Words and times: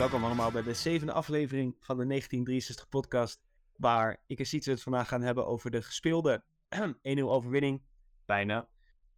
Welkom 0.00 0.24
allemaal 0.24 0.50
bij 0.50 0.62
de 0.62 0.74
zevende 0.74 1.12
aflevering 1.12 1.76
van 1.80 1.96
de 1.98 2.06
1963 2.06 2.88
podcast, 2.88 3.40
waar 3.76 4.22
ik 4.26 4.38
en 4.38 4.46
Sietse 4.46 4.70
het 4.70 4.82
vandaag 4.82 5.08
gaan 5.08 5.22
hebben 5.22 5.46
over 5.46 5.70
de 5.70 5.82
gespeelde 5.82 6.44
1-0 7.18 7.22
overwinning, 7.22 7.82
bijna, 8.24 8.68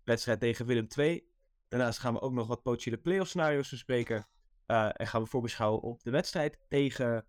wedstrijd 0.05 0.41
tegen 0.41 0.67
Willem 0.67 0.87
II. 0.97 1.27
Daarnaast 1.69 1.99
gaan 1.99 2.15
we 2.15 2.21
ook 2.21 2.33
nog 2.33 2.47
wat 2.47 2.63
potentiële 2.63 2.99
playoff 2.99 3.29
scenario's 3.29 3.71
bespreken 3.71 4.27
uh, 4.67 4.89
en 4.93 5.07
gaan 5.07 5.23
we 5.23 5.29
voorbeschouwen 5.29 5.83
op 5.83 6.03
de 6.03 6.11
wedstrijd 6.11 6.59
tegen, 6.69 7.27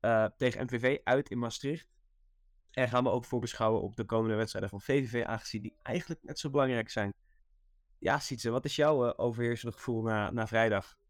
uh, 0.00 0.26
tegen 0.36 0.64
MVV 0.64 0.98
uit 1.04 1.30
in 1.30 1.38
Maastricht. 1.38 1.88
En 2.70 2.88
gaan 2.88 3.04
we 3.04 3.10
ook 3.10 3.24
voorbeschouwen 3.24 3.82
op 3.82 3.96
de 3.96 4.04
komende 4.04 4.36
wedstrijden 4.36 4.70
van 4.70 4.80
VVV, 4.80 5.24
aangezien 5.24 5.62
die 5.62 5.76
eigenlijk 5.82 6.22
net 6.22 6.38
zo 6.38 6.50
belangrijk 6.50 6.90
zijn. 6.90 7.12
Ja, 7.98 8.18
Sietse, 8.18 8.50
wat 8.50 8.64
is 8.64 8.76
jouw 8.76 9.06
uh, 9.06 9.12
overheersende 9.16 9.74
gevoel 9.74 10.02
na, 10.02 10.30
na 10.30 10.46
vrijdag? 10.46 11.00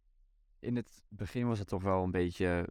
In 0.62 0.76
het 0.76 1.02
begin 1.08 1.46
was 1.46 1.58
het 1.58 1.68
toch 1.68 1.82
wel 1.82 2.02
een 2.02 2.10
beetje 2.10 2.68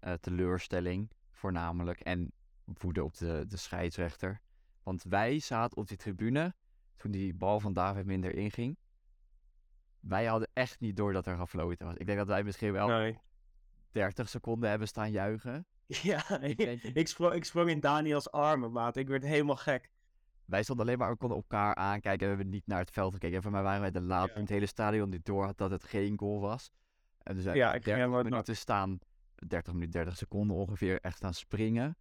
uh, 0.00 0.12
teleurstelling, 0.12 1.10
voornamelijk. 1.30 2.00
En 2.00 2.32
woede 2.64 3.04
op 3.04 3.16
de, 3.16 3.44
de 3.48 3.56
scheidsrechter. 3.56 4.40
Want 4.82 5.02
wij 5.02 5.38
zaten 5.38 5.76
op 5.76 5.88
die 5.88 5.96
tribune 5.96 6.54
toen 6.96 7.10
die 7.10 7.34
bal 7.34 7.60
van 7.60 7.72
David 7.72 8.06
minder 8.06 8.34
inging. 8.34 8.76
Wij 10.00 10.24
hadden 10.24 10.48
echt 10.52 10.80
niet 10.80 10.96
door 10.96 11.12
dat 11.12 11.26
er 11.26 11.36
gefloten 11.36 11.86
was. 11.86 11.96
Ik 11.96 12.06
denk 12.06 12.18
dat 12.18 12.26
wij 12.26 12.42
misschien 12.42 12.72
wel 12.72 12.88
nee. 12.88 13.18
30 13.90 14.28
seconden 14.28 14.68
hebben 14.68 14.88
staan 14.88 15.10
juichen. 15.10 15.66
Ja, 16.02 16.40
ik, 16.40 16.58
ik, 16.82 17.08
sprong, 17.08 17.34
ik 17.34 17.44
sprong 17.44 17.70
in 17.70 17.80
Daniels 17.80 18.30
armen, 18.30 18.72
maat. 18.72 18.96
Ik 18.96 19.08
werd 19.08 19.22
helemaal 19.22 19.56
gek. 19.56 19.90
Wij 20.44 20.62
stonden 20.62 20.86
alleen 20.86 20.98
maar, 20.98 21.10
we 21.10 21.16
konden 21.16 21.36
elkaar 21.36 21.74
aankijken. 21.74 22.28
We 22.28 22.34
hebben 22.34 22.52
niet 22.52 22.66
naar 22.66 22.78
het 22.78 22.90
veld 22.90 23.12
gekeken. 23.12 23.36
En 23.36 23.42
voor 23.42 23.52
mij 23.52 23.62
waren 23.62 23.80
wij 23.80 23.90
de 23.90 24.00
laatste 24.00 24.30
ja. 24.30 24.34
in 24.34 24.40
het 24.40 24.50
hele 24.50 24.66
stadion 24.66 25.10
die 25.10 25.20
door 25.22 25.44
had 25.44 25.58
dat 25.58 25.70
het 25.70 25.84
geen 25.84 26.18
goal 26.18 26.40
was. 26.40 26.70
En 27.24 27.34
dus 27.34 27.44
ja, 27.44 27.74
ik 27.74 27.84
30 27.84 28.22
minuten 28.22 28.56
staan, 28.56 28.98
30 29.46 29.72
minuten, 29.72 29.92
30 29.92 30.16
seconden 30.16 30.56
ongeveer, 30.56 31.00
echt 31.00 31.16
staan 31.16 31.34
springen. 31.34 31.96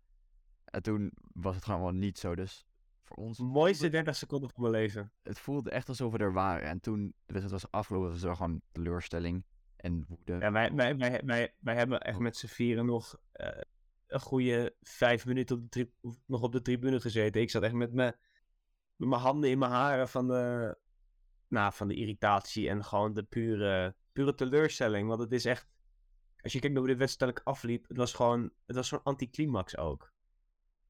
En 0.65 0.81
toen 0.81 1.11
was 1.33 1.55
het 1.55 1.65
gewoon 1.65 1.81
wel 1.81 1.91
niet 1.91 2.19
zo. 2.19 2.35
Dus 2.35 2.65
voor 3.03 3.15
ons... 3.17 3.39
Mooiste 3.39 3.89
30 3.89 4.15
seconden 4.15 4.49
van 4.49 4.61
mijn 4.61 4.73
leven. 4.73 5.11
Het 5.23 5.39
voelde 5.39 5.69
echt 5.69 5.89
alsof 5.89 6.11
we 6.11 6.17
er 6.17 6.33
waren. 6.33 6.67
En 6.67 6.79
toen 6.79 7.13
de 7.25 7.33
wedstrijd 7.33 7.61
was 7.61 7.71
afgelopen, 7.71 8.09
was 8.09 8.23
er 8.23 8.35
gewoon 8.35 8.61
teleurstelling 8.71 9.45
en 9.75 10.05
woede. 10.07 10.37
Ja, 10.37 10.51
wij, 10.51 10.73
wij, 10.73 10.97
wij, 10.97 11.21
wij, 11.25 11.53
wij 11.59 11.75
hebben 11.75 11.99
echt 11.99 12.19
met 12.19 12.37
z'n 12.37 12.47
vieren 12.47 12.85
nog 12.85 13.19
uh, 13.35 13.47
een 14.07 14.19
goede 14.19 14.75
vijf 14.81 15.25
minuten 15.25 15.55
op 15.55 15.71
de 15.71 15.89
nog 16.25 16.41
op 16.41 16.51
de 16.51 16.61
tribune 16.61 16.99
gezeten. 16.99 17.41
Ik 17.41 17.49
zat 17.49 17.63
echt 17.63 17.73
met 17.73 17.93
mijn, 17.93 18.15
met 18.95 19.09
mijn 19.09 19.21
handen 19.21 19.49
in 19.49 19.57
mijn 19.57 19.71
haren 19.71 20.09
van 20.09 20.27
de, 20.27 20.77
nou, 21.47 21.73
van 21.73 21.87
de 21.87 21.95
irritatie 21.95 22.69
en 22.69 22.83
gewoon 22.83 23.13
de 23.13 23.23
pure 23.23 23.95
pure 24.13 24.35
teleurstelling. 24.35 25.07
Want 25.07 25.19
het 25.19 25.31
is 25.31 25.45
echt. 25.45 25.67
Als 26.41 26.53
je 26.53 26.59
kijkt 26.59 26.75
naar 26.75 26.83
hoe 26.83 26.91
dit 26.91 27.01
wedstrijd 27.01 27.45
afliep, 27.45 27.87
het 27.87 27.97
was 27.97 28.13
gewoon. 28.13 28.51
Het 28.65 28.75
was 28.75 28.87
zo'n 28.87 29.03
anticlimax 29.03 29.77
ook. 29.77 30.11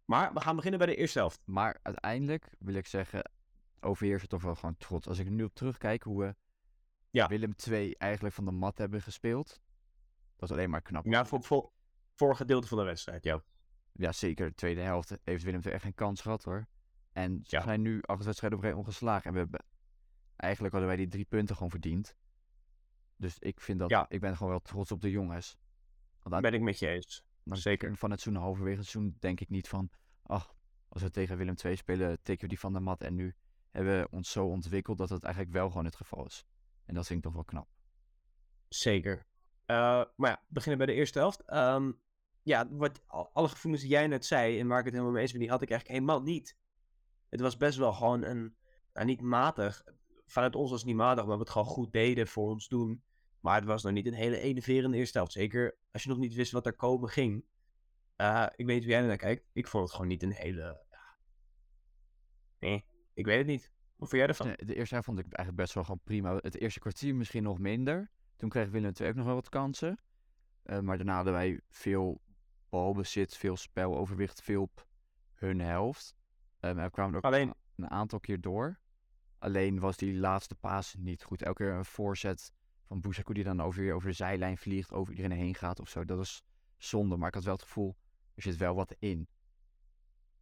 Maar 0.05 0.33
we 0.33 0.41
gaan 0.41 0.55
beginnen 0.55 0.79
bij 0.79 0.87
de 0.87 0.95
eerste 0.95 1.19
helft. 1.19 1.41
Maar 1.45 1.79
uiteindelijk 1.81 2.55
wil 2.59 2.73
ik 2.73 2.87
zeggen. 2.87 3.31
Overheersen 3.79 4.29
toch 4.29 4.41
wel 4.41 4.55
gewoon 4.55 4.77
trots. 4.77 5.07
Als 5.07 5.19
ik 5.19 5.29
nu 5.29 5.43
op 5.43 5.53
terugkijk 5.53 6.03
hoe 6.03 6.19
we 6.19 6.35
ja. 7.09 7.27
Willem 7.27 7.55
2 7.55 7.97
eigenlijk 7.97 8.35
van 8.35 8.45
de 8.45 8.51
mat 8.51 8.77
hebben 8.77 9.01
gespeeld. 9.01 9.61
Dat 10.35 10.49
is 10.49 10.55
alleen 10.55 10.69
maar 10.69 10.81
knap. 10.81 11.05
Ja, 11.05 11.25
voor, 11.25 11.43
voor, 11.43 11.71
voor 12.15 12.35
gedeelte 12.35 12.67
van 12.67 12.77
de 12.77 12.83
wedstrijd, 12.83 13.23
ja. 13.23 13.43
Ja, 13.91 14.11
zeker. 14.11 14.47
De 14.47 14.55
tweede 14.55 14.81
helft 14.81 15.17
heeft 15.23 15.43
Willem 15.43 15.61
2 15.61 15.73
echt 15.73 15.83
geen 15.83 15.93
kans 15.93 16.21
gehad 16.21 16.43
hoor. 16.43 16.67
En 17.11 17.39
ze 17.43 17.61
zijn 17.63 17.81
nu 17.81 18.01
acht 18.01 18.25
wedstrijden 18.25 18.59
op 18.59 18.63
rij 18.63 18.73
ongeslagen. 18.73 19.25
En 19.25 19.33
we 19.33 19.39
hebben, 19.39 19.65
eigenlijk 20.35 20.73
hadden 20.73 20.91
wij 20.91 20.99
die 20.99 21.11
drie 21.11 21.25
punten 21.25 21.55
gewoon 21.55 21.71
verdiend. 21.71 22.15
Dus 23.23 23.39
ik 23.39 23.61
vind 23.61 23.79
dat, 23.79 23.89
ja. 23.89 24.05
ik 24.09 24.19
ben 24.19 24.37
gewoon 24.37 24.51
wel 24.51 24.61
trots 24.61 24.91
op 24.91 25.01
de 25.01 25.11
jongens. 25.11 25.57
Want 26.21 26.41
ben 26.41 26.53
ik 26.53 26.61
met 26.61 26.79
je 26.79 26.87
eens. 26.87 27.23
Dan 27.43 27.57
Zeker. 27.57 27.97
Van 27.97 28.11
het 28.11 28.21
seizoen, 28.21 28.43
halverwege 28.43 28.77
het 28.77 28.87
seizoen, 28.87 29.15
denk 29.19 29.39
ik 29.39 29.49
niet 29.49 29.67
van, 29.67 29.89
ach, 30.23 30.55
als 30.89 31.01
we 31.01 31.09
tegen 31.09 31.37
Willem 31.37 31.55
II 31.63 31.75
spelen, 31.75 32.21
tikken 32.23 32.43
we 32.43 32.47
die 32.47 32.59
van 32.59 32.73
de 32.73 32.79
mat. 32.79 33.01
En 33.01 33.15
nu 33.15 33.35
hebben 33.71 33.99
we 33.99 34.07
ons 34.09 34.31
zo 34.31 34.45
ontwikkeld 34.45 34.97
dat 34.97 35.09
het 35.09 35.23
eigenlijk 35.23 35.53
wel 35.53 35.67
gewoon 35.67 35.85
het 35.85 35.95
geval 35.95 36.25
is. 36.25 36.45
En 36.85 36.93
dat 36.93 37.05
vind 37.07 37.19
ik 37.19 37.25
toch 37.25 37.33
wel 37.33 37.43
knap. 37.43 37.67
Zeker. 38.67 39.17
Uh, 39.17 40.03
maar 40.15 40.29
ja, 40.29 40.43
beginnen 40.47 40.77
bij 40.77 40.93
de 40.93 40.99
eerste 40.99 41.19
helft. 41.19 41.53
Um, 41.53 42.01
ja, 42.41 42.67
wat, 42.69 43.01
alle 43.07 43.47
gevoelens 43.47 43.83
die 43.83 43.91
jij 43.91 44.07
net 44.07 44.25
zei 44.25 44.59
en 44.59 44.67
waar 44.67 44.79
ik 44.79 44.85
het 44.85 44.93
helemaal 44.93 45.13
mee 45.13 45.21
eens 45.21 45.31
ben, 45.31 45.41
die 45.41 45.49
had 45.49 45.61
ik 45.61 45.69
eigenlijk 45.69 45.99
helemaal 45.99 46.23
niet. 46.23 46.57
Het 47.29 47.41
was 47.41 47.57
best 47.57 47.77
wel 47.77 47.93
gewoon 47.93 48.23
een, 48.23 48.55
nou, 48.93 49.05
niet 49.05 49.21
matig. 49.21 49.83
Vanuit 50.25 50.55
ons 50.55 50.69
was 50.69 50.79
het 50.79 50.89
niet 50.89 50.97
matig, 50.97 51.25
maar 51.25 51.35
we 51.35 51.41
het 51.41 51.51
gewoon 51.51 51.67
goed 51.67 51.91
deden 51.91 52.27
voor 52.27 52.49
ons 52.49 52.67
doen. 52.67 53.03
Maar 53.43 53.55
het 53.55 53.65
was 53.65 53.83
nog 53.83 53.93
niet 53.93 54.05
een 54.05 54.13
hele 54.13 54.39
enerverende 54.39 54.97
eerste 54.97 55.17
helft. 55.17 55.33
Zeker 55.33 55.77
als 55.91 56.03
je 56.03 56.09
nog 56.09 56.17
niet 56.17 56.33
wist 56.33 56.51
wat 56.51 56.65
er 56.65 56.75
komen 56.75 57.09
ging. 57.09 57.45
Uh, 58.17 58.45
ik 58.55 58.65
weet 58.65 58.75
niet 58.75 58.83
hoe 58.83 58.93
jij 58.93 59.01
naar 59.01 59.17
kijkt. 59.17 59.45
Ik 59.53 59.67
vond 59.67 59.83
het 59.83 59.93
gewoon 59.93 60.07
niet 60.07 60.23
een 60.23 60.31
hele... 60.31 60.85
Nee, 62.59 62.85
ik 63.13 63.25
weet 63.25 63.37
het 63.37 63.47
niet. 63.47 63.71
Hoe 63.95 64.07
vond 64.07 64.11
jij 64.11 64.27
ervan? 64.27 64.47
Nee, 64.47 64.55
de 64.55 64.75
eerste 64.75 64.93
helft 64.93 65.05
vond 65.09 65.19
ik 65.19 65.25
eigenlijk 65.25 65.57
best 65.57 65.73
wel 65.73 65.83
gewoon 65.83 65.99
prima. 66.03 66.35
Het 66.35 66.59
eerste 66.59 66.79
kwartier 66.79 67.15
misschien 67.15 67.43
nog 67.43 67.59
minder. 67.59 68.11
Toen 68.37 68.49
kreeg 68.49 68.69
Willem 68.69 68.91
II 68.99 69.09
ook 69.09 69.15
nog 69.15 69.25
wel 69.25 69.35
wat 69.35 69.49
kansen. 69.49 69.99
Uh, 70.63 70.79
maar 70.79 70.97
daarna 70.97 71.15
hadden 71.15 71.33
wij 71.33 71.61
veel 71.69 72.21
balbezit, 72.69 73.37
veel 73.37 73.57
speloverwicht, 73.57 74.41
veel 74.41 74.61
op 74.61 74.87
hun 75.33 75.59
helft. 75.59 76.15
Um, 76.59 76.77
er 76.77 76.91
kwamen 76.91 77.15
ook 77.15 77.23
Alleen... 77.23 77.53
een 77.75 77.89
aantal 77.89 78.19
keer 78.19 78.41
door. 78.41 78.79
Alleen 79.39 79.79
was 79.79 79.97
die 79.97 80.13
laatste 80.13 80.55
paas 80.55 80.95
niet 80.97 81.23
goed. 81.23 81.41
Elke 81.41 81.63
keer 81.63 81.73
een 81.73 81.85
voorzet 81.85 82.53
van 82.83 83.01
Boesaku 83.01 83.33
die 83.33 83.43
dan 83.43 83.61
over, 83.61 83.93
over 83.93 84.09
de 84.09 84.15
zijlijn 84.15 84.57
vliegt, 84.57 84.93
over 84.93 85.13
iedereen 85.13 85.37
heen 85.37 85.55
gaat 85.55 85.79
of 85.79 85.89
zo. 85.89 86.05
Dat 86.05 86.19
is 86.19 86.43
zonde, 86.77 87.17
maar 87.17 87.27
ik 87.27 87.33
had 87.33 87.43
wel 87.43 87.53
het 87.53 87.63
gevoel, 87.63 87.95
er 88.35 88.41
zit 88.41 88.57
wel 88.57 88.75
wat 88.75 88.95
in. 88.99 89.27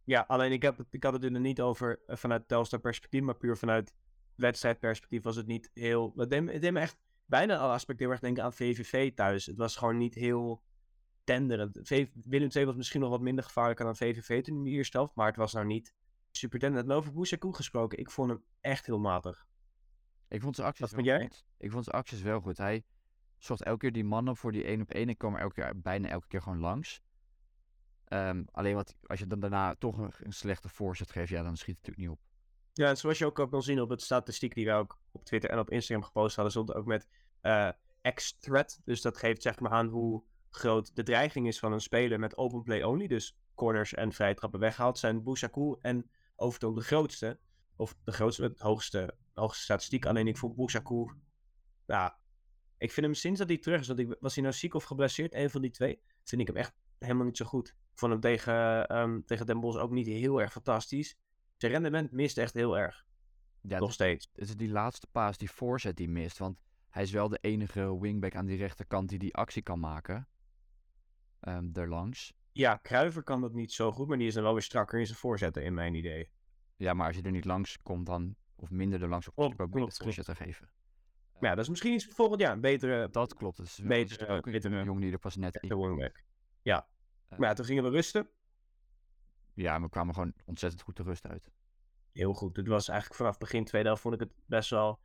Ja, 0.04 0.24
alleen 0.28 0.52
ik, 0.52 0.62
heb 0.62 0.78
het, 0.78 0.86
ik 0.90 1.02
had 1.02 1.12
het 1.12 1.24
er 1.24 1.40
niet 1.40 1.60
over 1.60 2.00
eh, 2.06 2.16
vanuit 2.16 2.48
Telstar 2.48 2.80
perspectief, 2.80 3.22
maar 3.22 3.36
puur 3.36 3.56
vanuit 3.56 3.94
wedstrijdperspectief 4.34 5.22
was 5.22 5.36
het 5.36 5.46
niet 5.46 5.70
heel... 5.74 6.12
Het 6.16 6.30
deed, 6.30 6.52
het 6.52 6.62
deed 6.62 6.72
me 6.72 6.80
echt 6.80 6.98
bijna 7.26 7.58
alle 7.58 7.72
aspecten 7.72 8.04
heel 8.04 8.14
erg 8.14 8.22
denken 8.22 8.44
aan 8.44 8.52
VVV 8.52 9.14
thuis. 9.14 9.46
Het 9.46 9.56
was 9.56 9.76
gewoon 9.76 9.96
niet 9.96 10.14
heel 10.14 10.62
tenderend. 11.24 11.88
Willem 12.24 12.48
II 12.54 12.64
was 12.64 12.76
misschien 12.76 13.00
nog 13.00 13.10
wat 13.10 13.20
minder 13.20 13.44
gevaarlijk 13.44 13.78
dan 13.78 13.96
VVV 13.96 14.42
toen 14.42 14.62
de 14.62 14.70
eerste 14.70 14.96
helft, 14.96 15.14
maar 15.14 15.26
het 15.26 15.36
was 15.36 15.52
nou 15.52 15.66
niet 15.66 15.94
super 16.30 16.58
tenderend. 16.58 16.90
En 16.90 16.96
over 16.96 17.12
Boesaku 17.12 17.52
gesproken, 17.52 17.98
ik 17.98 18.10
vond 18.10 18.30
hem 18.30 18.44
echt 18.60 18.86
heel 18.86 18.98
matig. 18.98 19.46
Ik 20.32 20.40
vond 20.40 20.56
zijn 20.56 20.66
acties 20.68 20.90
Wat 20.92 21.04
wel 21.04 21.20
goed. 21.20 21.44
Ik 21.58 21.70
vond 21.70 21.84
zijn 21.84 21.96
acties 21.96 22.22
wel 22.22 22.40
goed. 22.40 22.56
Hij 22.56 22.84
zocht 23.38 23.62
elke 23.62 23.78
keer 23.78 23.92
die 23.92 24.04
mannen 24.04 24.36
voor 24.36 24.52
die 24.52 24.64
één 24.64 24.80
op 24.80 24.90
één. 24.90 25.08
Ik 25.08 25.18
kwam 25.18 25.34
er 25.34 25.40
elke 25.40 25.54
keer, 25.54 25.80
bijna 25.80 26.08
elke 26.08 26.26
keer 26.26 26.42
gewoon 26.42 26.58
langs. 26.58 27.02
Um, 28.08 28.44
alleen 28.50 28.74
wat, 28.74 28.96
als 29.06 29.18
je 29.18 29.26
dan 29.26 29.40
daarna 29.40 29.74
toch 29.74 29.98
een, 29.98 30.12
een, 30.18 30.32
slechte 30.32 30.68
voorzet 30.68 31.10
geeft, 31.10 31.28
ja, 31.28 31.42
dan 31.42 31.56
schiet 31.56 31.76
het 31.76 31.86
natuurlijk 31.86 32.08
niet 32.08 32.18
op. 32.18 32.24
Ja, 32.72 32.88
en 32.88 32.96
zoals 32.96 33.18
je 33.18 33.26
ook 33.26 33.50
kan 33.50 33.62
zien 33.62 33.80
op 33.80 33.88
het 33.88 34.02
statistiek 34.02 34.54
die 34.54 34.66
we 34.66 34.72
ook 34.72 34.98
op 35.10 35.24
Twitter 35.24 35.50
en 35.50 35.58
op 35.58 35.70
Instagram 35.70 36.04
gepost 36.04 36.34
hadden, 36.34 36.52
stond 36.52 36.74
ook 36.74 36.86
met 36.86 37.08
uh, 37.42 37.68
X-threat. 38.14 38.80
Dus 38.84 39.00
dat 39.00 39.16
geeft 39.16 39.42
zeg 39.42 39.60
maar 39.60 39.70
aan 39.70 39.86
hoe 39.86 40.22
groot 40.50 40.96
de 40.96 41.02
dreiging 41.02 41.46
is 41.46 41.58
van 41.58 41.72
een 41.72 41.80
speler 41.80 42.18
met 42.18 42.36
open 42.36 42.62
play 42.62 42.82
only. 42.82 43.06
Dus 43.06 43.36
corners 43.54 43.94
en 43.94 44.12
vrije 44.12 44.34
trappen 44.34 44.60
weghaalt. 44.60 44.98
Zijn 44.98 45.22
Bousakou 45.22 45.78
en 45.80 46.10
Overtoom 46.36 46.74
de 46.74 46.80
grootste. 46.80 47.38
Of 47.76 47.96
de 48.04 48.12
grootste, 48.12 48.42
het 48.42 48.58
hoogste, 48.58 49.14
hoogste 49.34 49.62
statistiek. 49.62 50.06
Alleen 50.06 50.26
ik 50.26 50.36
vond 50.36 50.56
Boussakou... 50.56 51.12
Ja, 51.86 52.18
ik 52.78 52.92
vind 52.92 53.06
hem 53.06 53.14
sinds 53.14 53.38
dat 53.38 53.48
hij 53.48 53.58
terug 53.58 53.80
is... 53.80 53.86
Dat 53.86 54.16
was 54.20 54.34
hij 54.34 54.42
nou 54.42 54.56
ziek 54.56 54.74
of 54.74 54.84
geblesseerd? 54.84 55.34
Een 55.34 55.50
van 55.50 55.60
die 55.60 55.70
twee. 55.70 56.02
Vind 56.22 56.40
ik 56.40 56.46
hem 56.46 56.56
echt 56.56 56.74
helemaal 56.98 57.24
niet 57.24 57.36
zo 57.36 57.44
goed. 57.44 57.68
Ik 57.68 57.98
vond 57.98 58.12
hem 58.12 58.20
tegen, 58.20 58.96
um, 58.98 59.24
tegen 59.24 59.46
Den 59.46 59.60
Bosch 59.60 59.78
ook 59.78 59.90
niet 59.90 60.06
heel 60.06 60.40
erg 60.40 60.52
fantastisch. 60.52 61.16
Zijn 61.56 61.72
rendement 61.72 62.12
mist 62.12 62.38
echt 62.38 62.54
heel 62.54 62.78
erg. 62.78 63.04
Ja, 63.60 63.78
Nog 63.78 63.92
steeds. 63.92 64.30
Het 64.34 64.48
is 64.48 64.56
die 64.56 64.70
laatste 64.70 65.06
paas, 65.12 65.38
die 65.38 65.50
voorzet 65.50 65.96
die 65.96 66.08
mist. 66.08 66.38
Want 66.38 66.58
hij 66.90 67.02
is 67.02 67.10
wel 67.10 67.28
de 67.28 67.38
enige 67.40 67.98
wingback 68.00 68.34
aan 68.34 68.46
die 68.46 68.56
rechterkant 68.56 69.08
die 69.08 69.18
die 69.18 69.34
actie 69.34 69.62
kan 69.62 69.80
maken. 69.80 70.28
Um, 71.40 71.70
erlangs. 71.74 72.34
Ja, 72.52 72.76
Kruiver 72.76 73.22
kan 73.22 73.40
dat 73.40 73.52
niet 73.52 73.72
zo 73.72 73.92
goed, 73.92 74.08
maar 74.08 74.18
die 74.18 74.26
is 74.26 74.34
dan 74.34 74.42
wel 74.42 74.52
weer 74.52 74.62
strakker 74.62 74.98
in 74.98 75.06
zijn 75.06 75.18
voorzetten, 75.18 75.64
in 75.64 75.74
mijn 75.74 75.94
idee. 75.94 76.30
Ja, 76.76 76.94
maar 76.94 77.06
als 77.06 77.16
je 77.16 77.22
er 77.22 77.30
niet 77.30 77.44
langs 77.44 77.78
komt 77.82 78.06
dan, 78.06 78.36
of 78.62 78.70
minder 78.70 79.02
er 79.02 79.08
langs, 79.08 79.28
op, 79.28 79.34
klopt, 79.56 79.98
klopt. 79.98 80.24
te 80.24 80.34
geven. 80.34 80.70
Ja, 81.40 81.54
dat 81.54 81.58
is 81.58 81.68
misschien 81.68 81.92
iets 81.92 82.06
volgend 82.06 82.40
jaar. 82.40 82.52
Een 82.52 82.60
betere... 82.60 83.10
Dat 83.10 83.34
klopt. 83.34 83.56
Dat 83.56 83.66
is 83.66 83.80
betere, 83.82 84.26
ook 84.26 84.46
een 84.46 84.84
jongen 84.84 85.00
die 85.00 85.12
er 85.12 85.18
pas 85.18 85.36
net 85.36 85.56
in... 85.56 86.12
Ja. 86.62 86.88
Uh, 87.30 87.38
maar 87.38 87.48
ja, 87.48 87.54
toen 87.54 87.64
gingen 87.64 87.82
we 87.82 87.90
rusten. 87.90 88.28
Ja, 89.54 89.80
we 89.80 89.88
kwamen 89.88 90.14
gewoon 90.14 90.34
ontzettend 90.44 90.82
goed 90.82 90.96
de 90.96 91.02
rust 91.02 91.26
uit. 91.26 91.50
Heel 92.12 92.32
goed. 92.34 92.56
Het 92.56 92.68
was 92.68 92.88
eigenlijk 92.88 93.20
vanaf 93.20 93.38
begin 93.38 93.64
tweede 93.64 93.86
helft 93.86 94.02
vond 94.02 94.14
ik 94.14 94.20
het 94.20 94.32
best 94.46 94.70
wel... 94.70 95.00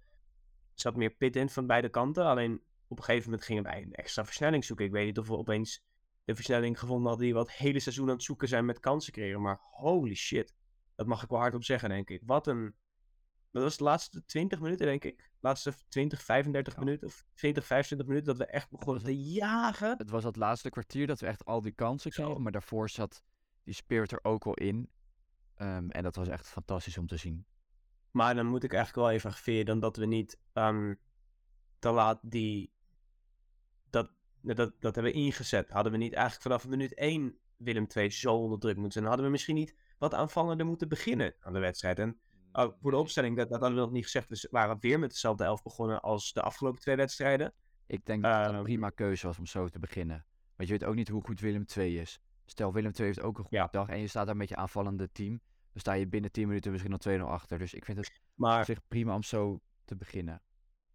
Er 0.74 0.83
zat 0.83 0.95
meer 0.95 1.09
pit 1.09 1.36
in 1.36 1.50
van 1.50 1.68
beide 1.68 1.89
kanten. 1.89 2.25
Alleen 2.25 2.62
op 2.88 2.98
een 2.98 3.04
gegeven 3.04 3.30
moment 3.30 3.48
gingen 3.48 3.63
wij 3.63 3.81
een 3.81 3.94
extra 3.94 4.25
versnelling 4.25 4.65
zoeken. 4.65 4.86
Ik 4.86 4.92
weet 4.92 5.06
niet 5.06 5.18
of 5.18 5.27
we 5.27 5.38
opeens 5.38 5.86
de 6.24 6.36
versnelling 6.36 6.80
gevonden 6.80 7.07
hadden 7.07 7.25
die 7.25 7.33
we 7.33 7.39
het 7.39 7.51
hele 7.51 7.80
seizoen 7.80 8.07
aan 8.07 8.13
het 8.13 8.24
zoeken 8.24 8.48
zijn 8.48 8.65
met 8.65 8.80
kansen 8.80 9.13
creëren. 9.13 9.42
Maar 9.42 9.59
holy 9.62 10.15
shit. 10.15 10.56
Dat 10.95 11.07
mag 11.07 11.24
ik 11.24 11.30
wel 11.30 11.39
hardop 11.39 11.63
zeggen, 11.63 11.89
denk 11.89 12.09
ik. 12.09 12.21
Wat 12.25 12.48
een. 12.48 12.75
Dat 13.59 13.65
was 13.65 13.77
de 13.77 13.83
laatste 13.83 14.25
20 14.25 14.59
minuten, 14.59 14.86
denk 14.86 15.04
ik. 15.04 15.18
De 15.18 15.24
laatste 15.39 15.74
20, 15.88 16.21
35 16.24 16.74
Ja. 16.74 16.80
minuten 16.80 17.07
of 17.07 17.25
20, 17.33 17.65
25 17.65 18.07
minuten 18.07 18.38
dat 18.38 18.48
we 18.48 18.54
echt 18.54 18.69
begonnen 18.69 19.04
te 19.04 19.21
jagen. 19.24 19.98
Het 19.98 20.09
was 20.09 20.24
dat 20.24 20.36
laatste 20.36 20.69
kwartier 20.69 21.07
dat 21.07 21.19
we 21.19 21.27
echt 21.27 21.45
al 21.45 21.62
die 21.62 21.71
kansen 21.71 22.12
Zo. 22.12 22.24
kregen. 22.24 22.42
Maar 22.42 22.51
daarvoor 22.51 22.89
zat 22.89 23.24
die 23.63 23.74
spirit 23.74 24.12
er 24.12 24.24
ook 24.24 24.45
al 24.45 24.54
in. 24.54 24.89
Ehm, 25.56 25.89
en 25.89 26.04
dat 26.04 26.15
was 26.15 26.27
echt 26.27 26.48
fantastisch 26.48 26.98
om 26.98 27.07
te 27.07 27.18
zien. 27.18 27.45
Maar 28.12 28.36
dan 28.36 28.45
moet 28.45 28.63
ik 28.63 28.74
eigenlijk 28.74 29.07
wel 29.07 29.31
even 29.33 29.65
dan 29.65 29.80
dat 29.80 29.98
we 29.98 30.06
niet 30.06 30.39
ehm, 30.54 30.94
te 31.80 31.92
laat 31.92 32.19
die. 32.21 32.71
Dat, 33.89 34.12
dat, 34.42 34.57
dat 34.57 34.95
hebben 34.95 35.04
we 35.04 35.12
ingezet. 35.12 35.69
Hadden 35.69 35.92
we 35.92 35.98
niet 35.98 36.13
eigenlijk 36.13 36.44
vanaf 36.44 36.68
minuut 36.68 36.94
1 36.94 37.38
Willem 37.57 37.88
II 37.95 38.09
zo 38.09 38.33
onder 38.36 38.59
druk 38.59 38.75
moeten 38.75 38.92
zijn? 38.94 39.06
Hadden 39.06 39.25
we 39.25 39.31
misschien 39.31 39.56
niet 39.56 39.75
wat 39.98 40.13
aanvallender 40.13 40.65
moeten 40.65 40.88
beginnen 40.89 41.36
aan 41.39 41.54
de 41.54 41.59
wedstrijd? 41.59 42.00
En 42.00 42.19
voor 42.81 42.92
de 42.92 42.98
opstelling, 42.98 43.38
dat, 43.38 43.50
dat 43.50 43.59
hadden 43.59 43.77
we 43.77 43.83
nog 43.86 43.94
niet 43.94 44.04
gezegd. 44.04 44.30
We 44.30 44.48
waren 44.51 44.77
weer 44.80 45.00
met 45.00 45.09
dezelfde 45.09 45.44
elf 45.44 45.63
begonnen 45.63 46.01
als 46.01 46.33
de 46.33 46.42
afgelopen 46.42 46.80
twee 46.81 46.95
wedstrijden. 46.95 47.54
Ik 47.88 48.06
denk 48.06 48.24
dat 48.24 48.36
het 48.38 48.45
Ehm, 48.48 48.56
een 48.56 48.63
prima 48.63 48.89
keuze 48.89 49.27
was 49.27 49.38
om 49.39 49.45
zo 49.45 49.68
te 49.68 49.80
beginnen. 49.80 50.25
Want 50.56 50.69
je 50.69 50.77
weet 50.77 50.88
ook 50.89 50.95
niet 50.95 51.07
hoe 51.09 51.24
goed 51.24 51.39
Willem 51.39 51.65
II 51.77 52.00
is. 52.00 52.19
Stel, 52.45 52.74
Willem 52.74 52.92
II 52.95 53.06
heeft 53.07 53.21
ook 53.21 53.38
een 53.38 53.44
goede 53.44 53.57
Ja. 53.57 53.68
dag 53.71 53.88
en 53.89 54.00
je 54.00 54.07
staat 54.07 54.25
daar 54.25 54.38
met 54.38 54.50
je 54.50 54.56
aanvallende 54.56 55.12
team. 55.12 55.30
Dan 55.71 55.80
sta 55.81 55.94
je 55.94 56.07
binnen 56.07 56.31
10 56.31 56.48
minuten 56.48 56.71
misschien 56.71 56.92
al 56.94 56.98
2-0 56.98 57.21
achter. 57.30 57.57
Dus 57.59 57.74
ik 57.74 57.86
vind 57.86 57.98
het 57.98 58.07
op 58.07 58.13
Maar 58.33 58.65
zich 58.65 58.88
prima 58.88 59.15
om 59.15 59.24
zo 59.24 59.59
te 59.86 59.95
beginnen. 59.95 60.42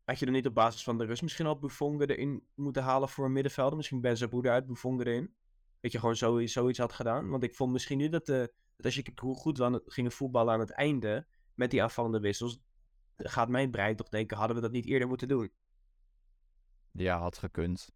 had 0.04 0.18
je 0.18 0.26
er 0.26 0.32
niet 0.32 0.46
op 0.46 0.54
basis 0.54 0.82
van 0.84 0.98
de 0.98 1.04
rust 1.04 1.22
misschien 1.22 1.46
al 1.46 1.58
Buffon 1.58 2.02
erin 2.02 2.46
moeten 2.54 2.82
halen 2.82 3.08
voor 3.08 3.24
een 3.24 3.32
middenvelder? 3.32 3.76
Misschien 3.76 4.00
Benzabou 4.00 4.44
eruit, 4.46 4.66
Buffon 4.66 5.00
erin? 5.00 5.34
Dat 5.80 5.92
je 5.92 5.98
gewoon 5.98 6.16
zoiets, 6.16 6.52
zoiets 6.52 6.78
had 6.78 6.92
gedaan? 6.92 7.28
Want 7.28 7.42
ik 7.42 7.54
vond 7.54 7.72
misschien 7.72 7.98
nu 7.98 8.08
dat, 8.08 8.26
de, 8.26 8.52
dat 8.76 8.84
als 8.86 8.94
je 8.94 9.02
kijkt 9.02 9.20
hoe 9.20 9.34
goed 9.36 9.58
we 9.58 9.64
aan 9.64 9.72
het- 9.72 9.82
gingen 9.86 10.12
voetballen 10.12 10.54
aan 10.54 10.60
het 10.60 10.70
einde, 10.70 11.26
met 11.54 11.70
die 11.70 11.82
aanvallende 11.82 12.20
wissels, 12.20 12.58
gaat 13.16 13.48
mijn 13.48 13.70
brein 13.70 13.96
toch 13.96 14.08
denken, 14.08 14.36
hadden 14.36 14.56
we 14.56 14.62
dat 14.62 14.72
niet 14.72 14.86
eerder 14.86 15.08
moeten 15.08 15.28
doen? 15.28 15.52
Ja, 16.90 17.18
had 17.18 17.38
gekund. 17.38 17.90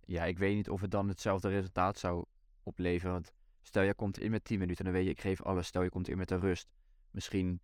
Ja, 0.00 0.24
ik 0.24 0.38
weet 0.38 0.54
niet 0.54 0.70
of 0.70 0.80
het 0.80 0.90
dan 0.90 1.08
hetzelfde 1.08 1.48
resultaat 1.48 1.98
zou 1.98 2.24
opleveren. 2.62 3.12
Want 3.12 3.32
stel 3.62 3.82
je 3.82 3.94
komt 3.94 4.18
in 4.18 4.30
met 4.30 4.44
10 4.44 4.58
minuten, 4.58 4.84
dan 4.84 4.94
weet 4.94 5.04
je, 5.04 5.10
ik 5.10 5.20
geef 5.20 5.42
alles. 5.42 5.66
Stel 5.66 5.82
je 5.82 5.90
komt 5.90 6.08
in 6.08 6.16
met 6.16 6.28
de 6.28 6.36
rust. 6.36 6.68
Misschien 7.10 7.60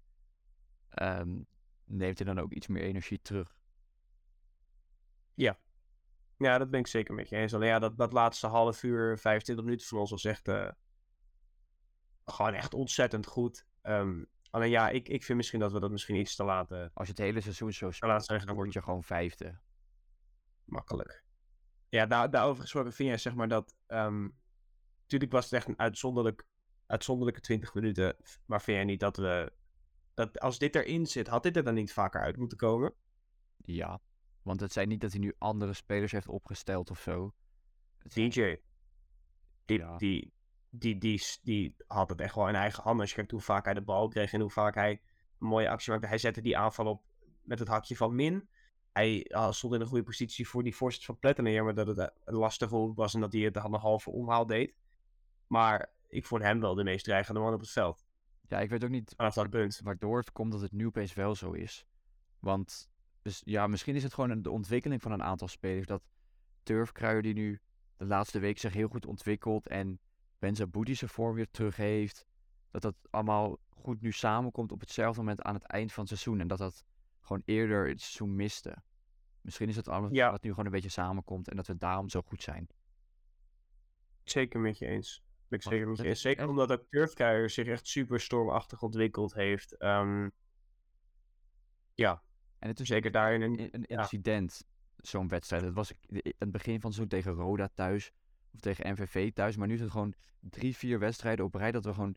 ehm, 0.89 1.43
neemt 1.85 2.19
hij 2.19 2.35
dan 2.35 2.39
ook 2.39 2.53
iets 2.53 2.67
meer 2.67 2.83
energie 2.83 3.23
terug. 3.23 3.59
Ja, 6.41 6.59
dat 6.59 6.71
ben 6.71 6.81
ik 6.81 6.87
zeker 6.87 7.15
met 7.15 7.29
je 7.29 7.37
eens. 7.37 7.55
Alleen 7.55 7.69
ja, 7.69 7.79
dat, 7.79 7.97
dat 7.99 8.13
laatste 8.13 8.47
half 8.47 8.83
uur, 8.83 9.19
25 9.19 9.65
minuten 9.65 9.87
van 9.87 9.99
ons 9.99 10.11
was 10.11 10.25
echt 10.25 10.49
eh, 10.49 10.71
gewoon 12.25 12.55
echt 12.55 12.75
ontzettend 12.75 13.27
goed. 13.27 13.67
Ehm, 13.83 14.25
alleen 14.51 14.71
ja, 14.71 14.89
ik, 14.89 15.09
ik 15.09 15.25
vind 15.25 15.39
misschien 15.39 15.61
dat 15.61 15.73
we 15.73 15.81
dat 15.81 15.91
misschien 15.91 16.17
iets 16.17 16.37
te 16.37 16.45
laat 16.45 16.71
eh, 16.71 16.87
Als 16.93 17.07
je 17.07 17.13
het 17.13 17.23
hele 17.23 17.41
seizoen 17.41 17.73
zo 17.73 17.85
laat 17.87 17.95
speelt, 17.97 18.25
zeggen, 18.25 18.47
dan 18.47 18.57
word 18.57 18.73
je 18.73 18.83
gewoon 18.83 19.05
vijfde. 19.05 19.61
makkelijk. 20.65 21.25
Ja, 21.89 22.07
daar, 22.07 22.31
daarover 22.31 22.63
gesproken 22.63 22.93
vind 22.93 23.09
jij 23.09 23.19
zeg 23.19 23.35
maar 23.35 23.49
dat... 23.49 23.77
ehm 23.87 24.29
natuurlijk 25.01 25.33
was 25.33 25.45
het 25.45 25.53
echt 25.53 25.69
een 25.69 25.79
uitzonderlijk, 25.79 26.47
uitzonderlijke 26.87 27.41
20 27.41 27.75
minuten. 27.75 28.17
Maar 28.47 28.63
vind 28.63 28.77
jij 28.77 28.87
niet 28.87 29.01
dat 29.01 29.17
we... 29.17 29.53
Dat 30.15 30.41
als 30.41 30.59
dit 30.59 30.75
erin 30.75 31.07
zit, 31.07 31.27
had 31.27 31.43
dit 31.43 31.57
er 31.57 31.65
dan 31.65 31.75
niet 31.75 31.93
vaker 31.93 32.21
uit 32.21 32.37
moeten 32.37 32.59
komen? 32.59 32.95
Ja, 33.57 34.01
want 34.43 34.61
het 34.61 34.73
zijn 34.73 34.89
niet 34.89 35.01
dat 35.01 35.11
hij 35.11 35.21
nu 35.21 35.35
andere 35.39 35.73
spelers 35.73 36.13
heeft 36.13 36.29
opgesteld 36.29 36.91
of 36.91 37.01
zo. 37.01 37.35
DJ. 38.03 38.57
Die, 39.65 39.79
Ja. 39.79 39.97
die, 39.97 40.33
die, 40.71 40.99
die, 40.99 41.23
die 41.43 41.77
had 41.87 42.09
het 42.09 42.21
echt 42.21 42.35
wel 42.35 42.49
in 42.49 42.55
eigen 42.55 42.83
handen. 42.83 43.01
Als 43.01 43.11
je 43.11 43.17
kijkt 43.17 43.31
hoe 43.31 43.41
vaak 43.41 43.65
hij 43.65 43.75
de 43.75 43.81
bal 43.81 44.09
kreeg 44.09 44.33
en 44.33 44.41
hoe 44.41 44.51
vaak 44.51 44.75
hij 44.75 44.91
een 45.39 45.47
mooie 45.47 45.69
actie 45.69 45.93
maakte. 45.93 46.07
Hij 46.07 46.19
zette 46.19 46.41
die 46.41 46.59
aanval 46.59 46.87
op 46.87 47.03
met 47.43 47.59
het 47.59 47.69
hakje 47.69 47.97
van 47.97 48.15
Min. 48.15 48.49
Hij 48.93 49.27
ah, 49.31 49.53
stond 49.53 49.75
in 49.75 49.81
een 49.81 49.87
goede 49.87 50.05
positie 50.05 50.49
voor 50.49 50.63
die 50.63 50.77
voorzet 50.77 51.05
van 51.05 51.19
Pletteneer. 51.19 51.65
Maar 51.65 51.75
dat 51.75 51.87
het 51.87 51.99
eh, 51.99 52.07
een 52.25 52.35
lastige 52.35 52.75
rol 52.75 52.95
was 52.95 53.15
en 53.15 53.21
dat 53.21 53.33
hij 53.33 53.43
het 53.43 53.57
aan 53.57 53.71
de 53.71 53.79
halve 53.79 54.11
omhaal 54.11 54.47
deed. 54.47 54.75
Maar 55.47 55.93
ik 56.09 56.27
vond 56.27 56.43
hem 56.43 56.61
wel 56.61 56.75
de 56.75 56.85
meest 56.85 57.05
dreigende 57.05 57.41
man 57.41 57.55
op 57.55 57.61
het 57.61 57.71
veld. 57.71 58.07
Ja, 58.49 58.61
ik 58.61 58.71
weet 58.71 58.85
ook 58.85 58.91
niet 58.91 59.13
Vanaf 59.17 59.35
dat 59.35 59.51
punt. 59.51 59.81
waardoor 59.85 60.19
het 60.19 60.33
komt 60.33 60.53
dat 60.53 60.61
het 60.61 60.73
nu 60.73 60.87
opeens 60.87 61.15
wel 61.15 61.35
zo 61.35 61.53
is. 61.53 61.87
Want 62.39 62.91
dus, 63.23 63.43
ja, 63.45 63.67
misschien 63.67 63.95
is 63.95 64.03
het 64.03 64.15
gewoon 64.15 64.43
de 64.43 64.51
ontwikkeling 64.51 65.03
van 65.03 65.13
een 65.13 65.23
aantal 65.23 65.49
spelers. 65.49 65.87
Dat 65.87 66.03
Turfkruijer 66.63 67.23
die 67.23 67.35
nu 67.35 67.61
de 67.97 68.05
laatste 68.05 68.39
week 68.39 68.59
zich 68.59 68.73
heel 68.73 68.89
goed 68.89 69.07
ontwikkelt 69.07 69.69
en 69.69 70.01
Die 70.41 70.95
zijn 70.95 71.11
vorm 71.11 71.35
weer 71.35 71.51
terug 71.51 71.77
heeft. 71.77 72.27
Dat 72.71 72.83
dat 72.83 72.95
allemaal 73.11 73.59
goed 73.69 74.01
nu 74.01 74.13
samenkomt 74.13 74.73
op 74.73 74.81
hetzelfde 74.81 75.21
moment 75.21 75.43
aan 75.43 75.55
het 75.55 75.63
eind 75.65 75.93
van 75.93 76.05
het 76.05 76.09
seizoen. 76.19 76.41
En 76.41 76.49
dat 76.49 76.59
dat 76.59 76.85
gewoon 77.21 77.43
eerder 77.45 77.89
het 77.89 78.01
seizoen 78.01 78.37
miste. 78.37 78.77
Misschien 79.41 79.69
is 79.69 79.77
het 79.77 79.89
alles 79.89 80.11
Ja. 80.13 80.31
wat 80.31 80.43
nu 80.43 80.51
gewoon 80.51 80.65
een 80.65 80.71
beetje 80.73 80.89
samenkomt 80.89 81.49
en 81.49 81.57
dat 81.57 81.67
we 81.67 81.77
daarom 81.77 82.09
zo 82.09 82.23
goed 82.23 82.43
zijn. 82.43 82.69
Zeker 84.25 84.61
met 84.61 84.79
je 84.79 84.87
eens. 84.87 85.23
Ben 85.49 85.59
ik 85.59 85.65
zeker 85.65 85.89
met 85.89 85.97
je 85.97 86.03
het 86.03 86.11
eens. 86.11 86.17
is 86.17 86.23
Zeker 86.23 86.41
echt- 86.41 86.49
omdat 86.51 86.71
ook 86.73 86.85
Turfkruijer 86.91 87.51
zich 87.51 87.67
echt 87.67 87.87
super 87.87 88.21
stormachtig 88.21 88.83
ontwikkeld 88.83 89.35
heeft. 89.35 89.77
Ehm, 89.77 90.29
ja, 91.95 92.23
En 92.59 92.69
het 92.69 92.81
is 92.81 92.89
zeker 92.89 93.11
daarin. 93.11 93.43
Een, 93.43 93.75
een, 93.75 93.85
ja. 93.89 93.99
incident, 93.99 94.65
zo'n 94.97 95.29
wedstrijd. 95.29 95.63
Het 95.63 95.75
was 95.75 95.93
in 96.07 96.35
het 96.39 96.51
begin 96.51 96.81
van 96.81 96.91
het 96.91 96.99
seizoen 96.99 97.09
tegen 97.09 97.33
Roda 97.33 97.69
thuis 97.75 98.13
of 98.53 98.61
tegen 98.61 98.93
MVV 98.93 99.33
thuis. 99.33 99.57
Maar 99.57 99.67
nu 99.69 99.75
is 99.75 99.81
het 99.81 99.91
gewoon 99.91 100.15
drie, 100.41 100.77
vier 100.77 100.99
wedstrijden 100.99 101.45
op 101.45 101.55
rij 101.55 101.71
dat 101.71 101.85
we 101.85 101.95
gewoon 101.95 102.17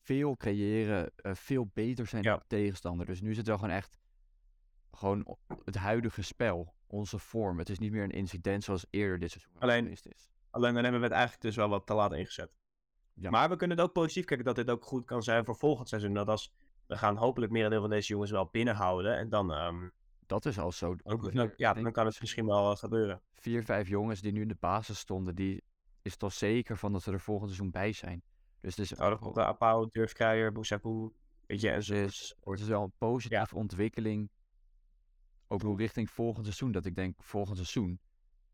veel 0.00 0.36
creëren, 0.36 1.10
eh, 1.16 1.34
veel 1.34 1.70
beter 1.74 2.06
zijn 2.06 2.22
Ja. 2.22 2.30
dan 2.30 2.38
de 2.38 2.56
tegenstander. 2.56 3.06
Dus 3.06 3.20
nu 3.20 3.30
is 3.30 3.36
het 3.36 3.46
wel 3.46 3.58
gewoon 3.58 3.74
echt 3.74 3.98
gewoon 4.92 5.36
het 5.64 5.74
huidige 5.76 6.22
spel, 6.22 6.74
onze 6.86 7.18
vorm. 7.18 7.58
Het 7.58 7.68
is 7.68 7.78
niet 7.78 7.92
meer 7.92 8.02
een 8.04 8.10
incident 8.10 8.64
zoals 8.64 8.86
eerder 8.90 9.18
dit 9.18 9.30
seizoen 9.30 9.52
Alleen- 9.58 9.88
is. 9.88 10.02
Alleen 10.50 10.74
dan 10.74 10.82
hebben 10.82 11.00
we 11.00 11.06
het 11.06 11.14
eigenlijk 11.16 11.42
dus 11.44 11.56
wel 11.56 11.68
wat 11.68 11.86
te 11.86 11.94
laat 11.94 12.12
ingezet. 12.12 12.50
Ja. 13.14 13.30
Maar 13.30 13.48
we 13.48 13.56
kunnen 13.56 13.76
het 13.76 13.86
ook 13.86 13.92
positief 13.92 14.24
kijken 14.24 14.44
dat 14.46 14.56
dit 14.56 14.70
ook 14.70 14.84
goed 14.84 15.04
kan 15.04 15.22
zijn 15.22 15.44
voor 15.44 15.56
volgend 15.56 15.88
seizoen. 15.88 16.14
Dat 16.14 16.28
als 16.28 16.52
we 16.86 16.96
gaan 16.96 17.16
hopelijk 17.16 17.52
merendeel 17.52 17.80
van 17.80 17.90
deze 17.90 18.08
jongens 18.12 18.30
wel 18.30 18.48
binnenhouden. 18.52 19.16
En 19.16 19.28
dan, 19.28 19.52
ehm, 19.52 19.88
Dat 20.26 20.44
is 20.46 20.58
al 20.58 20.72
zo. 20.72 20.96
dan- 21.34 21.52
ja, 21.56 21.72
dan 21.72 21.92
kan 21.92 22.06
het 22.06 22.20
misschien 22.20 22.46
wel 22.46 22.70
eh, 22.70 22.76
gebeuren. 22.76 23.22
Vier, 23.32 23.64
vijf 23.64 23.88
jongens 23.88 24.20
die 24.20 24.32
nu 24.32 24.40
in 24.40 24.48
de 24.48 24.56
basis 24.60 24.98
stonden, 24.98 25.34
die 25.34 25.62
is 26.02 26.16
toch 26.16 26.32
zeker 26.32 26.76
van 26.76 26.92
dat 26.92 27.02
ze 27.02 27.12
er 27.12 27.20
volgend 27.20 27.50
seizoen 27.50 27.70
bij 27.70 27.92
zijn. 27.92 28.22
Dus 28.60 28.76
het 28.76 28.90
is 28.90 28.98
Nou, 28.98 29.18
komt 29.18 29.34
de 29.34 29.44
Apau, 29.44 29.88
Boussakou, 29.92 31.12
weet 31.46 31.60
je, 31.60 31.70
en 31.70 31.82
zo. 31.82 31.94
Dus 31.94 32.34
het 32.40 32.60
is 32.60 32.66
wel 32.66 32.82
een 32.82 32.92
positieve 32.98 33.56
ontwikkeling. 33.56 34.30
Ook 35.48 35.78
richting 35.78 36.10
volgend 36.10 36.44
seizoen. 36.44 36.72
Dat 36.72 36.84
ik 36.86 36.94
denk, 36.94 37.22
volgend 37.22 37.56
seizoen. 37.56 38.00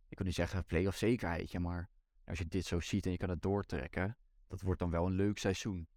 Ik 0.08 0.18
wil 0.18 0.26
niet 0.26 0.34
zeggen 0.36 0.64
play-off 0.64 0.96
zekerheidje, 0.96 1.58
maar 1.58 1.90
als 2.24 2.38
je 2.38 2.46
dit 2.46 2.64
zo 2.64 2.80
ziet 2.80 3.04
en 3.06 3.10
je 3.12 3.16
kan 3.16 3.28
het 3.28 3.42
doortrekken. 3.42 4.16
Dat 4.48 4.60
wordt 4.60 4.80
dan 4.80 4.90
wel 4.90 5.06
een 5.06 5.12
leuk 5.12 5.38
seizoen. 5.38 5.88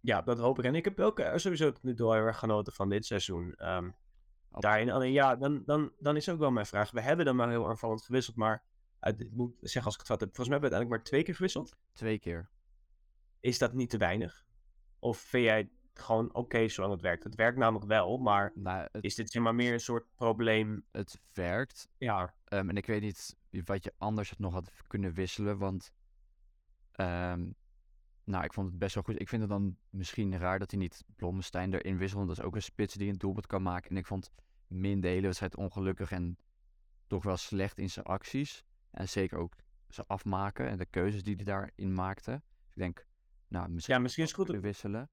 Ja, 0.00 0.22
dat 0.22 0.38
hoop 0.38 0.58
ik. 0.58 0.64
En 0.64 0.74
ik 0.74 0.84
heb 0.84 1.00
ook 1.00 1.18
eh, 1.18 1.36
sowieso 1.36 1.72
tot 1.72 1.82
nu 1.82 1.94
toe 1.94 2.12
heel 2.14 2.24
erg 2.24 2.38
genoten 2.38 2.72
van 2.72 2.88
dit 2.88 3.06
seizoen. 3.06 3.52
Absoluut. 3.52 3.94
Daarin, 4.50 4.90
alleen 4.90 5.12
ja, 5.12 5.36
dan, 5.36 5.62
dan, 5.64 5.92
dan 5.98 6.16
is 6.16 6.28
ook 6.28 6.38
wel 6.38 6.50
mijn 6.50 6.66
vraag. 6.66 6.90
We 6.90 7.00
hebben 7.00 7.24
dan 7.24 7.36
maar 7.36 7.48
heel 7.48 7.68
aanvallend 7.68 8.02
gewisseld, 8.02 8.36
maar 8.36 8.62
uit- 8.98 9.20
ik 9.20 9.32
moet 9.32 9.54
zeggen 9.60 9.84
als 9.84 9.92
ik 9.94 9.98
het 9.98 10.08
fout 10.08 10.20
heb, 10.20 10.28
volgens 10.34 10.48
mij 10.48 10.58
hebben 10.58 10.70
we 10.70 10.76
uiteindelijk 10.76 10.90
maar 10.90 11.02
twee 11.04 11.22
keer 11.22 11.34
gewisseld. 11.34 11.76
Twee 11.92 12.18
keer. 12.18 12.48
Is 13.40 13.58
dat 13.58 13.72
niet 13.72 13.90
te 13.90 13.96
weinig? 13.98 14.44
Of 14.98 15.18
vind 15.18 15.44
jij 15.44 15.58
het 15.58 15.70
gewoon 16.06 16.34
oké 16.34 16.68
zolang 16.68 16.92
het 16.92 17.02
werkt? 17.02 17.24
Het 17.24 17.34
werkt 17.34 17.58
namelijk 17.58 17.86
wel, 17.86 18.18
maar 18.18 18.52
Nou, 18.54 18.88
het, 18.92 19.04
is 19.04 19.14
dit 19.14 19.30
zeg 19.30 19.42
maar 19.42 19.54
meer 19.54 19.72
een 19.72 19.80
soort 19.80 20.06
probleem? 20.14 20.84
het 20.92 21.20
werkt. 21.32 21.88
Ja, 21.98 22.34
Ehm, 22.44 22.68
en 22.68 22.76
ik 22.76 22.86
weet 22.86 23.00
niet 23.00 23.36
wat 23.64 23.84
je 23.84 23.92
anders 23.98 24.30
het 24.30 24.38
nog 24.38 24.52
had 24.52 24.72
kunnen 24.86 25.12
wisselen. 25.12 25.58
Want 25.58 25.92
ehm, 26.92 27.46
nou, 28.28 28.44
ik 28.44 28.52
vond 28.52 28.68
het 28.68 28.78
best 28.78 28.94
wel 28.94 29.02
goed. 29.02 29.20
Ik 29.20 29.28
vind 29.28 29.42
het 29.42 29.50
dan 29.50 29.76
misschien 29.90 30.38
raar 30.38 30.58
dat 30.58 30.70
hij 30.70 30.80
niet 30.80 31.04
Blommestein 31.16 31.74
erin 31.74 31.98
wisselt. 31.98 32.16
Want 32.16 32.28
dat 32.28 32.38
is 32.38 32.44
ook 32.44 32.54
een 32.54 32.62
spits 32.62 32.94
die 32.94 33.08
een 33.08 33.18
doelpunt 33.18 33.46
kan 33.46 33.62
maken. 33.62 33.90
En 33.90 33.96
ik 33.96 34.06
vond 34.06 34.30
Min 34.66 35.00
de 35.00 35.08
hele 35.08 35.26
wedstrijd 35.26 35.56
ongelukkig 35.56 36.10
en 36.10 36.38
toch 37.06 37.24
wel 37.24 37.36
slecht 37.36 37.78
in 37.78 37.90
zijn 37.90 38.06
acties. 38.06 38.64
En 38.90 39.08
zeker 39.08 39.38
ook 39.38 39.54
zijn 39.88 40.06
afmaken 40.06 40.68
en 40.68 40.78
de 40.78 40.86
keuzes 40.86 41.22
die 41.22 41.34
hij 41.34 41.44
daarin 41.44 41.92
maakte. 41.92 42.30
Dus 42.30 42.74
ik 42.74 42.80
denk, 42.80 43.06
nou, 43.48 43.68
misschien, 43.68 43.94
ja 43.94 44.00
misschien, 44.00 44.22
is 44.22 44.28
het 44.28 44.38
goed, 44.38 44.48
kunnen 44.48 44.64
wisselen. 44.64 45.10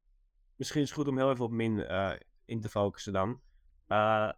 misschien 0.56 0.82
is 0.82 0.90
het 0.90 0.98
goed 0.98 1.08
om 1.08 1.18
heel 1.18 1.32
even 1.32 1.46
op 1.46 1.52
Min 1.52 1.80
eh, 1.80 2.14
in 2.46 2.62
te 2.62 2.70
focussen 2.70 3.14
dan. 3.14 3.42
Eh, 3.88 4.32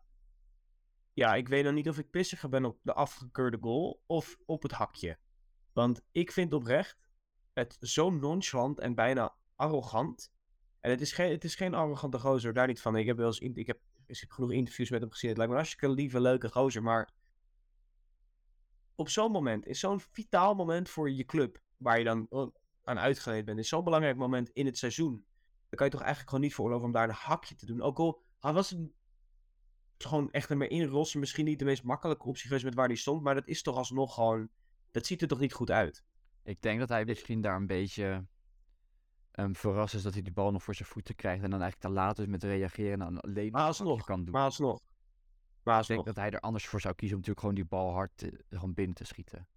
ja, 1.13 1.36
ik 1.36 1.48
weet 1.48 1.63
dan 1.63 1.74
niet 1.74 1.89
of 1.89 1.98
ik 1.98 2.10
pissiger 2.10 2.50
ben 2.50 2.65
op 2.65 2.79
de 2.81 2.93
afgekeurde 2.93 3.57
goal 3.62 4.03
of 4.05 4.38
op 4.46 4.62
het 4.62 4.72
hakje. 4.72 5.17
Want 5.74 6.01
ik 6.12 6.31
vind 6.31 6.53
oprecht 6.53 7.07
het 7.58 7.78
zo 7.82 8.10
nonchalant 8.10 8.80
en 8.80 8.96
bijna 8.96 9.36
arrogant. 9.56 10.32
En 10.80 10.90
het 10.90 11.02
is 11.02 11.12
geen, 11.12 11.32
het 11.32 11.44
is 11.44 11.56
geen 11.56 11.74
arrogante 11.74 12.20
gozer, 12.20 12.54
daar 12.54 12.68
niet 12.68 12.82
van. 12.82 12.96
Ik 12.96 13.06
heb 13.06 13.18
wel 13.18 13.26
eens 13.26 13.40
ik 13.40 13.68
heb, 13.68 13.80
genoeg 14.08 14.52
interviews 14.52 14.90
met 14.90 15.02
hem 15.02 15.12
gezien. 15.12 15.30
Het 15.30 15.38
lijkt 15.38 15.54
me 15.54 15.88
een 15.88 15.94
lieve, 15.94 16.22
leuke 16.22 16.50
gozer. 16.50 16.84
Maar 16.84 17.14
op 18.96 19.10
zo'n 19.10 19.32
moment, 19.32 19.66
in 19.66 19.76
zo'n 19.76 20.00
vitaal 20.00 20.56
moment 20.56 20.90
voor 20.90 21.12
je 21.12 21.26
club, 21.26 21.62
waar 21.78 21.98
je 21.98 22.04
dan 22.04 22.26
oh, 22.30 22.56
aan 22.84 23.00
uitgeleid 23.00 23.46
bent, 23.46 23.60
is 23.60 23.68
zo'n 23.68 23.84
belangrijk 23.84 24.18
moment 24.18 24.50
in 24.50 24.66
het 24.66 24.78
seizoen. 24.78 25.26
Dan 25.70 25.78
kan 25.78 25.86
je 25.86 25.92
toch 25.92 26.02
eigenlijk 26.02 26.30
gewoon 26.30 26.44
niet 26.46 26.54
veroorloven 26.54 26.86
om 26.86 26.92
daar 26.92 27.10
een 27.10 27.16
hakje 27.16 27.56
te 27.56 27.66
doen. 27.66 27.82
Ook 27.82 27.98
al 27.98 28.24
was 28.40 28.72
een, 28.72 28.94
gewoon 29.98 30.32
echt 30.32 30.50
ermee 30.50 30.68
inrossen. 30.68 31.20
Misschien 31.20 31.46
niet 31.46 31.60
de 31.60 31.66
meest 31.66 31.84
makkelijke 31.84 32.28
optie 32.28 32.48
geweest 32.48 32.66
met 32.66 32.76
waar 32.76 32.88
hij 32.88 32.96
stond. 32.96 33.22
Maar 33.22 33.36
dat 33.36 33.48
is 33.48 33.62
toch 33.62 33.76
alsnog 33.76 34.14
gewoon... 34.14 34.50
Dat 34.92 35.06
ziet 35.06 35.22
er 35.22 35.28
toch 35.28 35.40
niet 35.40 35.54
goed 35.54 35.72
uit? 35.72 36.04
Ik 36.48 36.62
denk 36.62 36.80
dat 36.80 36.89
hij 36.89 37.06
misschien 37.06 37.42
daar 37.42 37.56
een 37.56 37.68
beetje 37.68 38.25
um, 39.34 39.56
verrast 39.56 39.94
is 39.94 40.01
dat 40.01 40.13
hij 40.13 40.22
die 40.22 40.34
bal 40.34 40.51
nog 40.51 40.63
voor 40.63 40.75
zijn 40.75 40.89
voeten 40.89 41.16
krijgt. 41.16 41.44
En 41.44 41.50
dan 41.50 41.62
eigenlijk 41.62 41.92
te 41.92 42.00
laat 42.00 42.20
is 42.20 42.25
met 42.25 42.44
reageren 42.44 42.92
en 42.92 43.00
dan 43.00 43.20
alleen 43.20 43.51
maar 43.51 43.66
alsnog, 43.66 44.06
kan 44.06 44.24
doen. 44.24 44.34
Maar 44.34 44.44
alsnog. 44.44 44.82
Maar 45.63 45.77
alsnog. 45.77 45.98
Ik 45.98 46.04
denk 46.04 46.16
dat 46.16 46.25
hij 46.25 46.34
er 46.34 46.39
anders 46.39 46.68
voor 46.68 46.82
zou 46.82 46.96
kiezen 46.96 47.18
om 47.18 47.24
natuurlijk 47.24 47.39
gewoon 47.48 47.56
die 47.56 47.77
bal 47.77 47.94
hard 47.94 48.12
te, 48.16 48.44
gewoon 48.50 48.74
binnen 48.74 48.96
te 48.96 49.04
schieten. 49.04 49.48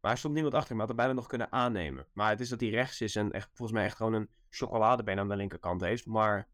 Maar 0.00 0.10
hij 0.10 0.16
stond 0.16 0.34
niemand 0.34 0.54
achter 0.54 0.70
hem, 0.70 0.78
had 0.78 0.88
hem 0.88 0.96
bijna 0.96 1.12
nog 1.12 1.26
kunnen 1.26 1.52
aannemen. 1.52 2.06
Maar 2.12 2.30
het 2.30 2.40
is 2.40 2.48
dat 2.48 2.60
hij 2.60 2.68
rechts 2.68 3.00
is 3.00 3.16
en 3.16 3.32
echt, 3.32 3.48
volgens 3.52 3.78
mij 3.78 3.86
echt 3.86 3.96
gewoon 3.96 4.12
een 4.12 4.28
chocoladebeen 4.48 5.18
aan 5.18 5.28
de 5.28 5.36
linkerkant 5.36 5.80
heeft. 5.80 6.06
Maar 6.06 6.48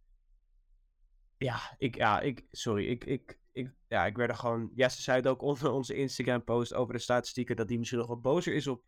ja, 1.37 1.75
ik, 1.79 1.97
ja, 1.97 2.21
ik, 2.21 2.47
sorry, 2.51 2.87
ik, 2.87 3.05
ik, 3.05 3.39
ik, 3.53 3.75
ja, 3.89 4.07
ik 4.07 4.17
werd 4.17 4.31
er 4.31 4.37
gewoon... 4.37 4.71
Jesse 4.75 5.03
zei 5.03 5.17
het 5.17 5.27
ook 5.27 5.43
onder 5.43 5.71
onze 5.71 5.95
Instagram-post 5.95 6.75
over 6.75 6.95
de 6.95 7.01
statistieken, 7.01 7.57
dat 7.57 7.69
hij 7.69 7.79
misschien 7.79 7.99
nog 7.99 8.09
wat 8.09 8.23
bozer 8.23 8.55
is 8.55 8.67
op 8.67 8.85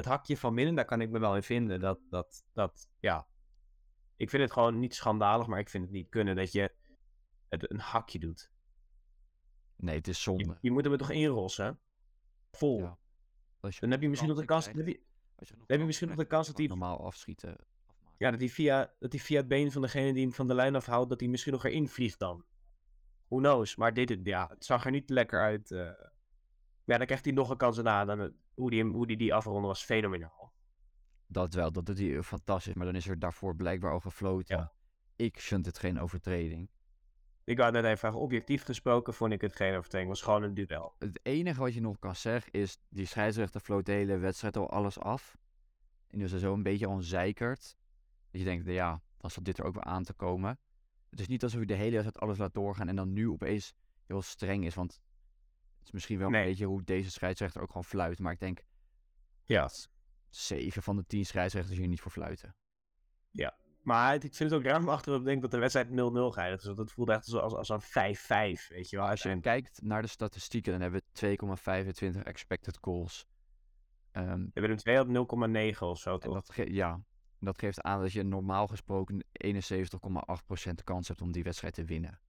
het 0.00 0.08
hakje 0.08 0.36
van 0.36 0.54
Minnen. 0.54 0.74
Daar 0.74 0.84
kan 0.84 1.00
ik 1.00 1.10
me 1.10 1.18
wel 1.18 1.36
in 1.36 1.42
vinden. 1.42 1.80
Dat, 1.80 2.00
dat, 2.10 2.44
dat, 2.52 2.88
ja. 2.98 3.26
Ik 4.16 4.30
vind 4.30 4.42
het 4.42 4.52
gewoon 4.52 4.78
niet 4.78 4.94
schandalig, 4.94 5.46
maar 5.46 5.58
ik 5.58 5.68
vind 5.68 5.84
het 5.84 5.92
niet 5.92 6.08
kunnen 6.08 6.36
dat 6.36 6.52
je 6.52 6.74
het 7.48 7.70
een 7.70 7.78
hakje 7.78 8.18
doet. 8.18 8.50
Nee, 9.76 9.96
het 9.96 10.08
is 10.08 10.22
zonde. 10.22 10.58
Je, 10.60 10.70
moet 10.70 10.84
hem 10.84 10.92
er 10.92 10.98
toch 10.98 11.10
inrossen, 11.10 11.80
Vol. 12.50 12.78
Ja. 12.78 12.98
Dan 13.80 13.90
heb 13.90 14.00
je 14.00 14.08
misschien 14.08 14.30
nog 14.30 14.38
de 14.38 14.44
kans... 14.44 14.64
Dan 14.64 14.76
heb 15.66 15.78
je, 15.78 15.84
misschien 15.84 16.08
nog 16.08 16.16
de 16.16 16.24
kans 16.24 16.46
dat 16.46 16.56
hij... 16.56 16.66
Normaal 16.66 17.04
afschieten. 17.04 17.56
Ja, 18.18 18.30
dat 18.30 18.40
hij, 18.40 18.48
via, 18.48 18.94
dat 18.98 19.12
hij 19.12 19.20
via 19.20 19.36
het 19.36 19.48
been 19.48 19.72
van 19.72 19.82
degene 19.82 20.12
die 20.12 20.22
hem 20.22 20.32
van 20.32 20.46
de 20.46 20.54
lijn 20.54 20.74
afhoudt, 20.74 21.08
dat 21.08 21.20
hij 21.20 21.28
misschien 21.28 21.52
nog 21.52 21.64
erin 21.64 21.88
vliegt 21.88 22.18
dan. 22.18 22.44
Who 23.28 23.38
knows? 23.38 23.76
Maar 23.76 23.94
dit, 23.94 24.18
ja, 24.22 24.48
het 24.48 24.64
zag 24.64 24.84
er 24.84 24.90
niet 24.90 25.10
lekker 25.10 25.40
uit. 25.40 25.70
Uh... 25.70 25.90
Ja, 26.90 26.96
dan 26.96 27.06
krijgt 27.06 27.24
hij 27.24 27.34
nog 27.34 27.50
een 27.50 27.56
kans 27.56 27.82
na. 27.82 28.04
Dan, 28.04 28.32
hoe 28.54 28.70
die, 28.70 28.84
hoe 28.84 29.06
die, 29.06 29.16
die 29.16 29.34
afronde 29.34 29.66
was 29.66 29.84
fenomenaal. 29.84 30.52
Dat 31.26 31.54
wel, 31.54 31.72
dat 31.72 31.86
doet 31.86 31.98
hij 31.98 32.22
fantastisch. 32.22 32.74
Maar 32.74 32.86
dan 32.86 32.94
is 32.94 33.08
er 33.08 33.18
daarvoor 33.18 33.56
blijkbaar 33.56 33.92
al 33.92 34.00
gefloten. 34.00 34.56
Ja. 34.56 34.72
Ik 35.16 35.40
vind 35.40 35.66
het 35.66 35.78
geen 35.78 36.00
overtreding. 36.00 36.70
Ik 37.44 37.58
wou 37.58 37.72
net 37.72 37.84
even 37.84 37.98
vragen, 37.98 38.18
objectief 38.18 38.64
gesproken 38.64 39.14
vond 39.14 39.32
ik 39.32 39.40
het 39.40 39.56
geen 39.56 39.74
overtreding. 39.76 40.10
Was 40.10 40.22
gewoon 40.22 40.42
een 40.42 40.54
duel. 40.54 40.94
Het 40.98 41.20
enige 41.22 41.60
wat 41.60 41.74
je 41.74 41.80
nog 41.80 41.98
kan 41.98 42.16
zeggen 42.16 42.52
is, 42.52 42.78
die 42.88 43.06
scheidsrechter 43.06 43.60
floot 43.60 43.86
de 43.86 43.92
hele 43.92 44.18
wedstrijd 44.18 44.56
al 44.56 44.70
alles 44.70 44.98
af. 44.98 45.36
En 46.06 46.18
dus 46.18 46.32
er 46.32 46.38
zo 46.38 46.52
een 46.52 46.62
beetje 46.62 46.88
onzeikerd. 46.88 47.76
Dat 48.30 48.40
je 48.40 48.46
denkt, 48.46 48.66
ja, 48.66 49.02
dan 49.18 49.30
zal 49.30 49.42
dit 49.42 49.58
er 49.58 49.64
ook 49.64 49.74
wel 49.74 49.84
aan 49.84 50.04
te 50.04 50.12
komen. 50.12 50.58
Het 51.10 51.20
is 51.20 51.28
niet 51.28 51.42
alsof 51.42 51.60
je 51.60 51.66
de 51.66 51.74
hele 51.74 51.90
wedstrijd 51.90 52.18
alles 52.20 52.38
laat 52.38 52.54
doorgaan 52.54 52.88
en 52.88 52.96
dan 52.96 53.12
nu 53.12 53.28
opeens 53.28 53.74
heel 54.06 54.22
streng 54.22 54.64
is. 54.64 54.74
Want 54.74 55.00
het 55.80 55.88
is 55.88 55.92
misschien 55.92 56.18
wel 56.18 56.26
een 56.26 56.44
beetje 56.44 56.66
hoe 56.66 56.84
deze 56.84 57.10
scheidsrechter 57.10 57.60
ook 57.62 57.68
gewoon 57.68 57.84
fluit. 57.84 58.18
Maar 58.18 58.32
ik 58.32 58.40
denk, 58.40 58.62
ja. 59.44 59.70
zeven 60.28 60.82
van 60.82 60.96
de 60.96 61.06
tien 61.06 61.26
scheidsrechters 61.26 61.78
hier 61.78 61.88
niet 61.88 62.00
voor 62.00 62.10
fluiten. 62.10 62.54
Ja, 63.30 63.56
maar 63.82 64.14
ik 64.14 64.34
vind 64.34 64.50
het 64.50 64.52
ook 64.52 64.64
raar 64.64 64.80
om 64.80 64.88
achterop 64.88 65.24
denk 65.24 65.42
dat 65.42 65.50
de 65.50 65.58
wedstrijd 65.58 65.88
0-0 65.88 65.92
gaat. 65.92 66.62
Dus 66.62 66.76
dat 66.76 66.92
voelt 66.92 67.08
echt 67.08 67.32
als, 67.32 67.54
als, 67.54 67.68
een 67.68 68.16
5-5, 68.58 68.68
weet 68.68 68.90
je 68.90 68.96
wel. 68.96 69.08
Als 69.08 69.22
je 69.22 69.40
kijkt 69.40 69.82
naar 69.82 70.02
de 70.02 70.08
statistieken, 70.08 70.72
dan 70.72 70.80
hebben 70.80 71.02
we 71.12 71.36
2,25 72.16 72.22
expected 72.22 72.78
goals. 72.80 73.26
Um, 74.12 74.24
we 74.24 74.50
hebben 74.60 74.70
hem 74.70 74.76
2 74.76 75.00
op 75.00 75.72
0,9 75.74 75.78
of 75.78 75.98
zo, 75.98 76.18
toch? 76.18 76.42
Dat 76.42 76.68
ja, 76.68 77.00
dat 77.38 77.58
geeft 77.58 77.80
aan 77.80 78.00
dat 78.00 78.12
je 78.12 78.22
normaal 78.22 78.66
gesproken 78.66 79.24
71,8% 79.44 80.72
kans 80.84 81.08
hebt 81.08 81.22
om 81.22 81.32
die 81.32 81.42
wedstrijd 81.42 81.74
te 81.74 81.84
winnen. 81.84 82.20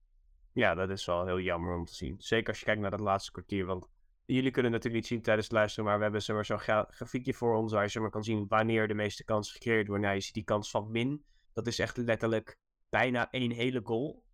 Ja, 0.52 0.74
dat 0.74 0.90
is 0.90 1.04
wel 1.04 1.26
heel 1.26 1.40
jammer 1.40 1.76
om 1.76 1.84
te 1.84 1.94
zien. 1.94 2.14
Zeker 2.18 2.48
als 2.48 2.58
je 2.58 2.64
kijkt 2.64 2.80
naar 2.80 2.90
dat 2.90 3.00
laatste 3.00 3.32
kwartier. 3.32 3.66
Want 3.66 3.88
jullie 4.24 4.50
kunnen 4.50 4.70
natuurlijk 4.70 5.02
niet 5.02 5.10
zien 5.10 5.22
tijdens 5.22 5.46
het 5.46 5.56
luisteren, 5.56 5.84
maar 5.84 5.96
we 5.96 6.02
hebben 6.02 6.22
zo'n 6.22 6.58
grafiekje 6.88 7.34
voor 7.34 7.56
ons 7.56 7.72
waar 7.72 7.88
je 7.92 8.00
maar, 8.00 8.10
kan 8.10 8.24
zien 8.24 8.46
wanneer 8.48 8.88
de 8.88 8.94
meeste 8.94 9.24
kansen 9.24 9.52
gecreëerd 9.52 9.86
worden. 9.86 10.04
Nou, 10.04 10.16
je 10.16 10.22
ziet 10.22 10.34
die 10.34 10.44
kans 10.44 10.70
van 10.70 10.90
min. 10.90 11.24
Dat 11.52 11.66
is 11.66 11.78
echt 11.78 11.96
letterlijk 11.96 12.58
bijna 12.88 13.30
één 13.30 13.50
hele 13.50 13.80
goal. 13.84 14.24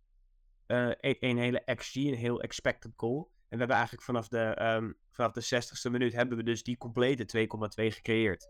Uh, 0.67 0.91
één 0.99 1.37
hele 1.37 1.63
XG, 1.75 1.95
een 1.95 2.13
heel 2.13 2.41
expected 2.41 2.93
goal. 2.95 3.31
En 3.49 3.49
we 3.49 3.57
hebben 3.57 3.75
eigenlijk 3.75 4.05
vanaf 4.05 4.27
de, 4.27 4.61
um, 4.61 4.97
vanaf 5.11 5.31
de 5.31 5.43
60ste 5.43 5.91
minuut 5.91 6.13
hebben 6.13 6.37
we 6.37 6.43
dus 6.43 6.63
die 6.63 6.77
complete 6.77 7.47
2,2 7.83 7.93
gecreëerd. 7.93 8.49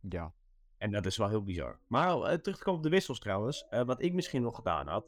Ja. 0.00 0.34
En 0.78 0.90
dat 0.90 1.06
is 1.06 1.16
wel 1.16 1.28
heel 1.28 1.42
bizar. 1.42 1.80
Maar 1.86 2.16
uh, 2.16 2.32
terug 2.32 2.56
te 2.56 2.62
komen 2.62 2.80
op 2.80 2.82
de 2.82 2.90
wissels 2.90 3.18
trouwens. 3.18 3.66
Uh, 3.70 3.82
wat 3.82 4.02
ik 4.02 4.12
misschien 4.12 4.42
nog 4.42 4.54
gedaan 4.54 4.88
had, 4.88 5.06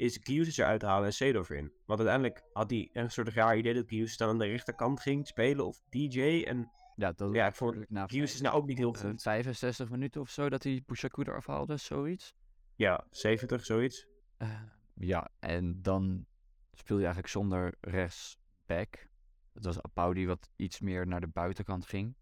is 0.00 0.18
Gius 0.22 0.56
eruit 0.56 0.82
halen 0.82 1.06
en 1.06 1.12
Seedorf 1.12 1.50
in. 1.50 1.72
Want 1.86 2.00
uiteindelijk 2.00 2.44
had 2.52 2.70
hij 2.70 2.90
een 2.92 3.10
soort 3.10 3.28
raar 3.28 3.56
idee 3.56 3.74
dat 3.74 3.88
Gius 3.88 4.16
dan 4.16 4.28
aan 4.28 4.38
de 4.38 4.46
rechterkant 4.46 5.00
ging 5.00 5.26
spelen 5.26 5.66
of 5.66 5.82
DJ. 5.88 6.44
En 6.46 6.70
ja, 6.96 7.12
dat 7.12 7.34
ja, 7.34 7.52
voor 7.52 7.86
Gius 7.90 8.34
is 8.34 8.40
nou 8.40 8.54
ook 8.54 8.66
niet 8.66 8.78
heel 8.78 8.92
goed. 8.92 9.04
Uh, 9.04 9.12
65 9.16 9.90
minuten 9.90 10.20
of 10.20 10.30
zo 10.30 10.48
dat 10.48 10.62
hij 10.62 10.82
Pushaku 10.86 11.22
eraf 11.22 11.46
haalde, 11.46 11.76
zoiets. 11.76 12.34
Ja, 12.76 13.06
70, 13.10 13.64
zoiets. 13.64 14.06
Uh, 14.38 14.60
ja, 14.94 15.30
en 15.38 15.82
dan 15.82 16.26
speel 16.72 16.96
je 16.96 17.04
eigenlijk 17.04 17.32
zonder 17.32 17.74
rechtsback. 17.80 19.08
Het 19.52 19.64
was 19.64 19.82
Apaudi 19.82 20.26
wat 20.26 20.50
iets 20.56 20.80
meer 20.80 21.06
naar 21.06 21.20
de 21.20 21.28
buitenkant 21.28 21.86
ging. 21.86 22.14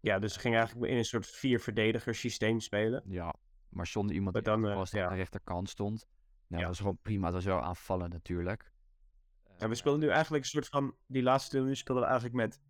Ja, 0.00 0.18
dus 0.18 0.32
ze 0.32 0.40
ging 0.40 0.54
eigenlijk 0.54 0.90
in 0.92 0.96
een 0.96 1.04
soort 1.04 1.26
vier 1.26 1.60
verdediger 1.60 2.14
systeem 2.14 2.60
spelen. 2.60 3.02
Ja, 3.06 3.34
maar 3.68 3.86
zonder 3.86 4.14
iemand 4.14 4.34
die 4.34 4.44
dan, 4.44 4.64
uh, 4.64 4.72
aan 4.72 4.84
de 4.90 5.14
rechterkant 5.14 5.68
stond. 5.68 6.06
Nou, 6.46 6.62
dat 6.62 6.72
is 6.72 6.78
gewoon 6.78 6.98
prima. 7.02 7.24
Dat 7.24 7.34
was 7.34 7.44
wel 7.44 7.60
aanvallen 7.60 8.10
natuurlijk. 8.10 8.72
En 9.58 9.68
we 9.68 9.74
speelden 9.74 10.00
nu 10.00 10.08
eigenlijk 10.08 10.44
een 10.44 10.50
soort 10.50 10.68
van... 10.68 10.94
Die 11.06 11.22
laatste 11.22 11.48
twee 11.48 11.60
minuten 11.60 11.82
speelden 11.82 12.04
we 12.04 12.10
eigenlijk 12.10 12.40
met... 12.40 12.60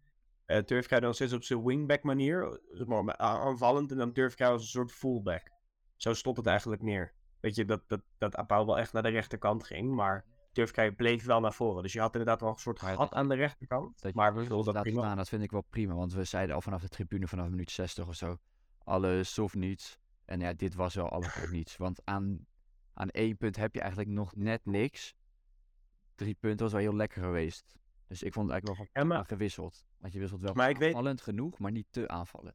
Uh, 0.47 0.59
Turfkruid 0.59 1.03
dan 1.03 1.15
steeds 1.15 1.33
op 1.33 1.45
zijn 1.45 1.65
wingback 1.65 2.03
manier. 2.03 2.61
Maar 2.87 3.17
aanvallend. 3.17 3.91
En 3.91 3.97
dan 3.97 4.13
Turfkruid 4.13 4.53
als 4.53 4.63
een 4.63 4.69
soort 4.69 4.93
fullback. 4.93 5.51
Zo 5.97 6.15
stond 6.15 6.37
het 6.37 6.47
eigenlijk 6.47 6.83
neer. 6.83 7.15
Weet 7.41 7.55
je, 7.55 7.65
dat, 7.65 7.83
dat, 7.87 8.01
dat 8.19 8.37
Apau 8.37 8.67
wel 8.67 8.79
echt 8.79 8.93
naar 8.93 9.03
de 9.03 9.09
rechterkant 9.09 9.65
ging. 9.65 9.95
Maar 9.95 10.25
Turfkruid 10.53 10.97
bleef 10.97 11.25
wel 11.25 11.41
naar 11.41 11.53
voren. 11.53 11.83
Dus 11.83 11.93
je 11.93 12.01
had 12.01 12.13
inderdaad 12.13 12.41
wel 12.41 12.51
een 12.51 12.57
soort 12.57 12.81
gat 12.81 13.13
aan 13.13 13.29
de 13.29 13.35
rechterkant. 13.35 14.01
Dat 14.03 14.15
maar 14.15 14.35
we 14.35 14.47
wilden 14.47 14.75
dat 14.75 14.83
prima. 14.83 15.15
Dat 15.15 15.29
vind 15.29 15.43
ik 15.43 15.51
wel 15.51 15.65
prima. 15.71 15.95
Want 15.95 16.13
we 16.13 16.25
zeiden 16.25 16.55
al 16.55 16.61
vanaf 16.61 16.81
de 16.81 16.89
tribune 16.89 17.27
vanaf 17.27 17.49
minuut 17.49 17.71
60 17.71 18.09
of 18.09 18.15
zo. 18.15 18.39
Alles 18.79 19.39
of 19.39 19.55
niets. 19.55 19.99
En 20.25 20.41
ja, 20.41 20.53
dit 20.53 20.75
was 20.75 20.95
wel 20.95 21.09
alles 21.09 21.37
of 21.37 21.51
niets. 21.51 21.77
Want 21.77 22.01
aan 22.05 22.47
aan 22.97 23.11
één 23.11 23.37
punt 23.37 23.57
heb 23.57 23.75
je 23.75 23.81
eigenlijk 23.81 24.11
nog 24.11 24.37
net 24.37 24.65
niks. 24.65 25.15
Drie 26.15 26.35
punten 26.35 26.63
was 26.63 26.73
wel 26.73 26.81
heel 26.81 26.97
lekker 26.97 27.23
geweest. 27.23 27.77
Dus 28.07 28.23
ik 28.23 28.33
vond 28.33 28.51
het 28.51 28.55
eigenlijk 28.55 28.93
wel 28.93 29.13
ja, 29.13 29.23
gewisseld. 29.23 29.85
Want 29.99 30.13
je 30.13 30.19
wisselt 30.19 30.41
wel 30.41 30.55
maar 30.55 30.85
aanvallend 30.85 31.21
genoeg, 31.21 31.59
maar 31.59 31.71
niet 31.71 31.87
te 31.91 32.09
aanvallend. 32.09 32.55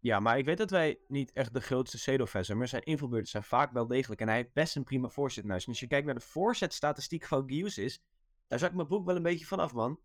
Ja, 0.00 0.20
maar 0.20 0.38
ik 0.38 0.44
weet 0.44 0.58
dat 0.58 0.70
wij 0.70 0.98
niet 1.08 1.32
echt 1.32 1.54
de 1.54 1.60
grootste 1.60 1.98
Seedorf 1.98 2.36
zijn, 2.40 2.58
maar 2.58 2.68
zijn 2.68 2.82
invalbeurten 2.82 3.30
zijn 3.30 3.42
vaak 3.42 3.72
wel 3.72 3.86
degelijk. 3.86 4.20
En 4.20 4.26
hij 4.26 4.36
heeft 4.36 4.52
best 4.52 4.76
een 4.76 4.84
prima 4.84 5.08
voorzetnuis. 5.08 5.64
En 5.64 5.68
als 5.68 5.80
je 5.80 5.86
kijkt 5.86 6.06
naar 6.06 6.14
de 6.14 6.20
voorzetstatistiek 6.20 7.24
van 7.24 7.48
Gius 7.48 7.78
is, 7.78 8.02
daar 8.46 8.58
zak 8.58 8.70
ik 8.70 8.76
mijn 8.76 8.88
broek 8.88 9.06
wel 9.06 9.16
een 9.16 9.22
beetje 9.22 9.46
vanaf, 9.46 9.72
man. 9.72 10.00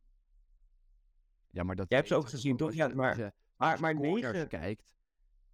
Ja, 1.49 1.63
maar 1.63 1.75
dat... 1.75 1.89
Jij 1.89 1.97
hebt 1.97 2.09
ze 2.09 2.15
ook 2.15 2.29
gezien, 2.29 2.57
toch? 2.57 2.73
Ja, 2.73 2.87
maar, 2.87 3.17
maar, 3.17 3.33
maar, 3.57 3.79
maar 3.79 3.95
negen... 3.95 4.47
kijkt... 4.47 4.97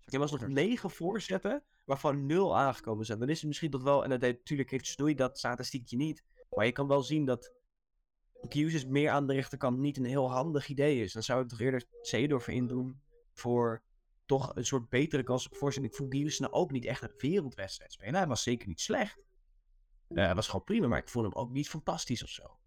Je 0.05 0.19
was 0.19 0.31
nog 0.31 0.47
negen 0.47 0.89
voorzetten 0.89 1.63
waarvan 1.85 2.25
nul 2.25 2.57
aangekomen 2.57 3.05
zijn. 3.05 3.19
Dan 3.19 3.29
is 3.29 3.37
het 3.37 3.47
misschien 3.47 3.71
toch 3.71 3.83
wel, 3.83 4.03
en 4.03 4.09
dat 4.09 4.21
natuurlijk 4.21 4.69
heeft 4.69 4.87
Snoei 4.87 5.15
dat 5.15 5.37
statistiekje 5.37 5.97
niet, 5.97 6.23
maar 6.49 6.65
je 6.65 6.71
kan 6.71 6.87
wel 6.87 7.03
zien 7.03 7.25
dat 7.25 7.53
Q's 8.47 8.85
meer 8.85 9.09
aan 9.09 9.27
de 9.27 9.33
rechterkant 9.33 9.77
niet 9.77 9.97
een 9.97 10.05
heel 10.05 10.31
handig 10.31 10.67
idee 10.67 11.01
is. 11.01 11.13
Dan 11.13 11.23
zou 11.23 11.43
ik 11.43 11.47
toch 11.47 11.59
eerder 11.59 11.83
Zeedorf 12.01 12.47
in 12.47 12.67
doen 12.67 13.01
voor 13.33 13.83
toch 14.25 14.55
een 14.55 14.65
soort 14.65 14.89
betere 14.89 15.23
kans 15.23 15.45
op 15.45 15.55
voorzet. 15.55 15.83
Ik 15.83 15.95
vond 15.95 16.15
Gius 16.15 16.39
nou 16.39 16.53
ook 16.53 16.71
niet 16.71 16.85
echt 16.85 17.01
een 17.01 17.13
wereldwedstrijd 17.17 17.93
spelen. 17.93 18.15
Hij 18.15 18.27
was 18.27 18.43
zeker 18.43 18.67
niet 18.67 18.81
slecht. 18.81 19.17
Uh, 20.09 20.25
hij 20.25 20.35
was 20.35 20.47
gewoon 20.47 20.63
prima, 20.63 20.87
maar 20.87 20.99
ik 20.99 21.09
vond 21.09 21.25
hem 21.25 21.35
ook 21.35 21.51
niet 21.51 21.69
fantastisch 21.69 22.23
of 22.23 22.29
zo. 22.29 22.59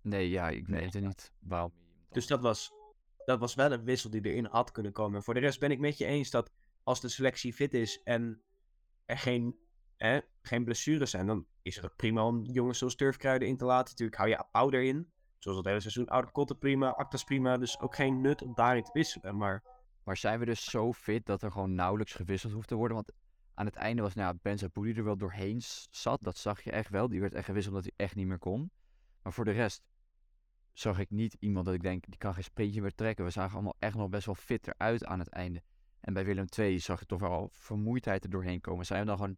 Nee, 0.00 0.30
ja, 0.30 0.48
ik 0.48 0.66
weet 0.66 0.94
het 0.94 1.02
niet 1.02 1.32
waarom. 1.38 1.72
Dus 2.10 2.26
dat 2.26 2.40
was, 2.40 2.72
dat 3.24 3.38
was 3.38 3.54
wel 3.54 3.72
een 3.72 3.84
wissel 3.84 4.10
die 4.10 4.24
erin 4.24 4.44
had 4.44 4.72
kunnen 4.72 4.92
komen. 4.92 5.16
En 5.16 5.22
voor 5.22 5.34
de 5.34 5.40
rest 5.40 5.60
ben 5.60 5.70
ik 5.70 5.78
met 5.78 5.98
je 5.98 6.04
eens 6.04 6.30
dat 6.30 6.52
als 6.86 7.00
de 7.00 7.08
selectie 7.08 7.52
fit 7.52 7.74
is 7.74 8.02
en 8.02 8.42
er 9.04 9.18
geen, 9.18 9.56
hè, 9.96 10.20
geen 10.42 10.64
blessures 10.64 11.10
zijn, 11.10 11.26
dan 11.26 11.46
is 11.62 11.80
het 11.80 11.96
prima 11.96 12.26
om 12.26 12.44
jongens 12.44 12.78
zoals 12.78 12.94
Turfkruiden 12.94 13.48
in 13.48 13.56
te 13.56 13.64
laten. 13.64 13.90
Natuurlijk 13.90 14.18
hou 14.18 14.28
je 14.28 14.44
Ouder 14.52 14.82
in, 14.82 15.12
zoals 15.38 15.58
het 15.58 15.66
hele 15.66 15.80
seizoen. 15.80 16.08
Ouder 16.08 16.30
Kotten 16.30 16.58
prima, 16.58 16.90
Actas 16.90 17.24
prima, 17.24 17.56
dus 17.56 17.80
ook 17.80 17.94
geen 17.94 18.20
nut 18.20 18.42
om 18.42 18.54
daarin 18.54 18.82
te 18.82 18.90
wisselen. 18.92 19.36
Maar... 19.36 19.62
maar 20.04 20.16
zijn 20.16 20.38
we 20.38 20.44
dus 20.44 20.64
zo 20.64 20.92
fit 20.92 21.26
dat 21.26 21.42
er 21.42 21.52
gewoon 21.52 21.74
nauwelijks 21.74 22.12
gewisseld 22.12 22.52
hoeft 22.52 22.68
te 22.68 22.74
worden? 22.74 22.96
Want 22.96 23.12
aan 23.54 23.66
het 23.66 23.76
einde 23.76 24.02
was 24.02 24.14
nou, 24.14 24.32
ja, 24.32 24.38
Benza 24.42 24.68
er 24.72 25.04
wel 25.04 25.16
doorheen 25.16 25.62
zat, 25.90 26.18
dat 26.22 26.38
zag 26.38 26.62
je 26.62 26.70
echt 26.70 26.90
wel. 26.90 27.08
Die 27.08 27.20
werd 27.20 27.34
echt 27.34 27.44
gewisseld 27.44 27.74
omdat 27.74 27.90
hij 27.96 28.06
echt 28.06 28.14
niet 28.14 28.26
meer 28.26 28.38
kon. 28.38 28.70
Maar 29.22 29.32
voor 29.32 29.44
de 29.44 29.50
rest 29.50 29.82
zag 30.72 30.98
ik 30.98 31.10
niet 31.10 31.36
iemand 31.38 31.66
dat 31.66 31.74
ik 31.74 31.82
denk, 31.82 32.04
die 32.06 32.18
kan 32.18 32.34
geen 32.34 32.44
sprintje 32.44 32.80
meer 32.80 32.94
trekken. 32.94 33.24
We 33.24 33.30
zagen 33.30 33.54
allemaal 33.54 33.76
echt 33.78 33.94
nog 33.94 34.08
best 34.08 34.26
wel 34.26 34.34
fitter 34.34 34.74
uit 34.76 35.04
aan 35.04 35.18
het 35.18 35.28
einde. 35.28 35.62
En 36.06 36.12
bij 36.12 36.24
Willem 36.24 36.46
II 36.58 36.78
zag 36.78 37.00
je 37.00 37.06
toch 37.06 37.20
wel 37.20 37.48
vermoeidheid 37.52 38.24
er 38.24 38.30
doorheen 38.30 38.60
komen. 38.60 38.86
Zijn 38.86 39.00
we 39.00 39.06
dan 39.06 39.16
gewoon 39.16 39.36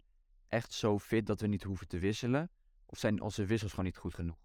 echt 0.49 0.73
zo 0.73 0.99
fit 0.99 1.27
dat 1.27 1.41
we 1.41 1.47
niet 1.47 1.63
hoeven 1.63 1.89
te 1.89 1.99
wisselen? 1.99 2.51
Of 2.87 2.99
zijn 2.99 3.21
onze 3.21 3.45
wissels 3.45 3.71
gewoon 3.71 3.85
niet 3.87 3.97
goed 3.97 4.15
genoeg? 4.15 4.37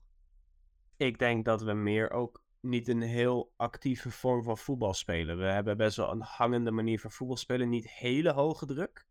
Ik 0.97 1.19
denk 1.19 1.45
dat 1.45 1.61
we 1.61 1.73
meer 1.73 2.11
ook 2.11 2.43
niet 2.59 2.87
een 2.87 3.01
heel 3.01 3.53
actieve 3.57 4.11
vorm 4.11 4.43
van 4.43 4.57
voetbal 4.57 4.93
spelen. 4.93 5.37
We 5.37 5.43
hebben 5.43 5.77
best 5.77 5.97
wel 5.97 6.11
een 6.11 6.21
hangende 6.21 6.71
manier 6.71 6.99
van 6.99 7.11
voetbal 7.11 7.37
spelen. 7.37 7.69
Niet 7.69 7.89
hele 7.89 8.31
hoge 8.31 8.65
druk. 8.65 9.05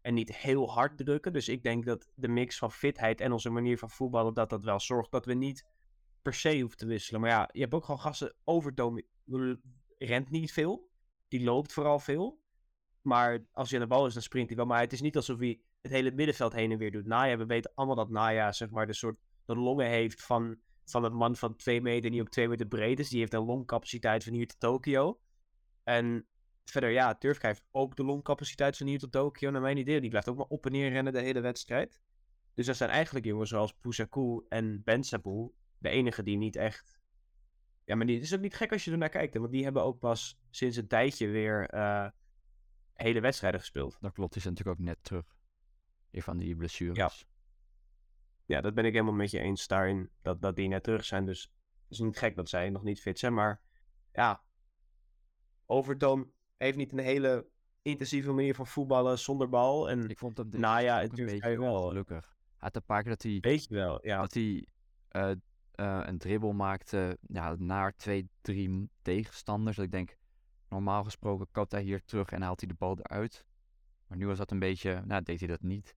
En 0.00 0.14
niet 0.14 0.36
heel 0.36 0.72
hard 0.72 0.96
drukken. 0.96 1.32
Dus 1.32 1.48
ik 1.48 1.62
denk 1.62 1.84
dat 1.84 2.08
de 2.14 2.28
mix 2.28 2.58
van 2.58 2.72
fitheid 2.72 3.20
en 3.20 3.32
onze 3.32 3.50
manier 3.50 3.78
van 3.78 3.90
voetballen... 3.90 4.34
dat 4.34 4.50
dat 4.50 4.64
wel 4.64 4.80
zorgt 4.80 5.10
dat 5.10 5.26
we 5.26 5.34
niet 5.34 5.66
per 6.22 6.34
se 6.34 6.60
hoeven 6.60 6.78
te 6.78 6.86
wisselen. 6.86 7.20
Maar 7.20 7.30
ja, 7.30 7.48
je 7.52 7.60
hebt 7.60 7.74
ook 7.74 7.84
gewoon 7.84 8.00
gasten... 8.00 8.34
Overtoom 8.44 9.02
rent 9.98 10.30
niet 10.30 10.52
veel. 10.52 10.90
Die 11.28 11.44
loopt 11.44 11.72
vooral 11.72 11.98
veel. 11.98 12.46
Maar 13.08 13.44
als 13.52 13.70
hij 13.70 13.80
aan 13.80 13.88
de 13.88 13.94
bal 13.94 14.06
is, 14.06 14.12
dan 14.12 14.22
sprint 14.22 14.48
hij 14.48 14.56
wel. 14.56 14.66
Maar 14.66 14.80
het 14.80 14.92
is 14.92 15.00
niet 15.00 15.16
alsof 15.16 15.38
hij 15.38 15.60
het 15.80 15.92
hele 15.92 16.12
middenveld 16.12 16.52
heen 16.52 16.70
en 16.72 16.78
weer 16.78 16.90
doet. 16.90 17.06
Naya, 17.06 17.36
we 17.36 17.46
weten 17.46 17.72
allemaal 17.74 17.96
dat 17.96 18.10
Naya 18.10 18.52
zeg 18.52 18.70
maar 18.70 18.86
de 18.86 18.92
soort 18.92 19.18
de 19.44 19.56
longen 19.56 19.86
heeft 19.86 20.22
van, 20.22 20.56
van 20.84 21.04
een 21.04 21.14
man 21.14 21.36
van 21.36 21.56
2 21.56 21.80
meter 21.80 22.10
die 22.10 22.20
ook 22.20 22.28
2 22.28 22.48
meter 22.48 22.66
breed 22.66 22.98
is. 22.98 23.08
Die 23.08 23.18
heeft 23.18 23.32
een 23.32 23.44
longcapaciteit 23.44 24.24
van 24.24 24.32
hier 24.32 24.46
tot 24.46 24.60
Tokio. 24.60 25.20
En 25.84 26.26
verder, 26.64 26.90
ja, 26.90 27.14
Turfka 27.14 27.48
heeft 27.48 27.64
ook 27.70 27.96
de 27.96 28.04
longcapaciteit 28.04 28.76
van 28.76 28.86
hier 28.86 28.98
tot 28.98 29.12
Tokio, 29.12 29.50
naar 29.50 29.60
mijn 29.60 29.76
idee. 29.76 30.00
Die 30.00 30.10
blijft 30.10 30.28
ook 30.28 30.36
maar 30.36 30.46
op 30.46 30.66
en 30.66 30.72
neer 30.72 30.90
rennen 30.90 31.12
de 31.12 31.20
hele 31.20 31.40
wedstrijd. 31.40 32.00
Dus 32.54 32.66
dat 32.66 32.76
zijn 32.76 32.90
eigenlijk 32.90 33.26
jongens 33.26 33.50
zoals 33.50 33.74
Pousakou 33.74 34.44
en 34.48 34.82
Bensabou 34.84 35.50
de 35.78 35.88
enige 35.88 36.22
die 36.22 36.36
niet 36.36 36.56
echt... 36.56 37.00
Ja, 37.84 37.94
maar 37.94 38.06
het 38.06 38.22
is 38.22 38.34
ook 38.34 38.40
niet 38.40 38.54
gek 38.54 38.72
als 38.72 38.84
je 38.84 38.90
er 38.90 38.98
naar 38.98 39.08
kijkt, 39.08 39.36
want 39.36 39.50
die 39.50 39.64
hebben 39.64 39.82
ook 39.82 39.98
pas 39.98 40.40
sinds 40.50 40.76
een 40.76 40.86
tijdje 40.86 41.28
weer 41.28 41.74
uh, 41.74 42.08
hele 43.02 43.20
wedstrijden 43.20 43.60
gespeeld. 43.60 43.96
Dat 44.00 44.12
klopt, 44.12 44.32
die 44.32 44.42
zijn 44.42 44.54
natuurlijk 44.54 44.80
ook 44.80 44.86
net 44.86 44.98
terug. 45.04 45.36
Van 46.12 46.36
die 46.36 46.56
blessures. 46.56 46.96
Ja. 46.96 47.10
ja, 48.44 48.60
dat 48.60 48.74
ben 48.74 48.84
ik 48.84 48.92
helemaal 48.92 49.14
met 49.14 49.30
je 49.30 49.38
eens 49.38 49.66
daarin, 49.66 50.10
dat, 50.22 50.42
dat 50.42 50.56
die 50.56 50.68
net 50.68 50.82
terug 50.82 51.04
zijn. 51.04 51.24
Dus 51.24 51.42
het 51.82 51.90
is 51.90 51.98
niet 51.98 52.18
gek 52.18 52.36
dat 52.36 52.48
zij 52.48 52.70
nog 52.70 52.82
niet 52.82 53.00
fit 53.00 53.18
zijn, 53.18 53.34
maar 53.34 53.60
ja, 54.12 54.42
Overtoom 55.66 56.32
heeft 56.56 56.76
niet 56.76 56.92
een 56.92 56.98
hele 56.98 57.46
intensieve 57.82 58.32
manier 58.32 58.54
van 58.54 58.66
voetballen 58.66 59.18
zonder 59.18 59.48
bal. 59.48 59.90
En 59.90 60.08
ik 60.08 60.18
vond 60.18 60.36
hem 60.36 60.48
nou 60.50 60.82
ja, 60.82 61.00
het 61.00 61.18
een 61.18 61.26
beetje 61.26 61.58
wel 61.58 61.88
gelukkig. 61.88 62.36
Hij 62.46 62.56
had 62.58 62.76
een 62.76 62.84
paar 62.84 63.02
keer 63.02 63.10
dat 63.10 63.22
hij, 63.22 63.38
Weet 63.40 63.64
je 63.64 63.74
wel, 63.74 64.06
ja. 64.06 64.20
dat 64.20 64.34
hij 64.34 64.66
uh, 65.12 65.30
uh, 65.74 66.00
een 66.04 66.18
dribbel 66.18 66.52
maakte 66.52 67.18
ja, 67.20 67.54
naar 67.58 67.96
twee, 67.96 68.28
drie 68.40 68.90
tegenstanders. 69.02 69.76
Dat 69.76 69.84
ik 69.84 69.90
denk, 69.90 70.16
normaal 70.68 71.04
gesproken 71.04 71.48
kapt 71.50 71.72
hij 71.72 71.82
hier 71.82 72.04
terug 72.04 72.30
en 72.30 72.42
haalt 72.42 72.60
hij 72.60 72.68
de 72.68 72.74
bal 72.74 72.98
eruit. 72.98 73.46
Maar 74.06 74.18
nu 74.18 74.26
was 74.26 74.38
dat 74.38 74.50
een 74.50 74.58
beetje, 74.58 75.02
nou 75.04 75.22
deed 75.22 75.38
hij 75.38 75.48
dat 75.48 75.62
niet. 75.62 75.96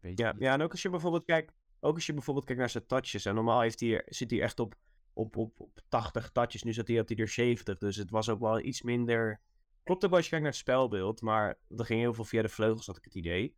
Weet 0.00 0.18
ja, 0.18 0.32
niet. 0.32 0.40
ja, 0.40 0.52
en 0.52 0.62
ook 0.62 0.70
als 0.70 0.82
je 0.82 0.90
bijvoorbeeld 0.90 1.24
kijkt, 1.24 1.52
ook 1.80 1.94
als 1.94 2.06
je 2.06 2.12
bijvoorbeeld 2.12 2.46
kijkt 2.46 2.60
naar 2.60 2.70
zijn 2.70 2.86
touches. 2.86 3.24
En 3.24 3.34
normaal 3.34 3.60
heeft 3.60 3.80
hij, 3.80 4.02
zit 4.06 4.30
hij 4.30 4.42
echt 4.42 4.60
op, 4.60 4.74
op, 5.12 5.36
op, 5.36 5.60
op 5.60 5.80
80 5.88 6.30
touches. 6.30 6.62
Nu 6.62 6.72
zat 6.72 6.88
hij 6.88 7.00
op 7.00 7.08
hij 7.08 7.16
er 7.16 7.28
70. 7.28 7.78
Dus 7.78 7.96
het 7.96 8.10
was 8.10 8.28
ook 8.28 8.40
wel 8.40 8.60
iets 8.60 8.82
minder. 8.82 9.40
Klopt 9.82 10.04
ook 10.04 10.10
wel 10.10 10.18
als 10.18 10.28
je 10.28 10.30
kijkt 10.30 10.44
naar 10.44 10.54
het 10.54 10.62
spelbeeld. 10.62 11.20
Maar 11.20 11.58
er 11.76 11.84
ging 11.84 12.00
heel 12.00 12.14
veel 12.14 12.24
via 12.24 12.42
de 12.42 12.48
vleugels, 12.48 12.86
had 12.86 12.96
ik 12.96 13.04
het 13.04 13.14
idee. 13.14 13.56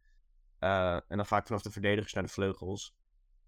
Uh, 0.60 0.94
en 0.94 1.16
dan 1.16 1.26
vaak 1.26 1.46
vanaf 1.46 1.62
de 1.62 1.70
verdedigers 1.70 2.12
naar 2.12 2.22
de 2.22 2.28
vleugels. 2.28 2.94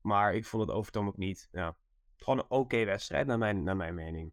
Maar 0.00 0.34
ik 0.34 0.44
vond 0.44 0.66
het 0.66 0.76
overtoom 0.76 1.06
ook 1.06 1.16
niet. 1.16 1.48
Ja, 1.52 1.76
gewoon 2.16 2.38
een 2.38 2.44
oké 2.44 2.54
okay 2.54 2.86
wedstrijd, 2.86 3.26
naar 3.26 3.38
mijn, 3.38 3.62
naar 3.62 3.76
mijn 3.76 3.94
mening. 3.94 4.32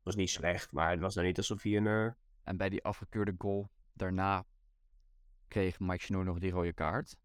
Het 0.00 0.08
was 0.08 0.14
niet 0.14 0.30
slecht, 0.30 0.72
maar 0.72 0.90
het 0.90 1.00
was 1.00 1.14
nou 1.14 1.26
niet 1.26 1.36
alsof 1.36 1.62
hij 1.62 1.76
een. 1.76 1.86
Uh... 1.86 2.10
En 2.42 2.56
bij 2.56 2.68
die 2.68 2.84
afgekeurde 2.84 3.34
goal 3.38 3.70
daarna 3.92 4.46
kreeg 5.48 5.80
Mike 5.80 6.04
Snow 6.04 6.24
nog 6.24 6.38
die 6.38 6.50
rode 6.50 6.72
kaart. 6.72 7.16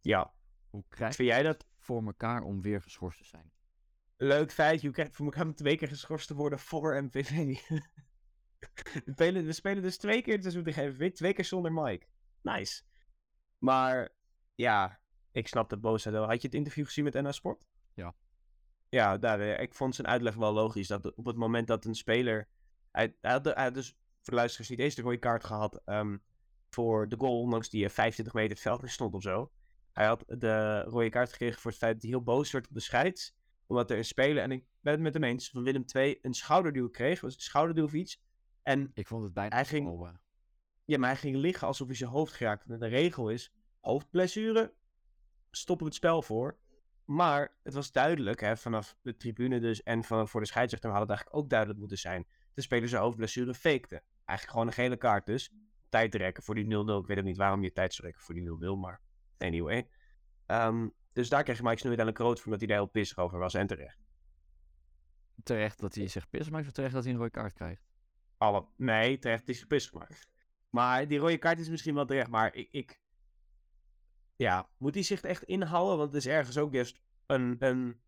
Ja. 0.00 0.32
Hoe 0.70 0.84
krijg 0.88 1.14
Vind 1.14 1.28
jij 1.28 1.42
dat 1.42 1.66
voor 1.78 2.06
elkaar 2.06 2.42
om 2.42 2.62
weer 2.62 2.82
geschorst 2.82 3.18
te 3.18 3.24
zijn? 3.24 3.52
Leuk 4.16 4.48
krijg 4.48 4.80
je 4.80 5.08
voor 5.10 5.26
elkaar 5.26 5.46
om 5.46 5.54
twee 5.54 5.76
keer 5.76 5.88
geschorst 5.88 6.26
te 6.26 6.34
worden 6.34 6.58
voor 6.58 7.02
MVV? 7.02 7.30
we, 9.04 9.12
spelen, 9.12 9.44
we 9.44 9.52
spelen 9.52 9.82
dus 9.82 9.96
twee 9.96 10.22
keer 10.22 10.32
het 10.32 10.42
seizoen 10.42 10.64
tegen 10.64 10.88
MVV, 10.88 11.12
twee 11.12 11.32
keer 11.32 11.44
zonder 11.44 11.72
Mike. 11.72 12.06
Nice. 12.40 12.82
Maar 13.58 14.08
ja, 14.54 15.00
ik 15.30 15.48
snap 15.48 15.68
de 15.68 15.76
boosheid 15.76 16.14
wel. 16.14 16.26
Had 16.26 16.40
je 16.40 16.46
het 16.46 16.56
interview 16.56 16.84
gezien 16.84 17.04
met 17.04 17.14
NA 17.14 17.32
Sport? 17.32 17.64
Ja. 17.94 18.14
Ja, 18.92 19.18
daar, 19.18 19.40
ik 19.40 19.74
vond 19.74 19.94
zijn 19.94 20.06
uitleg 20.06 20.34
wel 20.34 20.52
logisch. 20.52 20.88
Dat 20.88 21.14
op 21.14 21.24
het 21.24 21.36
moment 21.36 21.66
dat 21.66 21.84
een 21.84 21.94
speler... 21.94 22.48
Hij, 22.90 23.16
hij, 23.20 23.32
had, 23.32 23.44
hij 23.44 23.64
had 23.64 23.74
dus, 23.74 23.88
voor 23.88 24.32
de 24.32 24.34
luisteraars, 24.34 24.70
niet 24.70 24.78
eens 24.78 24.94
de 24.94 25.02
rode 25.02 25.18
kaart 25.18 25.44
gehad... 25.44 25.82
Um, 25.86 26.22
voor 26.74 27.08
de 27.08 27.16
goal, 27.18 27.40
ondanks 27.40 27.68
die 27.68 27.88
25 27.88 28.34
meter 28.34 28.50
het 28.50 28.60
veld 28.60 28.90
stond 28.90 29.14
of 29.14 29.22
zo. 29.22 29.52
Hij 29.92 30.06
had 30.06 30.24
de 30.26 30.82
rode 30.82 31.08
kaart 31.08 31.32
gekregen 31.32 31.60
voor 31.60 31.70
het 31.70 31.80
feit 31.80 31.92
dat 31.92 32.02
hij 32.02 32.10
heel 32.10 32.22
boos 32.22 32.50
werd 32.50 32.68
op 32.68 32.74
de 32.74 32.80
scheids. 32.80 33.34
Omdat 33.66 33.90
er 33.90 33.96
een 33.96 34.04
speler, 34.04 34.42
en 34.42 34.50
ik 34.50 34.64
ben 34.80 34.92
het 34.92 35.02
met 35.02 35.14
hem 35.14 35.24
eens, 35.24 35.50
van 35.50 35.62
Willem 35.62 35.84
II 35.94 36.18
een 36.22 36.34
schouderduw 36.34 36.88
kreeg. 36.88 37.20
Was 37.20 37.34
een 37.34 37.40
schouderduw 37.40 37.84
of 37.84 37.92
iets. 37.92 38.22
En 38.62 38.90
ik 38.94 39.06
vond 39.06 39.24
het 39.24 39.32
bijna 39.32 39.54
hij 39.54 39.64
ging, 39.64 40.18
Ja, 40.84 40.98
maar 40.98 41.08
hij 41.08 41.18
ging 41.18 41.36
liggen 41.36 41.66
alsof 41.66 41.86
hij 41.86 41.96
zijn 41.96 42.10
hoofd 42.10 42.32
geraakt. 42.32 42.70
En 42.70 42.78
de 42.78 42.86
regel 42.86 43.30
is, 43.30 43.52
hoofdblessure, 43.80 44.74
stoppen 45.50 45.86
we 45.86 45.92
het 45.92 46.00
spel 46.00 46.22
voor. 46.22 46.58
Maar 47.04 47.54
het 47.62 47.74
was 47.74 47.92
duidelijk, 47.92 48.40
hè, 48.40 48.56
vanaf 48.56 48.96
de 49.02 49.16
tribune 49.16 49.60
dus 49.60 49.82
en 49.82 50.04
van, 50.04 50.28
voor 50.28 50.40
de 50.40 50.46
scheidsrechter 50.46 50.90
had 50.90 51.00
het 51.00 51.08
eigenlijk 51.08 51.38
ook 51.38 51.48
duidelijk 51.48 51.78
moeten 51.78 51.98
zijn. 51.98 52.26
De 52.54 52.62
speler 52.62 52.88
zijn 52.88 53.02
hoofdblessure 53.02 53.54
fakte. 53.54 54.02
Eigenlijk 54.24 54.50
gewoon 54.50 54.66
een 54.66 54.72
gele 54.72 54.96
kaart 54.96 55.26
dus 55.26 55.52
tijd 55.88 56.14
rekken 56.14 56.42
voor 56.42 56.54
die 56.54 56.64
0-0. 56.64 56.68
Ik 56.68 57.06
weet 57.06 57.18
ook 57.18 57.24
niet 57.24 57.36
waarom 57.36 57.62
je 57.62 57.72
tijd 57.72 57.94
zou 57.94 58.06
rekken 58.06 58.24
voor 58.24 58.34
die 58.34 58.48
0-0, 58.76 58.78
maar 58.80 59.00
anyway. 59.38 59.88
Um, 60.46 60.92
dus 61.12 61.28
daar 61.28 61.42
kreeg 61.42 61.62
Mike 61.62 61.78
Snoei 61.78 61.96
dan 61.96 62.06
een 62.06 62.14
groot 62.14 62.36
voor 62.36 62.44
omdat 62.44 62.60
hij 62.60 62.68
daar 62.68 62.78
heel 62.78 62.86
pissig 62.86 63.18
over 63.18 63.38
was 63.38 63.54
en 63.54 63.66
terecht. 63.66 63.98
Terecht 65.42 65.80
dat 65.80 65.94
hij 65.94 66.08
zich 66.08 66.30
pissig 66.30 66.52
maakt 66.52 66.66
of 66.66 66.72
terecht 66.72 66.94
dat 66.94 67.04
hij 67.04 67.12
een 67.12 67.18
rode 67.18 67.30
kaart 67.30 67.52
krijgt? 67.52 67.82
Alle, 68.36 68.66
nee, 68.76 69.18
terecht 69.18 69.38
dat 69.38 69.46
hij 69.46 69.54
zich 69.54 69.66
pissig 69.66 69.92
maakt. 69.92 70.28
Maar 70.70 71.08
die 71.08 71.18
rode 71.18 71.38
kaart 71.38 71.58
is 71.58 71.68
misschien 71.68 71.94
wel 71.94 72.04
terecht, 72.04 72.28
maar 72.28 72.54
ik, 72.54 72.68
ik 72.70 73.00
ja, 74.42 74.68
moet 74.76 74.94
hij 74.94 75.02
zich 75.02 75.20
echt 75.20 75.42
inhouden? 75.42 75.96
Want 75.96 76.12
het 76.12 76.24
is 76.24 76.30
ergens 76.30 76.58
ook 76.58 76.72
juist 76.72 77.00
een, 77.26 77.56
een 77.58 78.00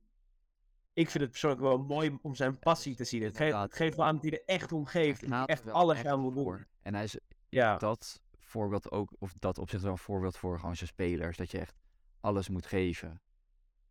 ik 0.93 1.11
vind 1.11 1.23
het 1.23 1.31
persoonlijk 1.31 1.63
wel 1.63 1.79
mooi 1.79 2.19
om 2.23 2.35
zijn 2.35 2.59
passie 2.59 2.95
te 2.95 3.05
zien. 3.05 3.23
Het 3.23 3.37
geeft, 3.37 3.57
het 3.57 3.75
geeft 3.75 3.97
wel 3.97 4.07
aan 4.07 4.15
dat 4.15 4.23
hij 4.23 4.33
er 4.33 4.43
echt 4.47 4.73
om 4.73 4.87
geeft. 4.87 5.23
Echt 5.47 5.71
alles 5.71 6.05
aan 6.05 6.21
wil 6.21 6.33
doen. 6.33 6.67
En 6.83 6.95
hij 6.95 7.05
is 7.05 7.19
ja. 7.49 7.77
dat 7.77 8.23
voorbeeld 8.39 8.91
ook, 8.91 9.13
of 9.19 9.35
dat 9.39 9.59
op 9.59 9.71
zich 9.71 9.83
wel 9.83 9.91
een 9.91 9.99
voorbeeld 9.99 10.37
voor 10.37 10.59
gewoon 10.59 10.77
zijn 10.77 10.89
spelers. 10.89 11.37
Dat 11.37 11.51
je 11.51 11.59
echt 11.59 11.75
alles 12.21 12.49
moet 12.49 12.67
geven. 12.67 13.21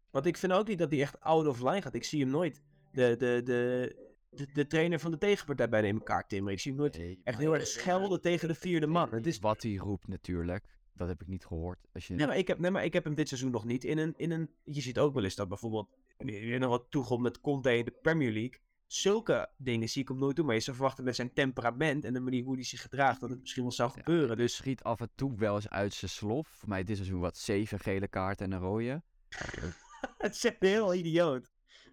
Want 0.10 0.25
ik 0.25 0.38
vind 0.38 0.51
ook 0.51 0.67
niet 0.67 0.77
dat 0.77 0.91
hij 0.91 1.01
echt 1.01 1.19
out 1.19 1.47
of 1.47 1.60
line 1.60 1.82
gaat. 1.82 1.93
Ik 1.93 2.03
zie 2.03 2.21
hem 2.21 2.29
nooit 2.29 2.62
de, 2.91 3.15
de, 3.17 3.41
de, 3.43 3.95
de, 4.29 4.51
de 4.53 4.67
trainer 4.67 4.99
van 4.99 5.12
de 5.12 5.17
tegenpartij 5.17 5.69
bijna 5.69 5.88
in 5.88 5.95
elkaar 5.95 6.27
timmeren. 6.27 6.53
Ik 6.53 6.60
zie 6.60 6.71
hem 6.71 6.79
nooit 6.79 7.17
echt 7.23 7.38
heel 7.38 7.53
erg 7.53 7.67
schelden 7.67 8.21
tegen 8.21 8.47
de 8.47 8.56
vierde 8.56 8.88
man. 8.88 9.10
Het 9.10 9.27
is... 9.27 9.39
Wat 9.39 9.63
hij 9.63 9.75
roept 9.75 10.08
natuurlijk. 10.08 10.65
Dat 10.93 11.08
heb 11.08 11.21
ik 11.21 11.27
niet 11.27 11.45
gehoord. 11.45 11.88
Als 11.93 12.08
je... 12.08 12.13
nee, 12.13 12.27
maar 12.27 12.38
ik 12.38 12.47
heb, 12.47 12.60
nee, 12.60 12.71
maar 12.71 12.86
ik 12.86 12.93
heb 12.93 13.03
hem 13.03 13.15
dit 13.15 13.27
seizoen 13.27 13.51
nog 13.51 13.65
niet 13.65 13.84
in 13.84 13.97
een, 13.97 14.13
in 14.17 14.32
een... 14.32 14.49
Je 14.63 14.82
ziet 14.82 14.99
ook 14.99 15.13
wel 15.13 15.23
eens 15.23 15.36
dat 15.36 15.47
bijvoorbeeld... 15.47 15.89
Je 16.17 16.58
nog 16.58 16.69
wat 16.69 16.86
toegomt 16.89 17.21
met 17.21 17.41
Conte 17.41 17.77
in 17.77 17.86
de 17.86 17.91
Premier 17.91 18.32
League 18.32 18.60
zulke 18.93 19.49
dingen 19.58 19.89
zie 19.89 20.01
ik 20.01 20.08
hem 20.08 20.17
nooit 20.17 20.36
doen. 20.36 20.45
Maar 20.45 20.56
je 20.56 20.62
zou 20.62 20.75
verwachten 20.75 21.03
met 21.03 21.15
zijn 21.15 21.34
temperament 21.34 22.06
en 22.06 22.13
de 22.13 22.19
manier 22.19 22.43
hoe 22.43 22.56
hij 22.56 22.63
zich 22.63 22.82
gedraagt, 22.82 23.19
dat 23.21 23.29
het 23.29 23.39
misschien 23.39 23.63
wel 23.63 23.71
zou 23.71 23.91
gebeuren. 23.91 24.29
Ja, 24.29 24.36
dus 24.36 24.56
schiet 24.56 24.84
af 24.84 24.99
en 24.99 25.10
toe 25.15 25.36
wel 25.36 25.56
eens 25.56 25.69
uit 25.69 25.93
zijn 25.93 26.12
slof. 26.12 26.47
Voor 26.47 26.69
mij 26.69 26.84
dit 26.84 26.95
seizoen 26.95 27.19
wat 27.19 27.38
zeven 27.38 27.79
gele 27.79 28.08
kaarten 28.08 28.45
en 28.45 28.51
een 28.51 28.60
rode. 28.60 29.01
het 30.17 30.36
zegt 30.36 30.56
heel 30.60 30.93
idioot. 30.93 31.51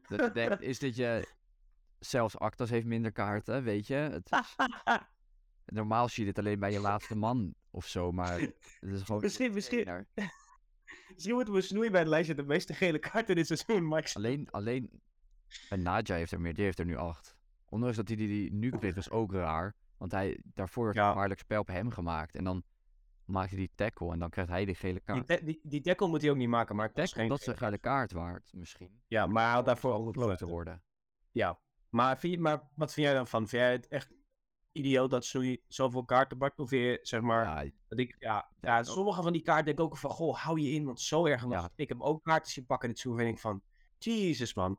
Dat 0.09 0.61
is 0.61 0.79
dat 0.79 0.97
je 0.97 1.29
zelfs 1.99 2.39
Actas 2.39 2.71
heeft 2.71 2.87
minder 2.87 3.13
kaarten, 3.13 3.63
weet 3.63 3.87
je. 3.87 3.95
Het 3.95 4.31
is... 4.31 4.57
Normaal 5.71 6.09
zie 6.09 6.25
je 6.25 6.33
dit 6.33 6.45
alleen 6.45 6.59
bij 6.59 6.73
je 6.73 6.81
laatste 6.91 7.17
man 7.17 7.55
of 7.71 7.87
zo, 7.87 8.13
maar 8.13 8.41
het 8.41 8.55
is 8.81 9.03
gewoon... 9.03 9.21
Misschien, 9.21 9.53
misschien... 9.53 9.87
Misschien 11.15 11.35
moeten 11.35 11.55
we 11.55 11.61
snoeien 11.61 11.93
bij 11.93 12.05
de 12.05 12.11
lijstje 12.11 12.35
de 12.35 12.43
meeste 12.43 12.75
gele 12.75 12.99
kaarten 12.99 13.35
dit 13.35 13.47
seizoen, 13.47 13.85
Max. 13.85 14.17
Alleen, 14.17 14.51
alleen 14.51 15.01
en 15.69 15.83
Nadja 15.83 16.15
heeft 16.15 16.33
er 16.33 16.41
meer, 16.41 16.55
die 16.55 16.65
heeft 16.65 16.79
er 16.79 16.85
nu 16.85 16.97
acht. 16.97 17.37
Ondanks 17.69 17.97
dat 17.97 18.09
hij 18.09 18.17
die, 18.17 18.29
die 18.29 18.53
nu 18.53 18.71
kreeg 18.71 18.97
is 18.97 19.11
ook 19.11 19.33
raar. 19.33 19.75
Want 19.97 20.13
hij, 20.13 20.41
daarvoor 20.45 20.85
werd 20.85 20.97
ja. 20.97 21.05
een 21.05 21.13
gevaarlijk 21.13 21.41
spel 21.41 21.61
op 21.61 21.67
hem 21.67 21.91
gemaakt. 21.91 22.35
En 22.35 22.45
dan 22.45 22.65
maakt 23.25 23.51
hij 23.51 23.59
die 23.59 23.71
tackle 23.75 24.13
en 24.13 24.19
dan 24.19 24.31
krijgt 24.31 24.51
hij 24.51 24.65
de 24.65 24.75
gele 24.75 25.01
kaart. 25.01 25.29
Die, 25.29 25.45
die, 25.45 25.61
die 25.63 25.81
tackle 25.81 26.09
moet 26.09 26.23
hij 26.23 26.31
ook 26.31 26.37
niet 26.37 26.49
maken, 26.49 26.77
maar 26.77 26.93
tackle, 26.93 27.15
geen... 27.15 27.29
dat 27.29 27.41
is 27.41 27.47
een 27.47 27.57
gele 27.57 27.79
kaart 27.79 28.13
waard, 28.13 28.51
misschien. 28.53 29.01
Ja, 29.07 29.27
maar 29.27 29.53
hij 29.53 29.63
daarvoor 29.63 29.93
ook 29.93 30.17
groot 30.17 30.39
te 30.39 30.47
worden. 30.47 30.83
Ja, 31.31 31.59
maar, 31.89 32.19
vind 32.19 32.33
je, 32.33 32.41
maar 32.41 32.69
wat 32.75 32.93
vind 32.93 33.07
jij 33.07 33.15
dan 33.15 33.27
van? 33.27 33.49
Vind 33.49 33.63
jij 33.63 33.73
het 33.73 33.89
echt 33.89 34.13
idioot 34.73 35.11
dat 35.11 35.35
zoveel 35.69 36.05
kaarten 36.05 36.39
bakt? 36.39 36.59
Of 36.59 36.69
zeg 37.03 37.21
maar, 37.21 37.65
ja, 37.65 37.71
dat 37.89 37.99
ik, 37.99 38.17
ja, 38.19 38.51
ja, 38.61 38.83
sommige 38.83 39.23
van 39.23 39.33
die 39.33 39.43
kaarten 39.43 39.65
denk 39.65 39.79
ik 39.79 39.85
ook 39.85 39.97
van, 39.97 40.11
goh, 40.11 40.37
hou 40.37 40.61
je 40.61 40.71
in, 40.71 40.85
want 40.85 41.01
zo 41.01 41.27
erg. 41.27 41.49
Ja. 41.49 41.71
Ik 41.77 41.89
heb 41.89 42.01
ook 42.01 42.25
kaarten 42.25 42.53
zien 42.53 42.67
pakken 42.67 42.89
in 42.89 42.95
het 42.95 43.03
vind 43.17 43.35
ik 43.35 43.39
van, 43.39 43.63
jezus 43.99 44.55
man 44.55 44.79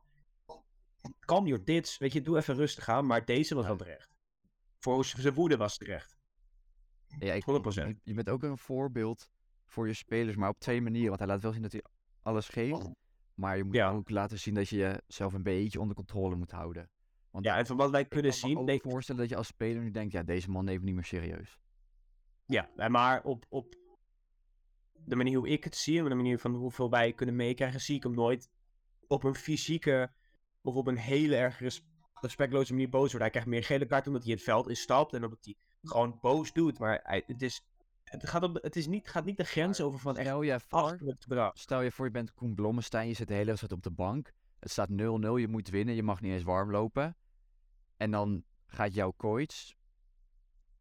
kalm 1.24 1.46
your 1.46 1.64
dits, 1.64 1.98
weet 1.98 2.12
je, 2.12 2.20
doe 2.20 2.36
even 2.36 2.54
rustig 2.54 2.88
aan. 2.88 3.06
Maar 3.06 3.24
deze 3.24 3.54
was 3.54 3.66
wel 3.66 3.76
terecht. 3.76 4.14
Voor 4.78 5.04
zijn 5.04 5.34
woede 5.34 5.56
was 5.56 5.76
terecht. 5.78 6.16
Ja, 7.18 7.32
ik, 7.32 7.44
100%. 7.44 8.00
Je 8.02 8.14
bent 8.14 8.28
ook 8.28 8.42
een 8.42 8.58
voorbeeld 8.58 9.28
voor 9.66 9.86
je 9.86 9.94
spelers, 9.94 10.36
maar 10.36 10.48
op 10.48 10.58
twee 10.58 10.80
manieren. 10.82 11.08
Want 11.08 11.18
hij 11.20 11.28
laat 11.28 11.42
wel 11.42 11.52
zien 11.52 11.62
dat 11.62 11.72
hij 11.72 11.84
alles 12.22 12.48
geeft. 12.48 12.90
Maar 13.34 13.56
je 13.56 13.64
moet 13.64 13.74
Ja. 13.74 13.90
ook 13.90 14.10
laten 14.10 14.38
zien 14.38 14.54
dat 14.54 14.68
je 14.68 14.76
jezelf 15.06 15.32
een 15.32 15.42
beetje 15.42 15.80
onder 15.80 15.96
controle 15.96 16.36
moet 16.36 16.50
houden. 16.50 16.90
Want 17.32 17.44
Ja, 17.44 17.56
en 17.56 17.66
van 17.66 17.76
wat 17.76 17.90
wij 17.90 18.00
ik 18.00 18.08
kunnen 18.08 18.30
kan 18.30 18.40
me 18.40 18.46
zien, 18.46 18.58
ook 18.58 18.66
denk 18.66 18.82
voorstellen 18.82 19.20
dat 19.20 19.30
je 19.30 19.36
als 19.36 19.46
speler 19.46 19.82
nu 19.82 19.90
denkt, 19.90 20.12
ja, 20.12 20.22
deze 20.22 20.50
man 20.50 20.64
neemt 20.64 20.78
me 20.78 20.84
niet 20.84 20.94
meer 20.94 21.04
serieus. 21.04 21.58
Ja, 22.46 22.88
maar 22.88 23.22
op, 23.22 23.46
op 23.48 23.74
de 24.92 25.16
manier 25.16 25.38
hoe 25.38 25.48
ik 25.48 25.64
het 25.64 25.76
zie 25.76 25.98
en 25.98 26.08
de 26.08 26.14
manier 26.14 26.38
van 26.38 26.54
hoeveel 26.54 26.90
wij 26.90 27.12
kunnen 27.12 27.36
meekrijgen, 27.36 27.80
zie 27.80 27.96
ik 27.96 28.02
hem 28.02 28.14
nooit 28.14 28.50
op 29.06 29.24
een 29.24 29.34
fysieke 29.34 30.12
of 30.62 30.74
op 30.74 30.86
een 30.86 30.96
hele 30.96 31.36
erg 31.36 31.58
res- 31.58 31.86
respectloze 32.20 32.72
manier 32.72 32.88
boos 32.88 33.00
worden. 33.00 33.20
Hij 33.20 33.30
krijgt 33.30 33.48
meer 33.48 33.64
gele 33.64 33.86
kaart 33.86 34.06
omdat 34.06 34.22
hij 34.22 34.32
het 34.32 34.42
veld 34.42 34.68
instapt 34.68 35.12
en 35.12 35.24
omdat 35.24 35.44
hij 35.44 35.56
gewoon 35.82 36.18
boos 36.20 36.52
doet. 36.52 36.78
Maar 36.78 37.00
hij, 37.02 37.22
het, 37.26 37.42
is, 37.42 37.64
het, 38.04 38.28
gaat 38.28 38.42
op, 38.42 38.58
het 38.62 38.76
is 38.76 38.86
niet, 38.86 39.08
gaat 39.08 39.24
niet 39.24 39.36
de 39.36 39.44
grens 39.44 39.80
over 39.80 39.98
van 39.98 40.16
echt 40.16 40.28
Stel 40.28 40.92
je 40.92 41.16
voor, 41.28 41.50
stel 41.54 41.80
je 41.80 41.90
voor 41.90 42.04
je 42.04 42.10
bent 42.10 42.34
Koen 42.34 42.54
Blommestein, 42.54 43.08
je 43.08 43.14
zit 43.14 43.28
de 43.28 43.34
hele 43.34 43.46
wedstrijd 43.46 43.72
op 43.72 43.82
de 43.82 43.90
bank. 43.90 44.32
Het 44.58 44.70
staat 44.70 44.88
0-0, 44.90 44.94
je 44.94 45.48
moet 45.48 45.68
winnen, 45.68 45.94
je 45.94 46.02
mag 46.02 46.20
niet 46.20 46.32
eens 46.32 46.42
warm 46.42 46.70
lopen. 46.70 47.16
En 48.02 48.10
dan 48.10 48.44
gaat 48.66 48.94
jouw 48.94 49.14
coach, 49.16 49.74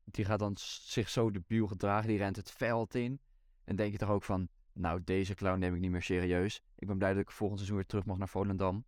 die 0.03 0.25
gaat 0.25 0.39
dan 0.39 0.57
zich 0.57 1.09
zo 1.09 1.31
debiel 1.31 1.67
gedragen, 1.67 2.07
die 2.07 2.17
rent 2.17 2.35
het 2.35 2.51
veld 2.51 2.95
in. 2.95 3.19
En 3.63 3.75
denk 3.75 3.91
je 3.91 3.97
toch 3.97 4.09
ook 4.09 4.23
van, 4.23 4.49
nou 4.73 5.03
deze 5.03 5.33
clown 5.33 5.59
neem 5.59 5.75
ik 5.75 5.79
niet 5.79 5.91
meer 5.91 6.01
serieus. 6.01 6.63
Ik 6.75 6.87
ben 6.87 6.97
blij 6.97 7.13
dat 7.13 7.21
ik 7.21 7.31
volgend 7.31 7.57
seizoen 7.57 7.77
weer 7.77 7.87
terug 7.87 8.05
mag 8.05 8.17
naar 8.17 8.29
Volendam. 8.29 8.85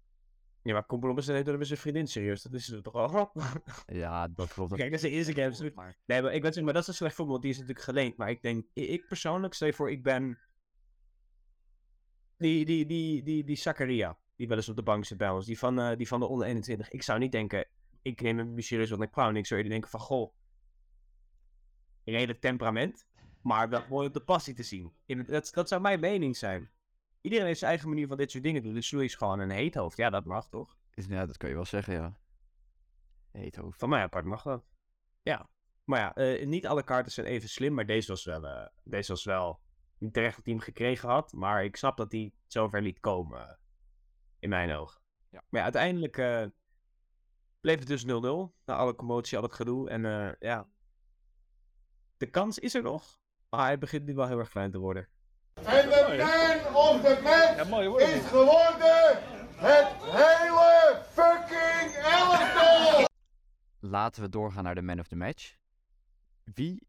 Ja, 0.62 0.74
maar 0.74 0.86
Koen 0.86 1.18
is 1.18 1.28
net 1.28 1.46
door 1.46 1.66
zijn 1.66 1.80
vriendin 1.80 2.08
serieus. 2.08 2.42
Dat 2.42 2.54
is 2.54 2.80
toch 2.82 2.94
al. 2.94 3.32
Ja, 3.86 4.28
dat 4.28 4.54
klopt. 4.54 4.76
Kijk, 4.76 4.92
dat 4.92 5.04
is 5.04 5.26
de. 5.26 5.54
Goed, 5.56 5.76
maar 5.76 5.96
Nee, 6.06 6.22
maar 6.22 6.34
ik 6.34 6.42
weet 6.42 6.54
zeggen, 6.54 6.64
maar 6.64 6.74
dat 6.74 6.82
is 6.82 6.88
een 6.88 6.94
slecht 6.94 7.16
voorbeeld, 7.16 7.42
die 7.42 7.52
is 7.52 7.58
natuurlijk 7.58 7.86
geleend. 7.86 8.18
Maar 8.18 8.30
ik 8.30 8.42
denk, 8.42 8.66
ik 8.74 9.08
persoonlijk, 9.08 9.54
stel 9.54 9.68
je 9.68 9.74
voor, 9.74 9.92
ik 9.92 10.04
ben 10.04 10.40
die, 12.38 12.66
die, 12.66 12.86
die, 12.86 13.24
die, 13.24 13.44
die 13.44 13.56
Zakaria, 13.56 14.18
die 14.36 14.48
wel 14.48 14.58
eens 14.58 14.70
op 14.70 14.76
de 14.76 14.84
bank 14.84 15.06
zit 15.06 15.18
bij 15.18 15.30
ons, 15.30 15.46
die 15.46 15.60
van, 15.60 15.80
eh, 15.80 15.98
die 15.98 16.08
van 16.08 16.20
de 16.20 16.26
onder 16.26 16.48
21. 16.48 16.90
Ik 16.90 17.04
zou 17.04 17.20
niet 17.20 17.32
denken, 17.32 17.68
ik 18.04 18.22
neem 18.22 18.38
hem 18.38 18.54
niet 18.54 18.66
serieus 18.66 18.90
wat 18.90 19.02
ik 19.02 19.12
clown. 19.12 19.36
Ik 19.36 19.46
zou 19.46 19.60
eerder 19.60 19.74
denken 19.80 19.92
van, 19.92 20.00
goh, 20.00 20.34
redelijk 22.04 22.40
temperament, 22.42 23.08
maar 23.42 23.70
wel 23.70 23.84
mooi 23.90 24.08
op 24.08 24.14
de 24.14 24.24
passie 24.24 24.54
te 24.54 24.64
zien. 24.64 24.94
In, 25.06 25.18
het- 25.18 25.28
dat, 25.28 25.52
dat 25.54 25.68
zou 25.68 25.82
mijn 25.82 26.00
mening 26.00 26.38
zijn. 26.38 26.72
Iedereen 27.22 27.46
heeft 27.46 27.60
zijn 27.60 27.72
eigen 27.72 27.90
manier 27.90 28.08
van 28.08 28.18
dit 28.18 28.32
soort 28.32 28.44
dingen 28.44 28.64
doen. 28.64 28.74
Dus 28.74 28.92
Louis 28.92 29.12
is 29.12 29.16
gewoon 29.18 29.40
een 29.40 29.50
heet 29.50 29.76
hoofd. 29.76 29.98
Ja, 29.98 30.10
dat 30.10 30.26
mag 30.26 30.50
toch? 30.50 30.78
ja, 30.92 31.26
dat 31.26 31.38
kun 31.38 31.50
je 31.50 31.56
wel 31.56 31.66
zeggen, 31.66 31.94
ja. 31.94 32.18
Heet 33.32 33.56
hoofd. 33.56 33.80
Van 33.80 33.90
mij 33.90 34.02
apart 34.02 34.26
mag 34.26 34.42
dat. 34.44 34.66
Ja. 35.22 35.50
Maar 35.84 36.00
ja, 36.00 36.16
eh, 36.16 36.48
niet 36.48 36.68
alle 36.68 36.84
kaarten 36.84 37.12
zijn 37.12 37.28
even 37.28 37.50
slim, 37.50 37.74
maar 37.74 37.86
deze 37.86 38.08
was 38.08 38.24
wel, 38.26 38.48
eh, 38.48 38.68
deze 38.84 39.12
was 39.12 39.24
wel 39.24 39.62
niet 39.98 40.14
terecht 40.14 40.36
dat 40.36 40.46
hij 40.46 40.54
hem 40.54 40.64
gekregen 40.64 41.10
had. 41.10 41.34
Maar 41.34 41.64
ik 41.64 41.76
snap 41.76 41.98
dat 41.98 42.12
hij 42.12 42.34
zover 42.48 42.82
liet 42.82 43.00
komen, 43.00 43.60
in 44.40 44.50
mijn 44.50 44.72
ogen. 44.72 45.02
Ja. 45.30 45.44
Maar 45.50 45.60
ja, 45.60 45.64
uiteindelijk 45.64 46.18
eh, 46.18 46.46
bleef 47.64 47.80
het 47.80 47.88
dus 47.88 48.04
0-0. 48.04 48.08
Na 48.66 48.76
alle 48.76 48.96
commotie, 48.96 49.38
al 49.38 49.44
het 49.44 49.54
gedoe. 49.54 49.90
En 49.90 50.06
eh, 50.06 50.32
ja, 50.40 50.68
de 52.18 52.26
kans 52.30 52.60
is 52.60 52.74
er 52.76 52.82
nog. 52.82 53.20
Maar 53.50 53.66
hij 53.66 53.78
begint 53.78 54.06
nu 54.06 54.14
wel 54.16 54.28
heel 54.28 54.40
erg 54.40 54.50
klein 54.50 54.72
te 54.72 54.78
worden. 54.80 55.08
En 55.54 55.90
de 55.90 56.70
man 56.74 56.96
of 56.96 57.02
the 57.02 57.20
match 57.24 57.56
Ja, 57.56 57.64
mooi 57.64 57.88
hoor. 57.88 58.02
is 58.02 58.26
geworden 58.26 59.20
het 59.56 59.88
hele 60.02 61.02
fucking 61.12 61.96
elftal! 62.04 63.06
Laten 63.80 64.22
we 64.22 64.30
doorgaan 64.30 64.64
naar 64.64 64.76
de 64.76 64.82
man 64.82 65.00
of 65.00 65.08
the 65.08 65.16
match. 65.16 65.56
Wie 66.44 66.88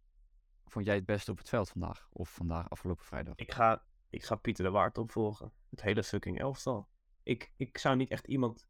vond 0.64 0.87
jij 0.87 0.94
het 0.94 1.06
beste 1.06 1.30
op 1.30 1.38
het 1.38 1.48
veld 1.48 1.68
vandaag? 1.68 2.08
Of 2.12 2.28
vandaag, 2.28 2.70
afgelopen 2.70 3.04
vrijdag? 3.04 3.34
Ik 3.37 3.52
ga, 3.52 3.82
ik 4.10 4.24
ga 4.24 4.34
Pieter 4.34 4.64
de 4.64 4.70
Waard 4.70 4.98
opvolgen. 4.98 5.52
Het 5.70 5.82
hele 5.82 6.02
fucking 6.02 6.40
elftal. 6.40 6.88
Ik, 7.22 7.52
ik 7.56 7.78
zou 7.78 7.96
niet 7.96 8.10
echt 8.10 8.26
iemand 8.26 8.66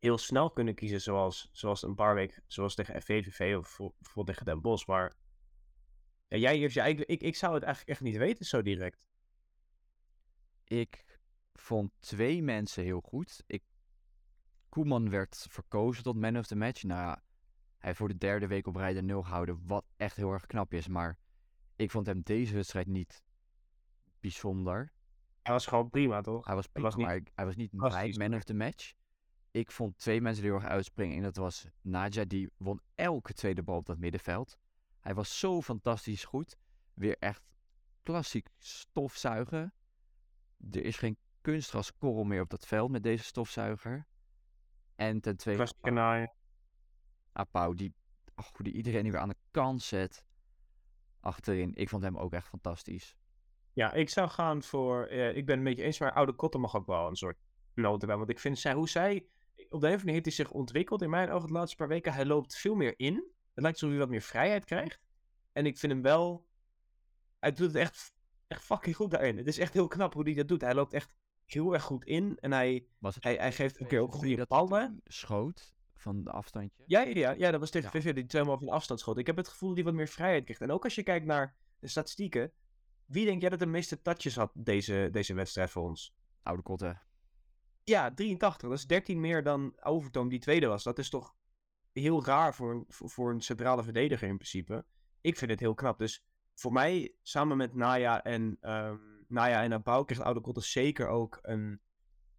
heel 0.00 0.18
snel 0.18 0.50
kunnen 0.50 0.74
kiezen 0.74 1.00
zoals, 1.00 1.48
zoals 1.52 1.82
een 1.82 1.94
paar 1.94 2.14
weken, 2.14 2.42
zoals 2.46 2.74
tegen 2.74 3.02
VVV 3.02 3.56
of 3.58 3.68
voor- 3.68 3.92
bijvoorbeeld 3.98 4.36
tegen 4.38 4.52
Den 4.52 4.62
Bosch. 4.62 4.86
Maar 4.86 5.16
ja, 6.28 6.36
jij 6.36 6.70
eigen, 6.82 7.08
ik, 7.08 7.20
ik 7.20 7.36
zou 7.36 7.54
het 7.54 7.62
eigenlijk 7.62 7.92
echt 7.92 8.08
niet 8.10 8.16
weten 8.20 8.44
zo 8.44 8.62
direct. 8.62 9.04
Ik 10.64 11.18
vond 11.52 11.92
twee 11.98 12.42
mensen 12.42 12.84
heel 12.84 13.00
goed. 13.00 13.42
Ik, 13.46 13.62
Koeman 14.68 15.10
werd 15.10 15.46
verkozen 15.50 16.02
tot 16.02 16.16
man 16.16 16.38
of 16.38 16.46
the 16.46 16.56
match. 16.56 16.82
Nou 16.82 17.00
ja, 17.00 17.22
hij 17.78 17.94
voor 17.94 18.08
de 18.08 18.16
derde 18.18 18.46
week 18.46 18.66
op 18.66 18.76
rij 18.76 18.92
de 18.92 19.02
nul 19.02 19.22
gehouden, 19.22 19.66
wat 19.66 19.84
echt 19.96 20.16
heel 20.16 20.32
erg 20.32 20.46
knap 20.46 20.72
is. 20.74 20.88
Maar 20.88 21.18
ik 21.76 21.90
vond 21.90 22.06
hem 22.06 22.20
deze 22.22 22.54
wedstrijd 22.54 22.86
niet 22.86 23.22
bijzonder. 24.20 24.92
Hij 25.42 25.52
was 25.52 25.66
gewoon 25.66 25.90
prima, 25.90 26.20
toch? 26.20 26.46
Hij 26.46 26.54
was 26.54 26.66
prima, 26.66 26.86
was 26.88 26.96
niet 26.96 27.06
maar 27.06 27.16
ik- 27.16 27.30
hij 27.34 27.44
was 27.44 27.56
niet 27.56 27.72
mijn 27.72 27.92
man 28.18 28.34
of 28.34 28.44
the 28.44 28.54
match. 28.54 28.92
Ik 29.50 29.70
vond 29.70 29.98
twee 29.98 30.20
mensen 30.20 30.42
die 30.42 30.52
heel 30.52 30.60
erg 30.60 30.70
uitspringen. 30.70 31.16
En 31.16 31.22
dat 31.22 31.36
was 31.36 31.66
Nadja, 31.80 32.24
die 32.24 32.50
won 32.56 32.80
elke 32.94 33.32
tweede 33.32 33.62
bal 33.62 33.76
op 33.76 33.86
dat 33.86 33.98
middenveld. 33.98 34.56
Hij 35.00 35.14
was 35.14 35.38
zo 35.38 35.62
fantastisch 35.62 36.24
goed. 36.24 36.56
Weer 36.94 37.16
echt 37.18 37.42
klassiek 38.02 38.48
stofzuigen. 38.58 39.74
Er 40.70 40.84
is 40.84 40.96
geen 40.96 41.16
kunstgraskorrel 41.40 42.24
meer 42.24 42.40
op 42.42 42.50
dat 42.50 42.66
veld 42.66 42.90
met 42.90 43.02
deze 43.02 43.24
stofzuiger. 43.24 44.06
En 44.96 45.20
ten 45.20 45.36
tweede, 45.36 45.60
Klassieke 45.62 45.90
naaien. 45.90 46.32
Apau, 47.32 47.74
die, 47.74 47.94
hoe 48.34 48.64
die 48.64 48.72
iedereen 48.72 49.04
nu 49.04 49.10
weer 49.10 49.20
aan 49.20 49.28
de 49.28 49.36
kant 49.50 49.82
zet. 49.82 50.24
Achterin. 51.20 51.74
Ik 51.74 51.88
vond 51.88 52.02
hem 52.02 52.18
ook 52.18 52.32
echt 52.32 52.48
fantastisch. 52.48 53.16
Ja, 53.72 53.92
ik 53.92 54.08
zou 54.08 54.28
gaan 54.28 54.62
voor. 54.62 55.06
eh, 55.06 55.36
ik 55.36 55.46
ben 55.46 55.58
een 55.58 55.64
beetje 55.64 55.82
eens, 55.82 55.98
maar 55.98 56.12
Oude 56.12 56.32
Kotter 56.32 56.60
mag 56.60 56.76
ook 56.76 56.86
wel 56.86 57.06
een 57.06 57.16
soort 57.16 57.38
noten 57.74 58.08
bij. 58.08 58.16
Want 58.16 58.30
ik 58.30 58.38
vind 58.38 58.58
zij, 58.58 58.72
hoe 58.74 58.88
zij. 58.88 59.26
Op 59.70 59.80
de 59.80 59.86
een 59.86 59.92
of 59.94 60.00
andere 60.00 60.04
manier 60.04 60.12
heeft 60.12 60.36
hij 60.36 60.46
zich 60.46 60.50
ontwikkeld 60.50 61.02
in 61.02 61.10
mijn 61.10 61.30
ogen 61.30 61.46
de 61.46 61.52
laatste 61.52 61.76
paar 61.76 61.88
weken. 61.88 62.12
Hij 62.12 62.24
loopt 62.26 62.56
veel 62.56 62.74
meer 62.74 62.94
in. 62.96 63.14
Het 63.14 63.62
lijkt 63.62 63.76
alsof 63.76 63.88
hij 63.90 63.98
wat 63.98 64.08
meer 64.08 64.20
vrijheid 64.22 64.64
krijgt. 64.64 65.00
En 65.52 65.66
ik 65.66 65.78
vind 65.78 65.92
hem 65.92 66.02
wel. 66.02 66.46
Hij 67.38 67.52
doet 67.52 67.66
het 67.66 67.76
echt, 67.76 68.14
echt 68.46 68.64
fucking 68.64 68.96
goed 68.96 69.10
daarin. 69.10 69.36
Het 69.36 69.46
is 69.46 69.58
echt 69.58 69.72
heel 69.72 69.86
knap 69.88 70.14
hoe 70.14 70.22
hij 70.24 70.34
dat 70.34 70.48
doet. 70.48 70.60
Hij 70.60 70.74
loopt 70.74 70.92
echt 70.92 71.14
heel 71.44 71.72
erg 71.72 71.82
goed 71.82 72.04
in. 72.04 72.38
En 72.40 72.52
hij, 72.52 72.86
Was 72.98 73.16
hij, 73.20 73.34
hij 73.34 73.52
geeft 73.52 73.80
een 73.80 73.86
keer 73.86 74.00
ook 74.00 74.14
goede 74.14 74.46
ballen. 74.46 75.00
schoot 75.04 75.74
van 75.94 76.24
de 76.24 76.30
afstandje? 76.30 76.84
Ja, 76.86 77.00
ja, 77.00 77.30
ja, 77.30 77.50
dat 77.50 77.60
was 77.60 77.70
tegen 77.70 77.90
Ja. 77.92 78.00
VV 78.00 78.14
die 78.14 78.26
tweemaal 78.26 78.58
van 78.58 78.68
afstand 78.68 79.00
schoot. 79.00 79.18
Ik 79.18 79.26
heb 79.26 79.36
het 79.36 79.48
gevoel 79.48 79.68
dat 79.68 79.76
hij 79.78 79.86
wat 79.86 79.94
meer 79.94 80.08
vrijheid 80.08 80.44
krijgt. 80.44 80.62
En 80.62 80.70
ook 80.70 80.84
als 80.84 80.94
je 80.94 81.02
kijkt 81.02 81.26
naar 81.26 81.56
de 81.78 81.88
statistieken. 81.88 82.52
Wie 83.04 83.24
denk 83.24 83.40
jij 83.40 83.50
dat 83.50 83.58
de 83.58 83.66
meeste 83.66 84.02
touches 84.02 84.36
had 84.36 84.50
deze, 84.54 85.08
deze 85.12 85.34
wedstrijd 85.34 85.70
voor 85.70 85.82
ons? 85.82 86.14
Oude 86.42 86.62
kotten. 86.62 87.00
Ja, 87.84 88.14
83. 88.14 88.68
Dat 88.68 88.78
is 88.78 88.86
13 88.86 89.20
meer 89.20 89.42
dan 89.42 89.76
Overtoom 89.80 90.28
die 90.28 90.38
tweede 90.38 90.66
was. 90.66 90.82
Dat 90.82 90.98
is 90.98 91.10
toch 91.10 91.34
heel 91.92 92.24
raar 92.24 92.54
voor 92.54 92.70
een, 92.70 92.84
voor, 92.88 93.10
voor 93.10 93.30
een 93.30 93.40
centrale 93.40 93.82
verdediger 93.82 94.28
in 94.28 94.36
principe. 94.36 94.84
Ik 95.20 95.36
vind 95.36 95.50
het 95.50 95.60
heel 95.60 95.74
knap. 95.74 95.98
Dus 95.98 96.24
voor 96.54 96.72
mij, 96.72 97.14
samen 97.22 97.56
met 97.56 97.74
Naya 97.74 98.22
en, 98.22 98.56
ehm 98.60 98.96
Naya 99.28 99.62
en 99.62 99.72
Abou, 99.72 100.04
krijgt 100.04 100.24
Oude 100.24 100.40
Kotten 100.40 100.62
zeker 100.62 101.08
ook 101.08 101.38
een, 101.42 101.80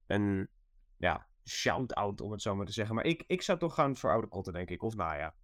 een 0.05 0.49
ja, 0.97 1.27
shout-out, 1.45 2.21
om 2.21 2.31
het 2.31 2.41
zo 2.41 2.55
maar 2.55 2.65
te 2.65 2.71
zeggen. 2.71 2.95
Maar 2.95 3.05
ik, 3.05 3.23
ik 3.27 3.41
zou 3.41 3.59
toch 3.59 3.73
gaan 3.73 3.97
voor 3.97 4.11
Oude 4.11 4.27
Kotten, 4.27 4.53
denk 4.53 4.69
ik. 4.69 4.83
Of 4.83 4.95
Naya. 4.95 5.35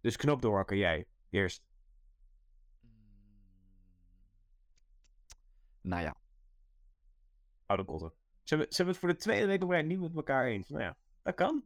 Dus 0.00 0.16
knop 0.16 0.42
doorhakken, 0.42 0.76
jij. 0.76 1.06
Eerst. 1.30 1.64
Ja, 5.80 6.16
Oude 7.66 7.84
Kotten. 7.84 8.21
Ze 8.52 8.58
hebben, 8.58 8.74
ze 8.76 8.82
hebben 8.82 8.94
het 8.94 9.04
voor 9.04 9.14
de 9.14 9.20
tweede 9.22 9.46
week 9.46 9.62
op 9.62 9.70
rij 9.70 9.82
niet 9.82 10.00
met 10.00 10.14
elkaar 10.16 10.46
eens. 10.46 10.68
Nou 10.68 10.82
ja, 10.82 10.96
dat 11.22 11.34
kan. 11.34 11.64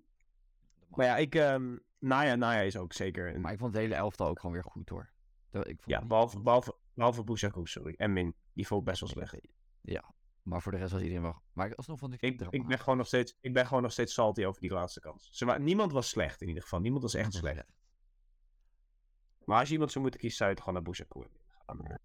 Maar 0.88 1.06
ja, 1.06 1.16
ik, 1.16 1.34
ehm 1.34 1.76
Naya, 1.98 2.34
Naya 2.34 2.60
is 2.60 2.76
ook 2.76 2.92
zeker 2.92 3.34
een... 3.34 3.40
maar 3.40 3.52
ik 3.52 3.58
vond 3.58 3.72
het 3.72 3.82
hele 3.82 3.94
elftal 3.94 4.28
ook 4.28 4.38
gewoon 4.40 4.54
weer 4.54 4.64
goed 4.64 4.88
hoor. 4.88 5.10
Dat- 5.50 5.68
Ik 5.68 5.82
vond 5.82 5.90
Ja, 6.00 6.06
behalve, 6.06 6.40
behalve, 6.40 6.76
behalve 6.94 7.22
sorry. 7.62 7.94
En 7.96 8.12
Min. 8.12 8.34
Die 8.52 8.66
vond 8.66 8.80
ik 8.80 8.86
best 8.86 9.00
wel 9.00 9.08
slecht. 9.08 9.48
Ja, 9.80 10.14
maar 10.42 10.62
voor 10.62 10.72
de 10.72 10.78
rest 10.78 10.92
was 10.92 11.00
iedereen 11.00 11.22
wel. 11.22 11.42
Maar 11.52 11.74
alsnog 11.74 11.98
vond 11.98 12.14
ik 12.14 12.20
Ik, 12.22 12.40
ik, 12.50 12.66
ben 12.66 12.78
gewoon 12.78 12.96
nog 12.96 13.06
steeds, 13.06 13.36
ik 13.40 13.52
ben 13.52 13.66
gewoon 13.66 13.82
nog 13.82 13.92
steeds 13.92 14.14
salty 14.14 14.44
over 14.44 14.60
die 14.60 14.70
laatste 14.70 15.00
kans. 15.00 15.28
Ze 15.30 15.44
wa- 15.44 15.58
niemand 15.58 15.92
was 15.92 16.08
slecht 16.08 16.40
in 16.40 16.48
ieder 16.48 16.62
geval. 16.62 16.80
Niemand 16.80 17.02
was 17.02 17.14
echt 17.14 17.32
slecht. 17.34 17.66
Maar 19.44 19.58
als 19.58 19.66
je 19.68 19.72
iemand 19.74 19.90
zou 19.90 20.02
moeten 20.02 20.20
kiezen, 20.20 20.38
zou 20.38 20.50
je 20.50 20.54
het 20.56 20.64
gewoon 20.64 20.82
naar 20.82 20.88
Bouchakou 20.92 21.26
gaan. 21.66 21.98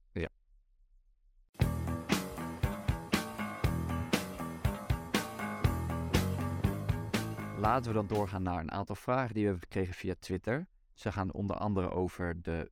Laten 7.62 7.92
we 7.92 7.98
dan 7.98 8.08
doorgaan 8.08 8.44
naar 8.44 8.60
een 8.60 8.72
aantal 8.72 8.96
vragen 8.96 9.34
die 9.34 9.44
we 9.44 9.50
hebben 9.50 9.68
gekregen 9.68 9.94
via 9.94 10.16
Twitter. 10.20 10.68
Ze 10.94 11.12
gaan 11.12 11.34
onder 11.34 11.56
andere 11.56 11.90
over 11.90 12.42
de 12.42 12.72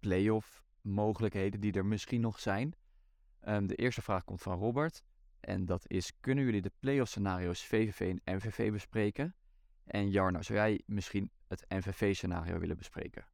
playoff 0.00 0.64
mogelijkheden 0.80 1.60
die 1.60 1.72
er 1.72 1.86
misschien 1.86 2.20
nog 2.20 2.40
zijn. 2.40 2.74
Ehm, 3.40 3.66
de 3.66 3.74
eerste 3.74 4.02
vraag 4.02 4.24
komt 4.24 4.42
van 4.42 4.58
Robert. 4.58 5.04
En 5.40 5.64
dat 5.64 5.84
is, 5.86 6.12
kunnen 6.20 6.44
jullie 6.44 6.62
de 6.62 6.72
playoff 6.80 7.10
scenario's 7.10 7.66
VVV 7.66 8.00
en 8.24 8.36
MVV 8.36 8.72
bespreken? 8.72 9.34
En 9.84 10.10
Jarno, 10.10 10.42
zou 10.42 10.58
jij 10.58 10.82
misschien 10.86 11.30
het 11.48 11.64
MVV 11.68 12.14
scenario 12.14 12.58
willen 12.58 12.76
bespreken? 12.76 13.26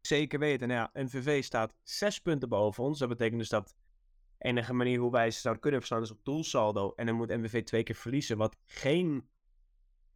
Zeker 0.00 0.38
weten. 0.38 0.68
Nou 0.68 0.80
ja, 0.92 1.02
NVV 1.02 1.44
staat 1.44 1.74
zes 1.82 2.20
punten 2.20 2.48
boven 2.48 2.84
ons. 2.84 2.98
Dat 2.98 3.08
betekent 3.08 3.38
dus 3.38 3.48
dat 3.48 3.74
enige 4.38 4.72
manier 4.72 4.98
hoe 4.98 5.10
wij 5.10 5.30
ze 5.30 5.40
zouden 5.40 5.62
kunnen 5.62 5.80
verslaan 5.80 6.02
is 6.02 6.10
op 6.10 6.24
doelsaldo. 6.24 6.92
En 6.96 7.06
dan 7.06 7.14
moet 7.14 7.28
NVV 7.28 7.64
twee 7.64 7.82
keer 7.82 7.94
verliezen. 7.94 8.36
Wat 8.36 8.56
geen. 8.64 9.28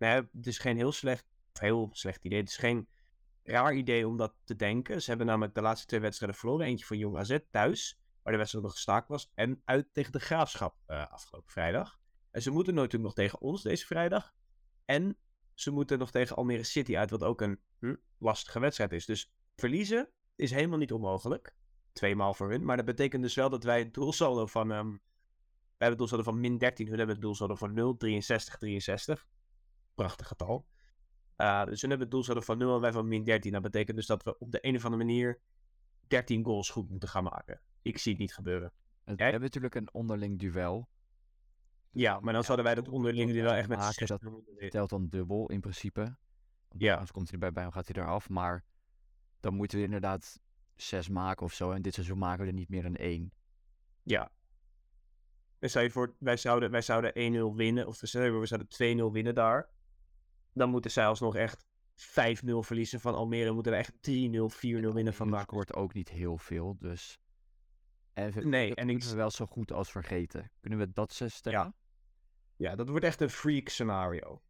Nee, 0.02 0.28
het 0.32 0.46
is 0.46 0.58
geen 0.58 0.76
heel 0.76 0.92
slecht, 0.92 1.26
heel 1.52 1.90
slecht 1.92 2.24
idee. 2.24 2.38
Het 2.38 2.48
is 2.48 2.56
geen 2.56 2.88
raar 3.42 3.74
idee 3.74 4.08
om 4.08 4.16
dat 4.16 4.34
te 4.44 4.56
denken. 4.56 5.02
Ze 5.02 5.08
hebben 5.08 5.26
namelijk 5.26 5.54
de 5.54 5.60
laatste 5.60 5.86
twee 5.86 6.00
wedstrijden 6.00 6.38
verloren. 6.38 6.66
Eentje 6.66 6.86
van 6.86 6.98
Jong 6.98 7.16
AZ 7.16 7.38
thuis, 7.50 8.00
waar 8.22 8.32
de 8.32 8.38
wedstrijd 8.38 8.64
nog 8.64 8.74
gestaakt 8.74 9.08
was. 9.08 9.30
En 9.34 9.62
uit 9.64 9.88
tegen 9.92 10.12
de 10.12 10.20
Graafschap 10.20 10.76
eh, 10.86 11.12
afgelopen 11.12 11.52
vrijdag. 11.52 12.00
En 12.30 12.42
ze 12.42 12.50
moeten 12.50 12.74
natuurlijk 12.74 13.04
nog 13.04 13.14
tegen 13.14 13.40
ons 13.40 13.62
deze 13.62 13.86
vrijdag. 13.86 14.34
En 14.84 15.16
ze 15.54 15.70
moeten 15.70 15.98
nog 15.98 16.10
tegen 16.10 16.36
Almere 16.36 16.64
City 16.64 16.96
uit, 16.96 17.10
wat 17.10 17.22
ook 17.22 17.40
een 17.40 17.60
hm, 17.78 17.94
lastige 18.18 18.60
wedstrijd 18.60 18.92
is. 18.92 19.06
Dus 19.06 19.32
verliezen 19.56 20.08
is 20.36 20.50
helemaal 20.50 20.78
niet 20.78 20.92
onmogelijk. 20.92 21.54
Tweemaal 21.92 22.34
voor 22.34 22.50
hun. 22.50 22.64
Maar 22.64 22.76
dat 22.76 22.84
betekent 22.84 23.22
dus 23.22 23.34
wel 23.34 23.50
dat 23.50 23.64
wij 23.64 23.78
het 23.78 23.94
doelsaldo 23.94 24.46
van... 24.46 24.72
ehm 24.72 24.90
wij 25.82 25.90
hebben 25.90 26.06
het 26.06 26.10
doelsaldo 26.10 26.22
van 26.22 26.40
min 26.40 26.58
13. 26.58 26.86
Hun 26.86 26.96
hebben 26.96 27.14
het 27.14 27.24
doelsaldo 27.24 27.54
van 27.54 27.72
0, 27.72 27.96
63, 27.96 28.56
63. 28.58 29.26
Prachtig 29.94 30.26
getal. 30.26 30.66
Uh, 31.37 31.64
dus 31.64 31.81
hun 31.81 31.90
hebben 31.90 32.09
het 32.09 32.11
doelsaldo 32.11 32.40
van 32.40 32.59
0 32.59 32.74
en 32.74 32.81
wij 32.81 32.92
van 32.92 33.09
min 33.09 33.24
13. 33.24 33.52
Dat 33.52 33.62
betekent 33.62 33.96
dus 33.96 34.07
dat 34.07 34.22
we 34.22 34.38
op 34.38 34.50
de 34.50 34.59
een 34.66 34.76
of 34.76 34.85
andere 34.85 35.05
manier 35.05 35.40
13 36.07 36.44
goals 36.44 36.70
goed 36.70 36.90
moeten 36.90 37.09
gaan 37.09 37.24
maken. 37.24 37.61
Ik 37.83 37.98
zie 37.98 38.12
het 38.12 38.20
niet 38.20 38.35
gebeuren. 38.35 38.72
We 39.05 39.22
hebben 39.22 39.40
natuurlijk 39.40 39.74
een 39.74 39.92
onderling 39.92 40.38
duel. 40.38 40.88
Ja, 41.90 42.20
maar 42.20 42.33
dan 42.33 42.44
zouden 42.44 42.64
wij 42.64 42.74
dat 42.74 42.88
onderling 42.88 43.33
wel 43.33 43.52
echt 43.52 43.68
met 43.68 43.78
maken, 43.78 43.94
60 43.94 44.31
dat 44.59 44.70
telt 44.70 44.90
dan 44.90 45.09
dubbel 45.09 45.50
in 45.50 45.61
principe. 45.61 46.00
Want 46.68 46.83
Ja. 46.83 46.92
Anders 46.92 47.11
komt 47.11 47.24
hij 47.24 47.35
erbij 47.35 47.52
bij 47.52 47.64
en 47.64 47.72
gaat 47.72 47.88
hij 47.94 48.02
eraf. 48.02 48.28
Maar 48.28 48.64
dan 49.40 49.55
moeten 49.55 49.78
we 49.78 49.85
inderdaad 49.85 50.40
zes 50.74 51.09
maken 51.09 51.46
of 51.46 51.52
zo. 51.52 51.70
En 51.70 51.83
dit 51.83 51.94
seizoen 51.94 52.18
maken 52.18 52.42
we 52.42 52.46
er 52.46 52.52
niet 52.52 52.68
meer 52.68 52.83
dan 52.83 52.96
één. 52.96 53.33
Ja. 54.02 54.31
En 55.59 55.68
stel 55.68 55.83
je 55.83 55.90
voor, 55.90 56.14
wij 56.18 56.37
zouden, 56.37 56.70
wij 56.70 56.83
zouden 56.83 57.12
1-0 57.14 57.57
winnen, 57.57 57.87
of 57.87 57.96
stel 57.96 58.22
je 58.22 58.31
voor, 58.31 58.40
we 58.40 58.46
zouden 58.46 59.09
2-0 59.09 59.12
winnen 59.12 59.35
daar. 59.35 59.70
Dan 60.52 60.70
moeten 60.70 60.90
zij 60.90 61.06
alsnog 61.06 61.36
echt 61.36 61.64
5-0 61.94 62.58
verliezen 62.58 63.00
van 63.00 63.14
Almere. 63.14 63.48
We 63.48 63.54
moeten 63.54 63.72
er 63.72 63.78
echt 63.78 63.92
3-0, 64.00 64.50
4-0 64.50 64.92
winnen 64.92 65.14
van 65.14 65.28
NAC. 65.28 65.42
scoort 65.42 65.74
ook 65.74 65.94
niet 65.94 66.08
heel 66.08 66.38
veel, 66.38 66.76
dus... 66.78 67.18
En 68.12 68.32
we, 68.32 68.44
Nee, 68.46 68.74
en 68.74 68.88
ik- 68.90 69.02
we 69.02 69.14
wel 69.14 69.30
zo 69.30 69.46
goed 69.46 69.72
als 69.72 69.90
vergeten. 69.90 70.50
Kunnen 70.60 70.78
we 70.78 70.92
dat 70.92 71.12
zes 71.12 71.34
stellen? 71.34 71.74
Ja, 72.56 72.74
dat 72.74 72.88
wordt 72.88 73.04
echt 73.04 73.20
een 73.20 73.30
freak 73.30 73.68
scenario. 73.68 74.42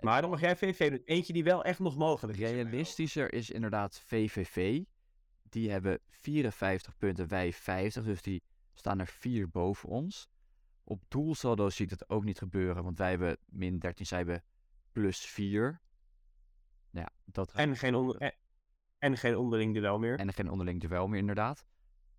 Maar 0.00 0.20
dan 0.20 0.30
mag 0.30 0.40
jij 0.40 0.56
VV 0.56 0.90
doen. 0.90 1.02
Eentje 1.04 1.32
die 1.32 1.44
wel 1.44 1.64
echt 1.64 1.78
nog 1.78 1.96
mogelijk 1.96 2.38
is. 2.38 2.50
Realistischer 2.50 3.32
is 3.32 3.50
inderdaad 3.50 4.00
VVV. 4.00 4.82
Die 5.48 5.70
hebben 5.70 5.98
54 6.08 6.96
punten, 6.96 7.28
wij 7.28 7.52
50. 7.52 8.04
Dus 8.04 8.22
die 8.22 8.42
staan 8.72 8.98
er 9.00 9.06
vier 9.06 9.48
boven 9.48 9.88
ons. 9.88 10.28
Op 10.84 11.02
doelsaldo 11.08 11.70
zie 11.70 11.84
ik 11.84 11.98
dat 11.98 12.08
ook 12.10 12.24
niet 12.24 12.38
gebeuren. 12.38 12.84
Want 12.84 12.98
wij 12.98 13.10
hebben 13.10 13.36
min 13.46 13.78
13, 13.78 14.06
zij 14.06 14.18
hebben 14.18 14.42
plus 14.92 15.26
4. 15.26 15.80
Nou 16.90 17.06
ja, 17.06 17.12
dat 17.24 17.52
En 17.52 17.76
geen, 17.76 17.94
onder, 17.94 18.16
en, 18.16 18.34
en 18.98 19.16
geen 19.16 19.36
onderling 19.36 19.74
duel 19.74 19.98
meer. 19.98 20.18
en 20.18 20.32
geen 20.32 20.50
onderling 20.50 20.80
duel 20.80 21.08
meer 21.08 21.18
inderdaad. 21.18 21.64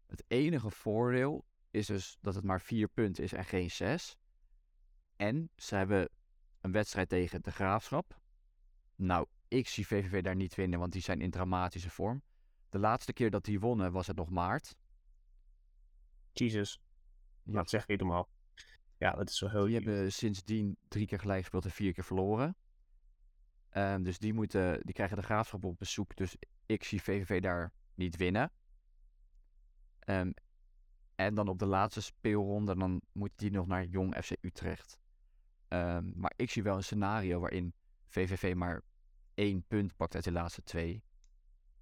Het 0.07 0.23
enige 0.27 0.69
voordeel 0.69 1.45
is 1.71 1.85
dus 1.85 2.17
dat 2.21 2.35
het 2.35 2.43
maar 2.43 2.61
4 2.61 2.87
punten 2.87 3.23
is 3.23 3.33
en 3.33 3.45
geen 3.45 3.71
6. 3.71 4.17
En 5.15 5.49
ze 5.55 5.75
hebben 5.75 6.09
een 6.61 6.71
wedstrijd 6.71 7.09
tegen 7.09 7.41
de 7.41 7.51
Graafschap. 7.51 8.19
Nou, 8.95 9.27
ik 9.47 9.67
zie 9.67 9.87
VVV 9.87 10.21
daar 10.21 10.35
niet 10.35 10.55
winnen, 10.55 10.79
want 10.79 10.91
die 10.91 11.01
zijn 11.01 11.21
in 11.21 11.31
dramatische 11.31 11.89
vorm. 11.89 12.23
De 12.69 12.79
laatste 12.79 13.13
keer 13.13 13.29
dat 13.29 13.45
die 13.45 13.59
wonnen 13.59 13.91
was 13.91 14.07
het 14.07 14.15
nog 14.15 14.29
maart. 14.29 14.75
Jesus. 16.31 16.81
Ja. 17.43 17.53
Dat 17.53 17.69
zeg 17.69 17.85
ik 17.85 17.99
normaal. 17.99 18.29
Ja, 19.01 19.11
dat 19.11 19.29
is 19.29 19.37
zo 19.37 19.47
heel... 19.47 19.65
Die 19.65 19.75
hebben 19.75 20.11
sindsdien 20.11 20.77
drie 20.87 21.07
keer 21.07 21.19
gelijk 21.19 21.39
gespeeld 21.39 21.65
en 21.65 21.71
vier 21.71 21.93
keer 21.93 22.03
verloren. 22.03 22.55
Ehm, 23.69 24.03
dus 24.03 24.19
die, 24.19 24.33
moeten, 24.33 24.81
die 24.85 24.93
krijgen 24.93 25.17
de 25.17 25.23
graafschap 25.23 25.63
op 25.63 25.77
bezoek. 25.77 26.15
Dus 26.15 26.35
ik 26.65 26.83
zie 26.83 27.01
VVV 27.01 27.41
daar 27.41 27.73
niet 27.95 28.15
winnen. 28.15 28.51
Ehm, 29.99 30.31
en 31.15 31.35
dan 31.35 31.47
op 31.47 31.59
de 31.59 31.65
laatste 31.65 32.01
speelronde, 32.01 32.75
dan 32.77 33.01
moet 33.11 33.31
die 33.35 33.51
nog 33.51 33.67
naar 33.67 33.85
Jong 33.85 34.15
FC 34.23 34.31
Utrecht. 34.41 34.97
Ehm, 35.67 36.11
maar 36.15 36.33
ik 36.35 36.49
zie 36.51 36.63
wel 36.63 36.75
een 36.75 36.83
scenario 36.83 37.39
waarin 37.39 37.73
VVV 38.07 38.53
maar 38.55 38.81
één 39.33 39.63
punt 39.67 39.95
pakt 39.95 40.15
uit 40.15 40.23
de 40.23 40.31
laatste 40.31 40.63
twee. 40.63 41.03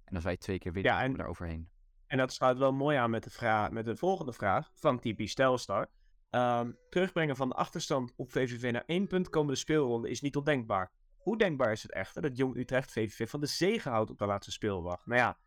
En 0.04 0.14
als 0.14 0.24
wij 0.24 0.36
twee 0.36 0.58
keer 0.58 0.72
winnen, 0.72 0.92
Ja, 0.92 1.02
en- 1.02 1.16
daar 1.16 1.26
overheen. 1.26 1.70
En 2.06 2.18
dat 2.18 2.32
sluit 2.32 2.58
wel 2.58 2.72
mooi 2.72 2.96
aan 2.96 3.10
met 3.10 3.22
de, 3.22 3.30
vraag, 3.30 3.70
met 3.70 3.84
de 3.84 3.96
volgende 3.96 4.32
vraag 4.32 4.70
van 4.74 4.98
typisch 5.00 5.34
Telstar. 5.34 5.90
Ehm, 6.30 6.72
terugbrengen 6.90 7.36
van 7.36 7.48
de 7.48 7.54
achterstand 7.54 8.12
op 8.16 8.32
VVV 8.32 8.72
naar 8.72 8.84
één 8.86 9.06
punt 9.06 9.28
komende 9.28 9.58
speelronde 9.58 10.10
is 10.10 10.20
niet 10.20 10.36
ondenkbaar. 10.36 10.92
Hoe 11.16 11.38
denkbaar 11.38 11.72
is 11.72 11.82
het 11.82 11.92
echter 11.92 12.22
dat 12.22 12.36
Jong 12.36 12.56
Utrecht 12.56 12.92
VVV 12.92 13.30
van 13.30 13.40
de 13.40 13.46
zege 13.46 13.88
houdt 13.88 14.10
op 14.10 14.18
de 14.18 14.26
laatste 14.26 14.52
speeldag? 14.52 15.06
Nou 15.06 15.20
ja, 15.20 15.38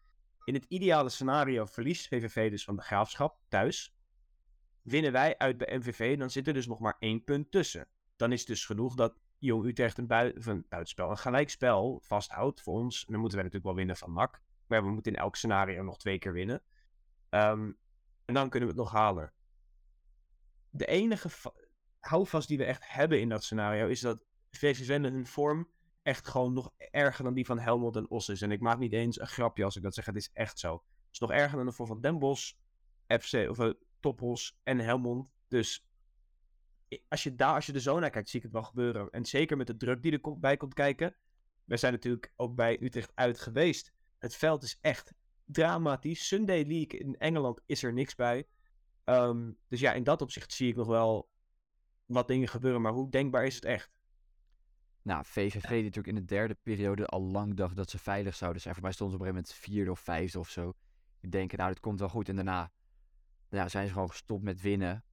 in 0.43 0.53
het 0.53 0.65
ideale 0.67 1.09
scenario 1.09 1.65
verliest 1.65 2.07
VVV 2.07 2.49
dus 2.49 2.63
van 2.63 2.75
de 2.75 2.81
graafschap 2.81 3.39
thuis. 3.47 3.95
Winnen 4.81 5.11
wij 5.11 5.37
uit 5.37 5.57
bij 5.57 5.77
MVV, 5.77 6.17
dan 6.17 6.29
zit 6.29 6.47
er 6.47 6.53
dus 6.53 6.67
nog 6.67 6.79
maar 6.79 6.95
één 6.99 7.23
punt 7.23 7.51
tussen. 7.51 7.87
Dan 8.15 8.31
is 8.31 8.39
het 8.39 8.47
dus 8.47 8.65
genoeg 8.65 8.95
dat 8.95 9.19
Jong 9.37 9.65
Utrecht 9.65 9.97
een, 9.97 10.07
bui 10.07 10.33
een 10.35 10.65
buitenspel, 10.69 11.09
een 11.09 11.17
gelijkspel 11.17 11.99
vasthoudt 12.03 12.61
voor 12.61 12.73
ons. 12.73 13.05
Dan 13.05 13.19
moeten 13.19 13.37
wij 13.37 13.47
natuurlijk 13.47 13.63
wel 13.63 13.85
winnen 13.85 13.97
van 13.97 14.13
NAC. 14.13 14.41
Maar 14.67 14.83
we 14.83 14.89
moeten 14.89 15.13
in 15.13 15.19
elk 15.19 15.35
scenario 15.35 15.83
nog 15.83 15.97
twee 15.97 16.19
keer 16.19 16.33
winnen. 16.33 16.61
Ehm, 17.29 17.71
en 18.25 18.33
dan 18.33 18.49
kunnen 18.49 18.69
we 18.69 18.75
het 18.75 18.83
nog 18.83 18.91
halen. 18.91 19.33
De 20.75 20.85
enige 20.85 21.29
va- 21.29 21.53
houvast 21.99 22.47
die 22.47 22.57
we 22.57 22.65
echt 22.65 22.83
hebben 22.85 23.19
in 23.19 23.29
dat 23.29 23.43
scenario 23.43 23.87
is 23.87 23.99
dat 23.99 24.23
VVV 24.51 25.01
hun 25.01 25.27
vorm 25.27 25.69
echt 26.01 26.27
gewoon 26.27 26.53
nog 26.53 26.73
erger 26.77 27.23
dan 27.23 27.33
die 27.33 27.45
van 27.45 27.59
Helmond 27.59 27.95
en 27.95 28.09
Os 28.09 28.29
is. 28.29 28.41
En 28.41 28.51
ik 28.51 28.59
maak 28.59 28.77
niet 28.77 28.93
eens 28.93 29.19
een 29.19 29.27
grapje 29.27 29.63
als 29.63 29.75
ik 29.75 29.83
dat 29.83 29.93
zeg, 29.93 30.05
het 30.05 30.15
is 30.15 30.29
echt 30.33 30.59
zo. 30.59 30.73
Het 30.73 31.11
is 31.11 31.19
nog 31.19 31.31
erger 31.31 31.57
dan 31.57 31.65
de 31.65 31.71
vorm 31.71 31.87
van 31.87 32.01
Den 32.01 32.19
Bosch, 32.19 32.53
FC, 33.07 33.49
of 33.49 33.59
uh, 33.59 33.71
en 34.63 34.79
Helmond. 34.79 35.29
Dus 35.47 35.87
als 37.07 37.23
je, 37.23 37.35
daar, 37.35 37.53
als 37.55 37.65
je 37.65 37.73
er 37.73 37.79
zo 37.79 37.99
naar 37.99 38.09
kijkt, 38.09 38.29
zie 38.29 38.39
ik 38.39 38.45
het 38.45 38.53
wel 38.53 38.63
gebeuren. 38.63 39.09
En 39.09 39.25
zeker 39.25 39.57
met 39.57 39.67
de 39.67 39.77
druk 39.77 40.01
die 40.01 40.11
er 40.11 40.21
komt, 40.21 40.39
bij 40.39 40.57
komt 40.57 40.73
kijken. 40.73 41.15
We 41.65 41.77
zijn 41.77 41.93
natuurlijk 41.93 42.33
ook 42.35 42.55
bij 42.55 42.81
Utrecht 42.81 43.11
uit 43.15 43.39
geweest. 43.39 43.93
Het 44.17 44.35
veld 44.35 44.63
is 44.63 44.77
echt 44.81 45.13
dramatisch. 45.45 46.27
Sunday 46.27 46.63
League 46.63 46.99
in 46.99 47.17
Engeland 47.17 47.61
is 47.65 47.83
er 47.83 47.93
niks 47.93 48.15
bij. 48.15 48.47
Ehm, 49.03 49.51
dus 49.67 49.79
ja, 49.79 49.93
in 49.93 50.03
dat 50.03 50.21
opzicht 50.21 50.53
zie 50.53 50.69
ik 50.69 50.75
nog 50.75 50.87
wel 50.87 51.29
wat 52.05 52.27
dingen 52.27 52.47
gebeuren. 52.47 52.81
Maar 52.81 52.91
hoe 52.91 53.09
denkbaar 53.09 53.45
is 53.45 53.55
het 53.55 53.65
echt? 53.65 53.91
Nou, 55.01 55.25
VVV 55.25 55.69
die 55.69 55.83
natuurlijk 55.83 56.07
in 56.07 56.15
de 56.15 56.25
derde 56.25 56.53
periode 56.53 57.05
al 57.05 57.21
lang 57.21 57.53
dacht 57.53 57.75
dat 57.75 57.89
ze 57.89 57.99
veilig 57.99 58.35
zouden 58.35 58.61
zijn. 58.61 58.73
Voor 58.73 58.83
mij 58.83 58.91
stonden 58.91 59.17
ze 59.17 59.21
op 59.21 59.27
een 59.27 59.33
gegeven 59.33 59.55
moment 59.55 59.75
vierde 59.75 59.91
of 59.91 59.99
vijfde 59.99 60.39
of 60.39 60.49
zo. 60.49 60.73
Die 61.19 61.29
denken, 61.29 61.57
nou, 61.57 61.69
dit 61.69 61.79
komt 61.79 61.99
wel 61.99 62.09
goed. 62.09 62.29
En 62.29 62.35
daarna 62.35 62.71
ja, 63.49 63.67
zijn 63.67 63.87
ze 63.87 63.93
gewoon 63.93 64.09
gestopt 64.09 64.43
met 64.43 64.61
winnen. 64.61 65.03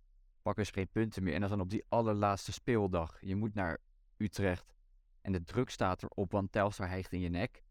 Pakken 0.43 0.67
ze 0.67 0.73
geen 0.73 0.89
punten 0.89 1.23
meer. 1.23 1.35
En 1.35 1.43
is 1.43 1.49
dan 1.49 1.61
op 1.61 1.71
die 1.71 1.85
allerlaatste 1.89 2.53
speeldag. 2.53 3.21
Je 3.21 3.37
moet 3.37 3.55
naar 3.55 3.79
Utrecht. 4.17 4.75
En 5.21 5.33
de 5.33 5.45
druk 5.45 5.71
staat 5.71 6.03
erop, 6.03 6.33
want 6.33 6.53
Telstar 6.53 6.89
hijgt 6.89 7.13
in 7.13 7.21
je 7.21 7.29
nek. 7.29 7.63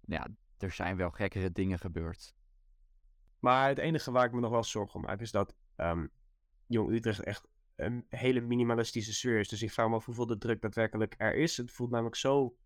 Ja, 0.00 0.26
er 0.58 0.70
zijn 0.70 0.96
wel 0.96 1.10
gekkere 1.10 1.52
dingen 1.52 1.78
gebeurd. 1.78 2.34
Maar 3.40 3.68
het 3.68 3.78
enige 3.78 4.10
waar 4.10 4.24
ik 4.24 4.32
me 4.32 4.40
nog 4.40 4.50
wel 4.50 4.64
zorgen 4.64 4.94
om 4.94 5.06
maak 5.06 5.20
is 5.20 5.30
dat 5.30 5.54
ehm, 5.76 6.06
Jong 6.66 6.90
Utrecht 6.90 7.22
echt 7.22 7.48
een 7.76 8.06
hele 8.08 8.40
minimalistische 8.40 9.14
sfeer 9.14 9.38
is. 9.38 9.48
Dus 9.48 9.62
ik 9.62 9.70
vraag 9.70 9.88
me 9.88 9.94
af 9.94 10.04
hoeveel 10.04 10.26
de 10.26 10.38
druk 10.38 10.60
daadwerkelijk 10.60 11.14
er 11.18 11.34
is. 11.34 11.56
Het 11.56 11.70
voelt 11.70 11.90
namelijk 11.90 12.16
zo 12.16 12.56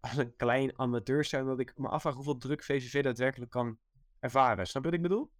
als 0.00 0.16
een 0.16 0.36
klein 0.36 0.78
amateur 0.78 1.24
zijn 1.24 1.46
dat 1.46 1.60
ik 1.60 1.78
me 1.78 1.88
afvraag 1.88 2.14
hoeveel 2.14 2.36
druk 2.36 2.62
VVV 2.62 3.02
daadwerkelijk 3.02 3.50
kan 3.50 3.78
ervaren. 4.20 4.66
Snap 4.66 4.82
je 4.82 4.88
wat 4.88 4.98
ik 4.98 5.02
bedoel? 5.02 5.30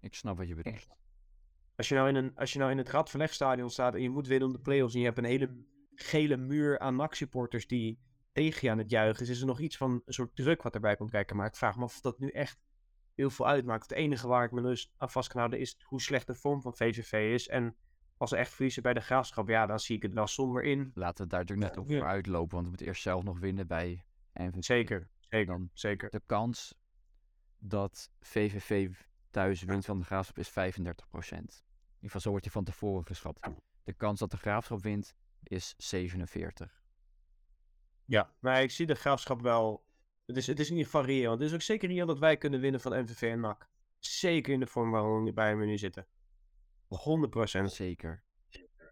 Ik 0.00 0.14
snap 0.14 0.36
wat 0.36 0.48
je 0.48 0.54
bedoelt. 0.54 0.86
Als 1.76 1.88
je 1.88 1.94
nou 1.94 2.08
in, 2.08 2.14
een, 2.14 2.36
als 2.36 2.52
je 2.52 2.58
nou 2.58 2.70
in 2.70 2.78
het 2.78 2.88
Radverlegstadion 2.88 3.70
staat 3.70 3.94
en 3.94 4.02
je 4.02 4.10
moet 4.10 4.26
winnen 4.26 4.48
om 4.48 4.54
de 4.54 4.60
play-offs 4.60 4.94
en 4.94 5.00
je 5.00 5.06
hebt 5.06 5.18
een 5.18 5.24
hele 5.24 5.64
gele 5.94 6.36
muur 6.36 6.78
aan 6.78 6.96
NAC-supporters 6.96 7.66
die 7.66 7.98
tegen 8.32 8.58
je 8.60 8.70
aan 8.70 8.78
het 8.78 8.90
juichen 8.90 9.22
is, 9.22 9.28
is 9.28 9.40
er 9.40 9.46
nog 9.46 9.60
iets 9.60 9.76
van 9.76 10.02
een 10.04 10.12
soort 10.12 10.36
druk 10.36 10.62
wat 10.62 10.74
erbij 10.74 10.96
komt 10.96 11.10
kijken. 11.10 11.36
Maar 11.36 11.46
ik 11.46 11.56
vraag 11.56 11.76
me 11.76 11.84
af 11.84 11.94
of 11.94 12.00
dat 12.00 12.18
nu 12.18 12.28
echt 12.28 12.58
heel 13.14 13.30
veel 13.30 13.46
uitmaakt. 13.46 13.82
Het 13.82 13.98
enige 13.98 14.26
waar 14.28 14.44
ik 14.44 14.50
me 14.50 14.62
dus 14.62 14.92
aan 14.96 15.10
vast 15.10 15.28
kan 15.28 15.38
houden 15.38 15.60
is 15.60 15.76
hoe 15.84 16.00
slecht 16.00 16.26
de 16.26 16.34
vorm 16.34 16.60
van 16.62 16.74
VVV 16.76 17.12
is. 17.34 17.48
En 17.48 17.76
als 18.16 18.30
ze 18.30 18.36
echt 18.36 18.52
verliezen 18.52 18.82
bij 18.82 18.94
de 18.94 19.00
graafschap, 19.00 19.48
ja, 19.48 19.66
dan 19.66 19.80
zie 19.80 19.96
ik 19.96 20.02
het 20.02 20.12
wel 20.12 20.26
somber 20.26 20.62
in. 20.62 20.90
Laten 20.94 21.24
we 21.24 21.30
daar 21.30 21.40
natuurlijk 21.40 21.76
net 21.76 21.88
Ja. 21.88 21.96
voor 21.98 22.06
uitlopen. 22.08 22.50
Want 22.50 22.62
we 22.62 22.68
moeten 22.68 22.86
eerst 22.86 23.02
zelf 23.02 23.22
nog 23.22 23.38
winnen 23.38 23.66
bij 23.66 24.04
NVV. 24.32 24.62
Zeker, 24.64 25.08
zeker, 25.20 25.46
Dan 25.46 25.70
zeker. 25.72 26.10
de 26.10 26.22
kans 26.26 26.74
dat 27.58 28.10
VVV 28.20 28.90
thuis 29.30 29.62
wint 29.62 29.84
van 29.84 29.98
de 29.98 30.04
Graafschap 30.04 30.38
is 30.38 30.48
35% 30.50 30.52
In 30.52 31.38
ieder 31.40 31.56
geval, 32.00 32.20
zo 32.20 32.30
wordt 32.30 32.44
hij 32.44 32.52
van 32.54 32.64
tevoren 32.64 33.06
geschat. 33.06 33.50
De 33.84 33.92
kans 33.92 34.18
dat 34.18 34.30
de 34.30 34.36
Graafschap 34.36 34.82
wint 34.82 35.14
is 35.42 35.74
47. 35.76 36.82
Ja, 38.04 38.34
maar 38.38 38.62
ik 38.62 38.70
zie 38.70 38.86
de 38.86 38.94
graafschap 38.94 39.40
wel 39.40 39.83
Het 40.26 40.36
is, 40.36 40.46
het 40.46 40.60
is 40.60 40.66
in 40.70 40.76
ieder 40.76 40.90
geval 40.90 41.06
reëel. 41.06 41.30
Het 41.30 41.40
is 41.40 41.54
ook 41.54 41.62
zeker 41.62 41.88
reëel 41.88 42.06
dat 42.06 42.18
wij 42.18 42.36
kunnen 42.36 42.60
winnen 42.60 42.80
van 42.80 43.00
MVV 43.02 43.22
en 43.22 43.40
NAC. 43.40 43.68
Zeker 43.98 44.52
in 44.52 44.60
de 44.60 44.66
vorm 44.66 44.90
waarin 44.90 45.58
we 45.58 45.64
nu 45.64 45.78
zitten. 45.78 46.06
100%. 46.88 47.64
Zeker. 47.64 48.24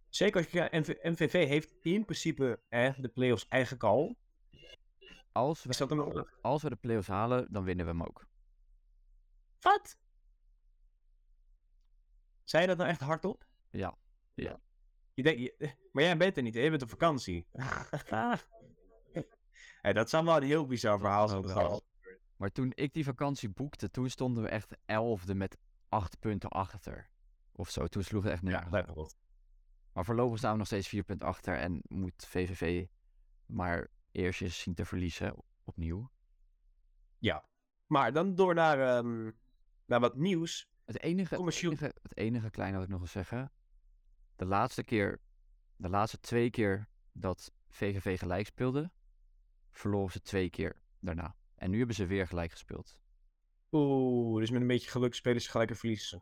Zeker 0.08 0.36
als 0.36 0.50
je 0.50 0.58
kijkt, 0.58 0.72
MV 0.88 0.94
MVV 1.02 1.48
heeft 1.48 1.74
in 1.80 2.04
principe 2.04 2.60
eh, 2.68 2.98
de 2.98 3.08
play-offs 3.08 3.48
eigenlijk 3.48 3.84
al. 3.84 4.16
Als 5.32 5.64
we, 5.64 5.68
als 6.40 6.62
we 6.62 6.68
de 6.68 6.76
play-offs 6.76 7.08
halen, 7.08 7.46
dan 7.52 7.64
winnen 7.64 7.84
we 7.86 7.90
hem 7.92 8.02
ook. 8.02 8.26
Wat? 9.60 9.98
Zei 12.44 12.62
je 12.62 12.68
dat 12.68 12.76
nou 12.76 12.90
echt 12.90 13.00
hardop? 13.00 13.46
Ja. 13.70 14.60
Je 15.14 15.22
denkt, 15.22 15.40
je- 15.40 15.74
maar 15.92 16.02
jij 16.04 16.16
bent 16.16 16.36
er 16.36 16.42
niet, 16.42 16.54
hè? 16.54 16.60
je 16.60 16.70
bent 16.70 16.82
op 16.82 16.90
vakantie. 16.90 17.46
Hey, 19.80 19.92
dat 19.92 20.10
zou 20.10 20.24
wel 20.24 20.36
een 20.36 20.42
heel 20.42 20.66
bizar 20.66 20.98
verhaal 20.98 21.28
zijn. 21.28 21.80
Maar 22.36 22.50
toen 22.52 22.72
ik 22.74 22.92
die 22.92 23.04
vakantie 23.04 23.48
boekte, 23.48 23.90
toen 23.90 24.10
stonden 24.10 24.42
we 24.42 24.48
echt 24.48 24.76
elfde 24.84 25.34
met 25.34 25.56
acht 25.88 26.18
punten 26.18 26.50
achter. 26.50 27.10
Of 27.52 27.70
zo, 27.70 27.86
toen 27.86 28.02
sloeg 28.02 28.22
het 28.22 28.32
echt 28.32 28.42
Ja, 28.46 28.64
op. 28.64 28.70
bijvoorbeeld. 28.70 29.16
Maar 29.92 30.04
voorlopig 30.04 30.38
staan 30.38 30.52
we 30.52 30.58
nog 30.58 30.66
steeds 30.66 30.88
vier 30.88 31.02
punten 31.02 31.28
achter 31.28 31.58
en 31.58 31.82
moet 31.88 32.26
VVV 32.26 32.86
maar 33.46 33.88
eerst 34.12 34.40
eens 34.40 34.60
zien 34.60 34.74
te 34.74 34.84
verliezen 34.84 35.34
opnieuw. 35.64 36.10
Ja. 37.18 37.44
Maar 37.86 38.12
dan 38.12 38.34
door 38.34 38.54
naar, 38.54 38.96
ehm, 38.96 39.30
naar 39.86 40.00
wat 40.00 40.16
nieuws. 40.16 40.70
Het 40.84 41.00
enige, 41.02 41.44
het, 41.44 41.62
enige, 41.62 41.94
het 42.02 42.16
enige 42.16 42.50
kleine 42.50 42.74
wat 42.76 42.84
ik 42.84 42.90
nog 42.90 42.98
wil 42.98 43.08
zeggen. 43.08 43.52
De 44.36 44.44
laatste 44.44 44.84
keer, 44.84 45.20
de 45.76 45.88
laatste 45.88 46.20
twee 46.20 46.50
keer 46.50 46.88
dat 47.12 47.52
VVV 47.68 48.18
gelijk 48.18 48.46
speelde, 48.46 48.90
verloren 49.72 50.12
ze 50.12 50.20
twee 50.20 50.50
keer 50.50 50.76
daarna. 51.00 51.36
En 51.54 51.70
nu 51.70 51.78
hebben 51.78 51.96
ze 51.96 52.06
weer 52.06 52.26
gelijk 52.26 52.50
gespeeld. 52.50 52.96
Oeh, 53.70 54.40
dus 54.40 54.50
met 54.50 54.60
een 54.60 54.66
beetje 54.66 54.90
geluk 54.90 55.14
spelen 55.14 55.42
ze 55.42 55.50
gelijk 55.50 55.70
en 55.70 55.76
verliezen 55.76 56.08
ze. 56.08 56.20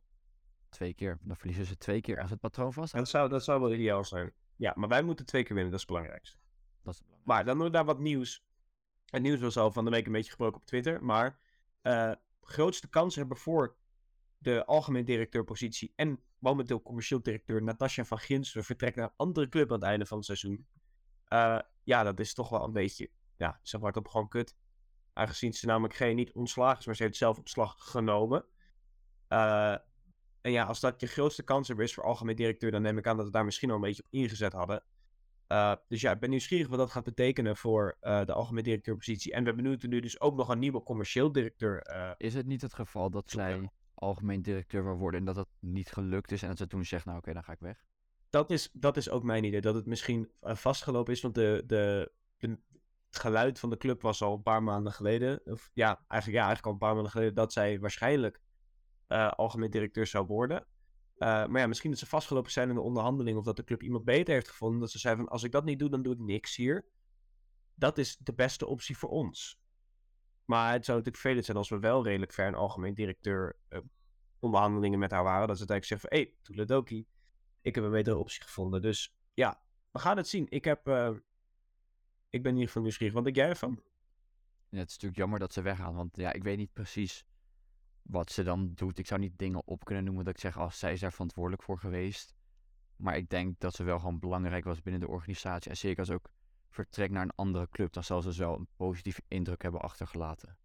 Twee 0.68 0.94
keer. 0.94 1.18
Dan 1.22 1.36
verliezen 1.36 1.66
ze 1.66 1.76
twee 1.76 2.00
keer 2.00 2.20
als 2.20 2.30
het 2.30 2.40
patroon 2.40 2.72
vast. 2.72 2.92
Dat 2.92 3.08
zou, 3.08 3.28
dat 3.28 3.44
zou 3.44 3.60
wel 3.60 3.72
ideaal 3.72 4.04
zijn. 4.04 4.32
Ja, 4.56 4.72
maar 4.76 4.88
wij 4.88 5.02
moeten 5.02 5.26
twee 5.26 5.42
keer 5.42 5.54
winnen, 5.54 5.72
dat 5.72 5.80
is 5.80 5.86
het 5.86 5.96
belangrijkste. 5.96 6.36
Dat 6.82 6.92
is 6.92 6.98
het 6.98 7.06
belangrijkste. 7.06 7.32
Maar 7.32 7.44
dan 7.44 7.58
door 7.58 7.70
naar 7.70 7.84
wat 7.84 7.98
nieuws. 7.98 8.44
Het 9.06 9.22
nieuws 9.22 9.40
was 9.40 9.56
al 9.56 9.72
van 9.72 9.84
de 9.84 9.90
week 9.90 10.06
een 10.06 10.12
beetje 10.12 10.28
gesproken 10.28 10.60
op 10.60 10.66
Twitter. 10.66 11.04
Maar 11.04 11.40
eh 11.82 12.12
grootste 12.50 12.88
kans 12.88 13.14
hebben 13.14 13.36
voor 13.36 13.76
de 14.38 14.64
algemeen 14.64 15.04
directeurpositie 15.04 15.92
en 15.96 16.22
momenteel 16.38 16.82
commercieel 16.82 17.22
directeur 17.22 17.62
Natasja 17.62 18.04
van 18.04 18.18
Ginsten 18.18 18.64
vertrekt 18.64 18.96
naar 18.96 19.04
een 19.04 19.14
andere 19.16 19.48
club 19.48 19.68
aan 19.68 19.78
het 19.78 19.84
einde 19.84 20.06
van 20.06 20.16
het 20.16 20.26
seizoen. 20.26 20.66
Eh, 21.24 21.58
ja, 21.82 22.02
dat 22.02 22.20
is 22.20 22.34
toch 22.34 22.48
wel 22.48 22.64
een 22.64 22.72
beetje, 22.72 23.10
ja, 23.40 23.60
maar 23.78 23.88
het 23.88 23.96
op 23.96 24.08
gewoon 24.08 24.28
kut. 24.28 24.56
Aangezien 25.12 25.52
ze 25.52 25.66
namelijk 25.66 25.94
geen 25.94 26.16
niet 26.16 26.32
ontslagen 26.32 26.78
is, 26.78 26.86
maar 26.86 26.96
ze 26.96 27.02
heeft 27.02 27.16
zelf 27.16 27.38
ontslag 27.38 27.74
genomen. 27.78 28.44
Eh, 29.28 29.76
en 30.40 30.52
ja, 30.52 30.64
als 30.64 30.80
dat 30.80 31.00
je 31.00 31.06
grootste 31.06 31.42
kans 31.42 31.68
hebben 31.68 31.84
is 31.84 31.94
voor 31.94 32.04
algemeen 32.04 32.36
directeur, 32.36 32.70
dan 32.70 32.82
neem 32.82 32.98
ik 32.98 33.06
aan 33.06 33.16
dat 33.16 33.26
we 33.26 33.32
daar 33.32 33.44
misschien 33.44 33.70
al 33.70 33.74
een 33.74 33.82
beetje 33.82 34.02
op 34.02 34.08
ingezet 34.10 34.52
hadden. 34.52 34.84
Uh, 35.48 35.74
dus 35.88 36.00
ja, 36.00 36.12
ik 36.12 36.20
ben 36.20 36.30
nieuwsgierig 36.30 36.68
wat 36.68 36.78
dat 36.78 36.90
gaat 36.90 37.04
betekenen 37.04 37.56
voor 37.56 37.98
uh, 38.02 38.24
de 38.24 38.32
algemeen 38.32 38.62
directeurpositie. 38.62 39.32
En 39.32 39.44
we 39.44 39.54
benoemen 39.54 39.88
nu 39.88 40.00
dus 40.00 40.20
ook 40.20 40.36
nog 40.36 40.48
een 40.48 40.58
nieuwe 40.58 40.82
commercieel 40.82 41.32
directeur. 41.32 41.90
Uh, 41.90 42.10
Is 42.16 42.34
het 42.34 42.46
niet 42.46 42.62
het 42.62 42.74
geval 42.74 43.10
dat 43.10 43.30
zij 43.30 43.70
algemeen 43.94 44.42
directeur 44.42 44.84
wil 44.84 44.96
worden 44.96 45.20
en 45.20 45.26
dat 45.26 45.34
dat 45.34 45.48
niet 45.58 45.92
gelukt 45.92 46.32
is 46.32 46.42
en 46.42 46.48
dat 46.48 46.58
ze 46.58 46.66
toen 46.66 46.84
zegt, 46.84 47.04
nou 47.04 47.18
oké, 47.18 47.32
dan 47.32 47.44
ga 47.44 47.52
ik 47.52 47.60
weg? 47.60 47.84
dat, 48.30 48.50
is, 48.50 48.70
dat 48.72 48.96
is 48.96 49.10
ook 49.10 49.22
mijn 49.22 49.44
idee, 49.44 49.60
dat 49.60 49.74
het 49.74 49.86
misschien 49.86 50.30
vastgelopen 50.40 51.12
is, 51.12 51.20
want 51.20 51.34
de, 51.34 51.62
de, 51.66 52.12
de, 52.38 52.58
het 53.10 53.18
geluid 53.18 53.58
van 53.58 53.70
de 53.70 53.76
club 53.76 54.02
was 54.02 54.22
al 54.22 54.34
een 54.34 54.42
paar 54.42 54.62
maanden 54.62 54.92
geleden, 54.92 55.40
of 55.44 55.70
ja, 55.74 56.04
eigenlijk, 56.08 56.42
ja, 56.42 56.46
eigenlijk 56.46 56.66
al 56.66 56.72
een 56.72 56.78
paar 56.78 56.94
maanden 56.94 57.12
geleden, 57.12 57.34
dat 57.34 57.52
zij 57.52 57.80
waarschijnlijk 57.80 58.40
uh, 59.08 59.30
algemeen 59.30 59.70
directeur 59.70 60.06
zou 60.06 60.26
worden. 60.26 60.66
Uh, 61.16 61.46
maar 61.46 61.60
ja, 61.60 61.66
misschien 61.66 61.90
dat 61.90 61.98
ze 61.98 62.06
vastgelopen 62.06 62.50
zijn 62.50 62.68
in 62.68 62.74
de 62.74 62.80
onderhandeling 62.80 63.38
of 63.38 63.44
dat 63.44 63.56
de 63.56 63.64
club 63.64 63.82
iemand 63.82 64.04
beter 64.04 64.34
heeft 64.34 64.48
gevonden. 64.48 64.80
Dat 64.80 64.90
ze 64.90 64.98
zei 64.98 65.16
van 65.16 65.28
als 65.28 65.42
ik 65.42 65.52
dat 65.52 65.64
niet 65.64 65.78
doe, 65.78 65.90
dan 65.90 66.02
doe 66.02 66.12
ik 66.12 66.18
niks 66.18 66.56
hier. 66.56 66.86
Dat 67.74 67.98
is 67.98 68.16
de 68.16 68.32
beste 68.32 68.66
optie 68.66 68.98
voor 68.98 69.08
ons. 69.08 69.60
Maar 70.44 70.72
het 70.72 70.84
zou 70.84 70.98
natuurlijk 70.98 71.16
vervelend 71.16 71.44
zijn 71.44 71.56
als 71.56 71.68
we 71.68 71.78
wel 71.78 72.04
redelijk 72.04 72.32
ver 72.32 72.46
een 72.46 72.54
algemeen 72.54 72.94
directeur 72.94 73.56
uh, 73.68 73.78
onderhandelingen 74.38 74.98
met 74.98 75.10
haar 75.10 75.22
waren. 75.22 75.48
Dat 75.48 75.58
ze 75.58 75.66
uiteindelijk 75.68 75.86
zeggen 75.86 76.08
van 76.08 76.18
hé, 76.18 76.24
hey, 76.96 77.06
ik 77.62 77.74
heb 77.74 77.84
een 77.84 77.90
betere 77.90 78.16
optie 78.16 78.42
gevonden. 78.42 78.82
Dus 78.82 79.14
ja, 79.34 79.62
we 79.90 79.98
gaan 79.98 80.16
het 80.16 80.28
zien. 80.28 80.46
Ik 80.48 80.64
heb, 80.64 80.86
ik 82.30 82.42
ben 82.42 82.50
in 82.50 82.56
ieder 82.56 82.66
geval 82.66 82.82
nieuwsgierig. 82.82 83.14
Wat 83.14 83.24
denk 83.24 83.36
jij 83.36 83.48
ervan? 83.48 83.82
Ja, 84.68 84.78
het 84.78 84.88
is 84.88 84.94
natuurlijk 84.94 85.16
jammer 85.16 85.38
dat 85.38 85.52
ze 85.52 85.62
weggaan, 85.62 85.94
want 85.94 86.16
ja, 86.16 86.32
ik 86.32 86.42
weet 86.42 86.56
niet 86.56 86.72
precies 86.72 87.24
wat 88.02 88.30
ze 88.30 88.42
dan 88.42 88.72
doet. 88.74 88.98
Ik 88.98 89.06
zou 89.06 89.20
niet 89.20 89.38
dingen 89.38 89.66
op 89.66 89.84
kunnen 89.84 90.04
noemen 90.04 90.24
dat 90.24 90.34
ik 90.34 90.40
zeg, 90.40 90.58
als 90.58 90.78
zij 90.78 90.92
is 90.92 91.00
daar 91.00 91.12
verantwoordelijk 91.12 91.62
voor 91.62 91.78
geweest. 91.78 92.34
Maar 92.96 93.16
ik 93.16 93.28
denk 93.28 93.60
dat 93.60 93.74
ze 93.74 93.84
wel 93.84 93.98
gewoon 93.98 94.18
belangrijk 94.18 94.64
was 94.64 94.82
binnen 94.82 95.00
de 95.00 95.08
organisatie. 95.08 95.70
En 95.70 95.76
zeker 95.76 95.98
als 95.98 96.10
ook 96.10 96.30
vertrekt 96.68 97.12
naar 97.12 97.22
een 97.22 97.34
andere 97.34 97.68
club, 97.70 97.92
dan 97.92 98.04
zal 98.04 98.22
ze 98.22 98.28
dus 98.28 98.38
wel 98.38 98.58
een 98.58 98.68
positieve 98.76 99.22
indruk 99.28 99.62
hebben 99.62 99.80
achtergelaten. 99.80 100.56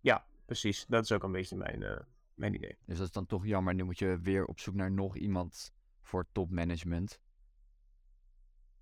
Ja, 0.00 0.26
precies. 0.44 0.86
Dat 0.86 1.04
is 1.04 1.12
ook 1.12 1.22
een 1.22 1.32
beetje 1.32 1.56
mijn, 1.56 1.80
uh, 1.80 1.96
mijn 2.34 2.54
idee. 2.54 2.76
Dus 2.84 2.96
dat 2.96 3.06
is 3.06 3.12
dan 3.12 3.26
toch 3.26 3.46
jammer. 3.46 3.74
Nu 3.74 3.84
moet 3.84 3.98
je 3.98 4.18
weer 4.18 4.44
op 4.44 4.60
zoek 4.60 4.74
naar 4.74 4.90
nog 4.90 5.16
iemand 5.16 5.72
voor 6.02 6.26
topmanagement. 6.32 7.20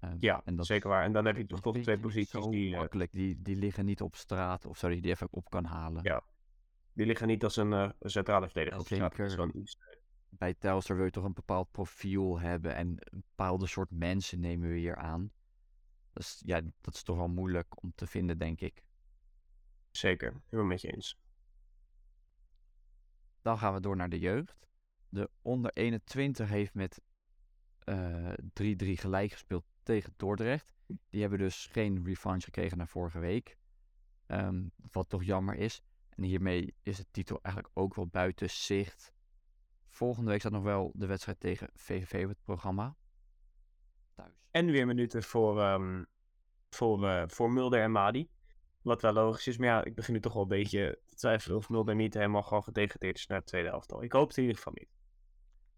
Uh, 0.04 0.10
ja, 0.18 0.42
en 0.44 0.56
dat, 0.56 0.66
zeker 0.66 0.88
waar. 0.88 1.04
En 1.04 1.12
dan 1.12 1.24
heb 1.24 1.36
je 1.36 1.46
toch 1.46 1.60
toch 1.60 1.78
twee 1.78 1.98
posities 1.98 2.46
die... 2.46 2.76
Makkelijk, 2.76 3.12
die, 3.12 3.42
die 3.42 3.56
liggen 3.56 3.84
niet 3.84 4.00
op 4.00 4.16
straat 4.16 4.66
of 4.66 4.78
zo, 4.78 4.88
die 4.88 5.02
even 5.02 5.28
op 5.30 5.50
kan 5.50 5.64
halen. 5.64 6.02
Ja, 6.02 6.22
die 6.92 7.06
liggen 7.06 7.26
niet 7.26 7.44
als 7.44 7.56
een 7.56 7.72
uh, 7.72 7.90
centrale 8.00 8.48
verdediger. 8.48 8.96
Ja, 8.96 9.10
zeker. 9.10 9.54
Iets... 9.54 9.78
Bij 10.28 10.54
Telstar 10.54 10.96
wil 10.96 11.04
je 11.04 11.10
toch 11.10 11.24
een 11.24 11.32
bepaald 11.32 11.70
profiel 11.70 12.40
hebben 12.40 12.74
en 12.74 12.86
een 12.86 13.24
bepaalde 13.26 13.66
soort 13.66 13.90
mensen 13.90 14.40
nemen 14.40 14.68
we 14.68 14.76
hier 14.76 14.96
aan. 14.96 15.32
Dus 16.12 16.42
ja, 16.44 16.60
dat 16.80 16.94
is 16.94 17.02
toch 17.02 17.16
wel 17.16 17.28
moeilijk 17.28 17.82
om 17.82 17.92
te 17.94 18.06
vinden, 18.06 18.38
denk 18.38 18.60
ik. 18.60 18.82
Zeker, 19.90 20.42
helemaal 20.44 20.70
met 20.70 20.80
je 20.80 20.92
eens. 20.92 21.18
Dan 23.42 23.58
gaan 23.58 23.74
we 23.74 23.80
door 23.80 23.96
naar 23.96 24.08
de 24.08 24.18
jeugd. 24.18 24.68
De 25.08 25.30
onder 25.42 25.70
21 25.72 26.48
heeft 26.48 26.74
met 26.74 27.00
3-3 27.90 27.92
uh, 28.64 28.98
gelijk 28.98 29.32
gespeeld 29.32 29.64
tegen 29.82 30.14
Dordrecht. 30.16 30.72
Die 31.10 31.20
hebben 31.20 31.38
dus 31.38 31.66
geen 31.66 32.04
revanche 32.04 32.44
gekregen 32.44 32.78
na 32.78 32.86
vorige 32.86 33.18
week. 33.18 33.56
Um, 34.26 34.72
wat 34.90 35.08
toch 35.08 35.24
jammer 35.24 35.54
is. 35.54 35.82
En 36.08 36.22
hiermee 36.22 36.74
is 36.82 36.96
de 36.96 37.06
titel 37.10 37.38
eigenlijk 37.42 37.78
ook 37.78 37.94
wel 37.94 38.06
buiten 38.06 38.50
zicht. 38.50 39.12
Volgende 39.88 40.30
week 40.30 40.40
staat 40.40 40.52
nog 40.52 40.62
wel 40.62 40.92
de 40.94 41.06
wedstrijd 41.06 41.40
tegen 41.40 41.68
VVV 41.74 42.22
op 42.22 42.28
het 42.28 42.42
programma. 42.42 42.96
Thuis. 44.14 44.48
En 44.50 44.66
weer 44.66 44.86
minuten 44.86 45.22
voor, 45.22 45.62
um, 45.62 46.06
voor, 46.70 47.04
uh, 47.04 47.22
voor 47.26 47.52
Mulder 47.52 47.82
en 47.82 47.90
Madi. 47.90 48.28
Wat 48.82 49.02
wel 49.02 49.12
logisch 49.12 49.46
is. 49.46 49.58
Maar 49.58 49.68
ja, 49.68 49.84
ik 49.84 49.94
begin 49.94 50.14
nu 50.14 50.20
toch 50.20 50.32
wel 50.32 50.42
een 50.42 50.48
beetje 50.48 51.00
te 51.06 51.14
twijfelen 51.14 51.56
of 51.56 51.68
Mulder 51.68 51.94
niet 51.94 52.14
helemaal 52.14 52.42
gewoon 52.42 52.62
gedegradeerd 52.62 53.18
is 53.18 53.26
naar 53.26 53.38
het 53.38 53.46
tweede 53.46 53.68
elftal. 53.68 54.02
Ik 54.02 54.12
hoop 54.12 54.28
het 54.28 54.36
in 54.36 54.42
ieder 54.42 54.58
geval 54.58 54.72
niet. 54.76 54.90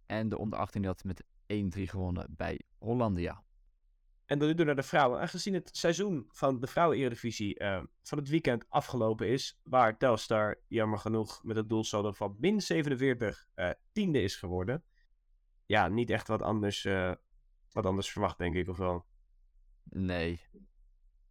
En 0.06 0.28
de 0.28 0.38
onder 0.38 0.58
18 0.58 0.84
had 0.84 1.04
met 1.04 1.24
1-3 1.46 1.82
gewonnen 1.82 2.26
bij 2.36 2.60
Hollandia. 2.78 3.42
En 4.26 4.38
dan 4.38 4.48
nu 4.48 4.54
door 4.54 4.66
naar 4.66 4.76
de 4.76 4.82
vrouwen. 4.82 5.20
Aangezien 5.20 5.54
het 5.54 5.70
seizoen 5.72 6.24
van 6.28 6.60
de 6.60 6.66
vrouwen-eredivisie 6.66 7.60
uh, 7.60 7.82
van 8.02 8.18
het 8.18 8.28
weekend 8.28 8.64
afgelopen 8.68 9.28
is, 9.28 9.60
waar 9.62 9.98
Telstar 9.98 10.60
jammer 10.68 10.98
genoeg 10.98 11.44
met 11.44 11.56
het 11.56 11.68
doelsaldo 11.68 12.12
van 12.12 12.36
min 12.38 12.60
47 12.60 13.46
uh, 13.56 13.70
tiende 13.92 14.22
is 14.22 14.36
geworden. 14.36 14.84
Ja, 15.66 15.88
niet 15.88 16.10
echt 16.10 16.28
wat 16.28 16.42
anders, 16.42 16.84
uh, 16.84 17.14
wat 17.72 17.86
anders 17.86 18.10
verwacht, 18.10 18.38
denk 18.38 18.54
ik, 18.54 18.68
of 18.68 18.76
wel? 18.76 19.06
Nee, 19.82 20.40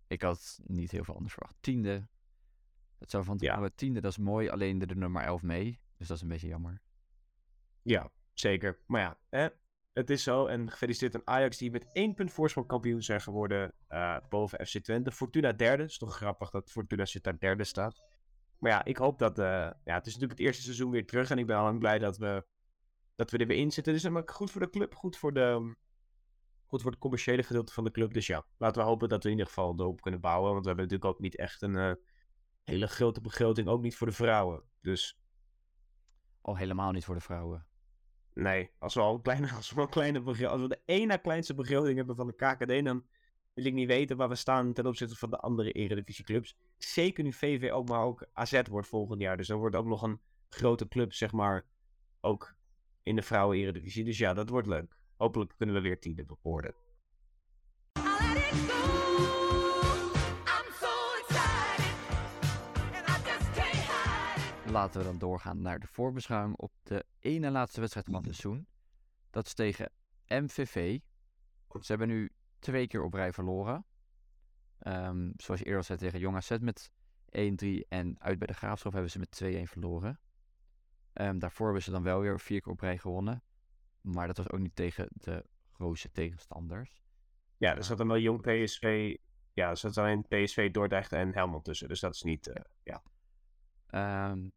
ik 0.08 0.22
had 0.22 0.60
niet 0.64 0.92
heel 0.92 1.04
veel 1.04 1.16
anders 1.16 1.34
verwacht. 1.34 1.56
Tiende, 1.60 2.08
het 3.00 3.10
zou 3.10 3.24
van 3.24 3.38
ja. 3.40 3.70
tiende, 3.76 4.02
dat 4.02 4.12
is 4.12 4.18
mooi, 4.18 4.50
alleen 4.50 4.78
de, 4.78 4.86
de 4.86 4.96
nummer 4.96 5.24
11 5.24 5.42
mee. 5.42 5.80
Dus 5.98 6.08
dat 6.08 6.18
is 6.18 6.24
een 6.24 6.30
beetje 6.30 6.48
jammer. 6.48 6.82
Ja, 7.82 8.12
zeker. 8.34 8.80
Maar 8.86 9.02
ja, 9.02 9.18
hè, 9.30 9.48
het 9.94 10.10
is 10.10 10.24
zo. 10.24 10.46
En 10.46 10.72
gefeliciteerd 10.72 11.16
aan 11.16 11.36
Ajax, 11.36 11.58
die 11.58 11.72
met 11.72 11.92
één 11.92 12.14
punt 12.14 12.32
voorsprong 12.32 12.68
kampioen 12.68 13.02
zijn 13.04 13.22
geworden 13.22 13.74
uh, 13.90 14.18
boven 14.30 14.66
FC 14.66 14.78
Twente. 14.78 15.12
Fortuna 15.12 15.52
derde. 15.52 15.84
Is 15.84 15.98
toch 15.98 16.16
grappig 16.16 16.50
dat 16.50 16.72
Fortuna 16.72 17.06
zit 17.06 17.24
daar 17.24 17.40
derde 17.40 17.64
staat. 17.64 18.02
Maar 18.58 18.72
ja, 18.72 18.84
ik 18.84 18.98
hoop 18.98 19.20
dat... 19.20 19.40
Uh, 19.40 19.46
ja, 19.84 19.94
het 19.94 20.06
is 20.06 20.14
natuurlijk 20.14 20.40
het 20.40 20.48
eerste 20.48 20.64
seizoen 20.64 20.92
weer 20.92 21.06
terug. 21.06 21.30
En 21.30 21.38
ik 21.38 21.46
ben 21.46 21.58
al 21.58 21.64
lang 21.64 21.80
blij 21.80 22.00
dat 22.00 22.18
we, 22.18 22.46
dat 23.16 23.32
we 23.32 23.38
er 23.38 23.48
weer 23.48 23.58
in 23.58 23.72
zitten. 23.72 23.94
Dus 23.94 24.04
is 24.04 24.22
goed 24.26 24.52
voor 24.52 24.62
de 24.62 24.70
club, 24.70 24.96
goed 24.96 25.18
voor 25.18 25.34
de... 25.34 25.76
Goed 26.66 26.82
voor 26.82 26.92
het 26.92 27.00
commerciële 27.00 27.44
gedeelte 27.44 27.74
van 27.74 27.84
de 27.84 27.92
club. 27.92 28.14
Dus 28.14 28.28
ja, 28.28 28.46
laten 28.58 28.82
we 28.82 28.88
hopen 28.88 29.10
dat 29.10 29.24
we 29.24 29.30
in 29.30 29.36
ieder 29.36 29.48
geval 29.48 29.80
erop 29.80 30.02
kunnen 30.02 30.22
bouwen. 30.22 30.52
Want 30.52 30.62
we 30.62 30.68
hebben 30.68 30.86
natuurlijk 30.86 31.14
ook 31.16 31.22
niet 31.22 31.38
echt 31.38 31.62
een 31.62 31.98
hele 32.64 32.88
grote 32.88 33.22
begroting. 33.22 33.68
Ook 33.68 33.82
niet 33.82 33.96
voor 33.96 34.08
de 34.08 34.14
vrouwen. 34.14 34.64
Dus... 34.82 35.18
Oh, 36.42 36.58
helemaal 36.58 36.92
niet 36.92 37.06
voor 37.06 37.16
de 37.16 37.22
vrouwen. 37.22 37.68
Nee, 38.34 38.70
als 38.80 38.94
we 38.94 39.02
al 39.02 39.20
kleine, 39.20 39.52
als 39.56 39.72
we 39.72 39.90
kleine 39.90 40.22
als 40.24 40.62
we 40.62 40.68
de 40.68 40.80
één 40.86 41.08
na 41.08 41.18
kleinste 41.18 41.54
begroting 41.54 41.98
hebben 41.98 42.16
van 42.16 42.28
de 42.28 42.36
KKD, 42.36 42.86
dan 42.86 43.06
wil 43.54 43.66
ik 43.66 43.74
niet 43.74 43.88
weten 43.88 44.18
waar 44.18 44.30
we 44.30 44.36
staan 44.36 44.74
ten 44.74 44.86
opzichte 44.86 45.16
van 45.16 45.30
de 45.30 45.38
andere 45.38 45.72
eredivisieclubs. 45.72 46.58
Zeker 46.78 47.24
nu 47.24 47.34
VV 47.34 47.72
ook, 47.72 47.88
maar 47.90 48.04
ook 48.04 48.26
AZ 48.34 48.62
wordt 48.70 48.88
volgend 48.88 49.22
jaar. 49.22 49.38
Dus 49.38 49.48
dan 49.48 49.58
wordt 49.58 49.76
ook 49.76 49.86
nog 49.86 50.02
een 50.02 50.20
grote 50.50 50.88
club, 50.88 51.14
zeg 51.14 51.32
maar, 51.32 51.66
ook 52.22 52.56
in 53.04 53.16
de 53.16 53.22
vrouwen-eredivisie. 53.22 54.04
Dus 54.04 54.18
ja, 54.18 54.34
dat 54.34 54.50
wordt 54.50 54.68
leuk. 54.68 54.98
Hopelijk 55.18 55.54
kunnen 55.58 55.76
we 55.76 55.82
weer 55.82 56.00
tiende 56.00 56.26
worden. 56.42 56.76
Laten 64.74 65.00
we 65.00 65.06
dan 65.06 65.18
doorgaan 65.18 65.62
naar 65.62 65.80
de 65.80 65.88
voorbeschouwing 65.88 66.56
op 66.56 66.72
de 66.84 67.06
ene 67.20 67.52
laatste 67.52 67.80
wedstrijd 67.80 68.06
van 68.06 68.16
het 68.16 68.24
seizoen. 68.24 68.68
Dat 69.30 69.46
is 69.46 69.54
tegen 69.54 69.92
MVV. 70.28 71.00
Ze 71.82 71.86
hebben 71.86 72.08
nu 72.08 72.32
twee 72.60 72.88
keer 72.88 73.04
op 73.04 73.14
rij 73.14 73.34
verloren. 73.34 73.86
Ehm, 74.80 75.32
zoals 75.36 75.60
je 75.60 75.66
eerder 75.66 75.76
al 75.82 75.84
zei 75.84 76.00
tegen 76.00 76.20
Jong 76.20 76.36
AZ 76.36 76.58
met 76.60 76.92
1-3 77.30 77.86
en 77.88 78.16
uit 78.20 78.38
bij 78.38 78.48
de 78.48 78.54
Graafschap 78.54 78.92
hebben 78.94 79.12
ze 79.12 79.20
met 79.20 79.32
2-1 79.32 79.68
verloren. 79.68 80.20
Ehm, 81.14 81.40
daarvoor 81.40 81.66
hebben 81.66 81.84
ze 81.84 81.92
dan 81.92 82.04
wel 82.04 82.20
weer 82.20 82.40
vier 82.40 82.62
keer 82.62 82.72
op 82.72 82.80
rij 82.80 82.98
gewonnen. 82.98 83.44
Maar 84.02 84.28
dat 84.28 84.38
was 84.38 84.50
ook 84.50 84.60
niet 84.60 84.76
tegen 84.76 85.08
de 85.12 85.46
grootste 85.72 86.12
tegenstanders. 86.12 87.02
Ja, 87.58 87.76
er 87.76 87.84
zat 87.84 87.98
dan 87.98 88.08
wel 88.08 88.20
jong 88.20 88.42
PSV. 88.42 89.16
Ja, 89.54 89.70
er 89.70 89.78
zat 89.78 89.98
alleen 89.98 90.22
PSV, 90.28 90.72
Dordrecht 90.72 91.12
en 91.12 91.34
Helmond 91.34 91.64
tussen. 91.64 91.88
Dus 91.88 92.00
dat 92.00 92.14
is 92.14 92.22
niet. 92.22 92.48
eh, 92.48 92.64
ja. 92.84 93.04
Ehm, 93.88 94.48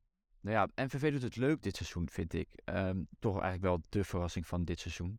nou 0.47 0.69
ja, 0.75 0.85
MVV 0.85 1.13
doet 1.13 1.23
het 1.23 1.37
leuk 1.37 1.63
dit 1.63 1.77
seizoen, 1.77 2.09
vind 2.09 2.33
ik. 2.33 2.49
Ehm, 2.65 3.03
toch 3.19 3.33
eigenlijk 3.33 3.63
wel 3.63 3.83
de 3.89 4.05
verrassing 4.05 4.47
van 4.47 4.65
dit 4.65 4.81
seizoen. 4.81 5.19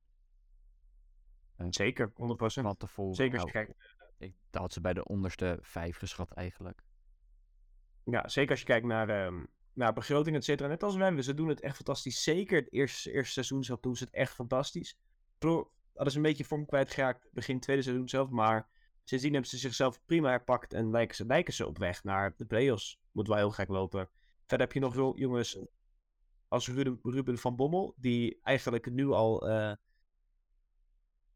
Zeker, 1.70 2.12
100%. 2.14 2.66
Van 2.66 2.78
tevoren, 2.78 3.16
Zeker 3.16 3.40
als 3.40 3.52
je 3.52 3.58
nou, 3.58 3.66
kijkt. 3.66 3.96
ik 4.18 4.34
had 4.52 4.74
ze 4.74 4.82
bij 4.82 4.94
de 4.94 5.04
onderste 5.06 5.60
vijf 5.62 5.98
geschat 5.98 6.32
eigenlijk. 6.32 6.82
Ja, 8.04 8.28
zeker 8.28 8.52
als 8.52 8.60
je 8.60 8.66
kijkt 8.66 8.86
naar, 8.86 9.10
ehm, 9.10 9.44
naar 9.74 9.94
begroting, 9.94 10.36
et 10.36 10.44
cetera. 10.44 10.70
Net 10.70 10.84
als 10.84 10.96
wij, 10.96 11.22
ze 11.22 11.34
doen 11.34 11.48
het 11.48 11.62
echt 11.62 11.76
fantastisch. 11.76 12.24
Zeker 12.24 12.58
het 12.60 12.72
eerste, 12.72 13.12
eerste 13.12 13.32
seizoen 13.34 13.64
zelf 13.64 13.80
doen 13.80 13.96
ze 13.96 14.04
het 14.04 14.14
echt 14.14 14.34
fantastisch. 14.34 14.98
Verloor- 15.40 15.72
Hadden 15.94 16.12
ze 16.12 16.18
een 16.18 16.26
beetje 16.26 16.46
vorm 16.46 16.66
kwijtgeraakt 16.66 17.30
begin 17.32 17.60
tweede 17.60 17.82
seizoen 17.82 18.10
zelf. 18.10 18.30
Maar 18.30 18.68
sindsdien 19.04 19.32
hebben 19.34 19.50
ze 19.50 19.58
zichzelf 19.58 20.06
prima 20.06 20.30
herpakt. 20.30 20.74
En 20.74 20.90
lijken 20.90 21.16
ze, 21.16 21.26
lijken 21.26 21.54
ze 21.54 21.68
op 21.68 21.78
weg 21.78 22.04
naar 22.04 22.34
de 22.38 22.46
play-offs. 22.46 23.00
Moet 23.12 23.28
wel 23.28 23.38
heel 23.38 23.52
gek 23.52 23.68
lopen. 23.68 24.10
Verder 24.48 24.68
heb 24.68 24.74
je 24.74 24.80
nog 24.80 24.96
wel 24.96 25.18
jongens 25.18 25.60
als 26.48 26.68
Ruben, 26.68 27.00
Ruben 27.04 27.38
van 27.38 27.56
Bommel. 27.56 27.94
Die 27.98 28.40
eigenlijk 28.44 28.92
nu 28.92 29.10
al, 29.12 29.50
eh, 29.50 29.74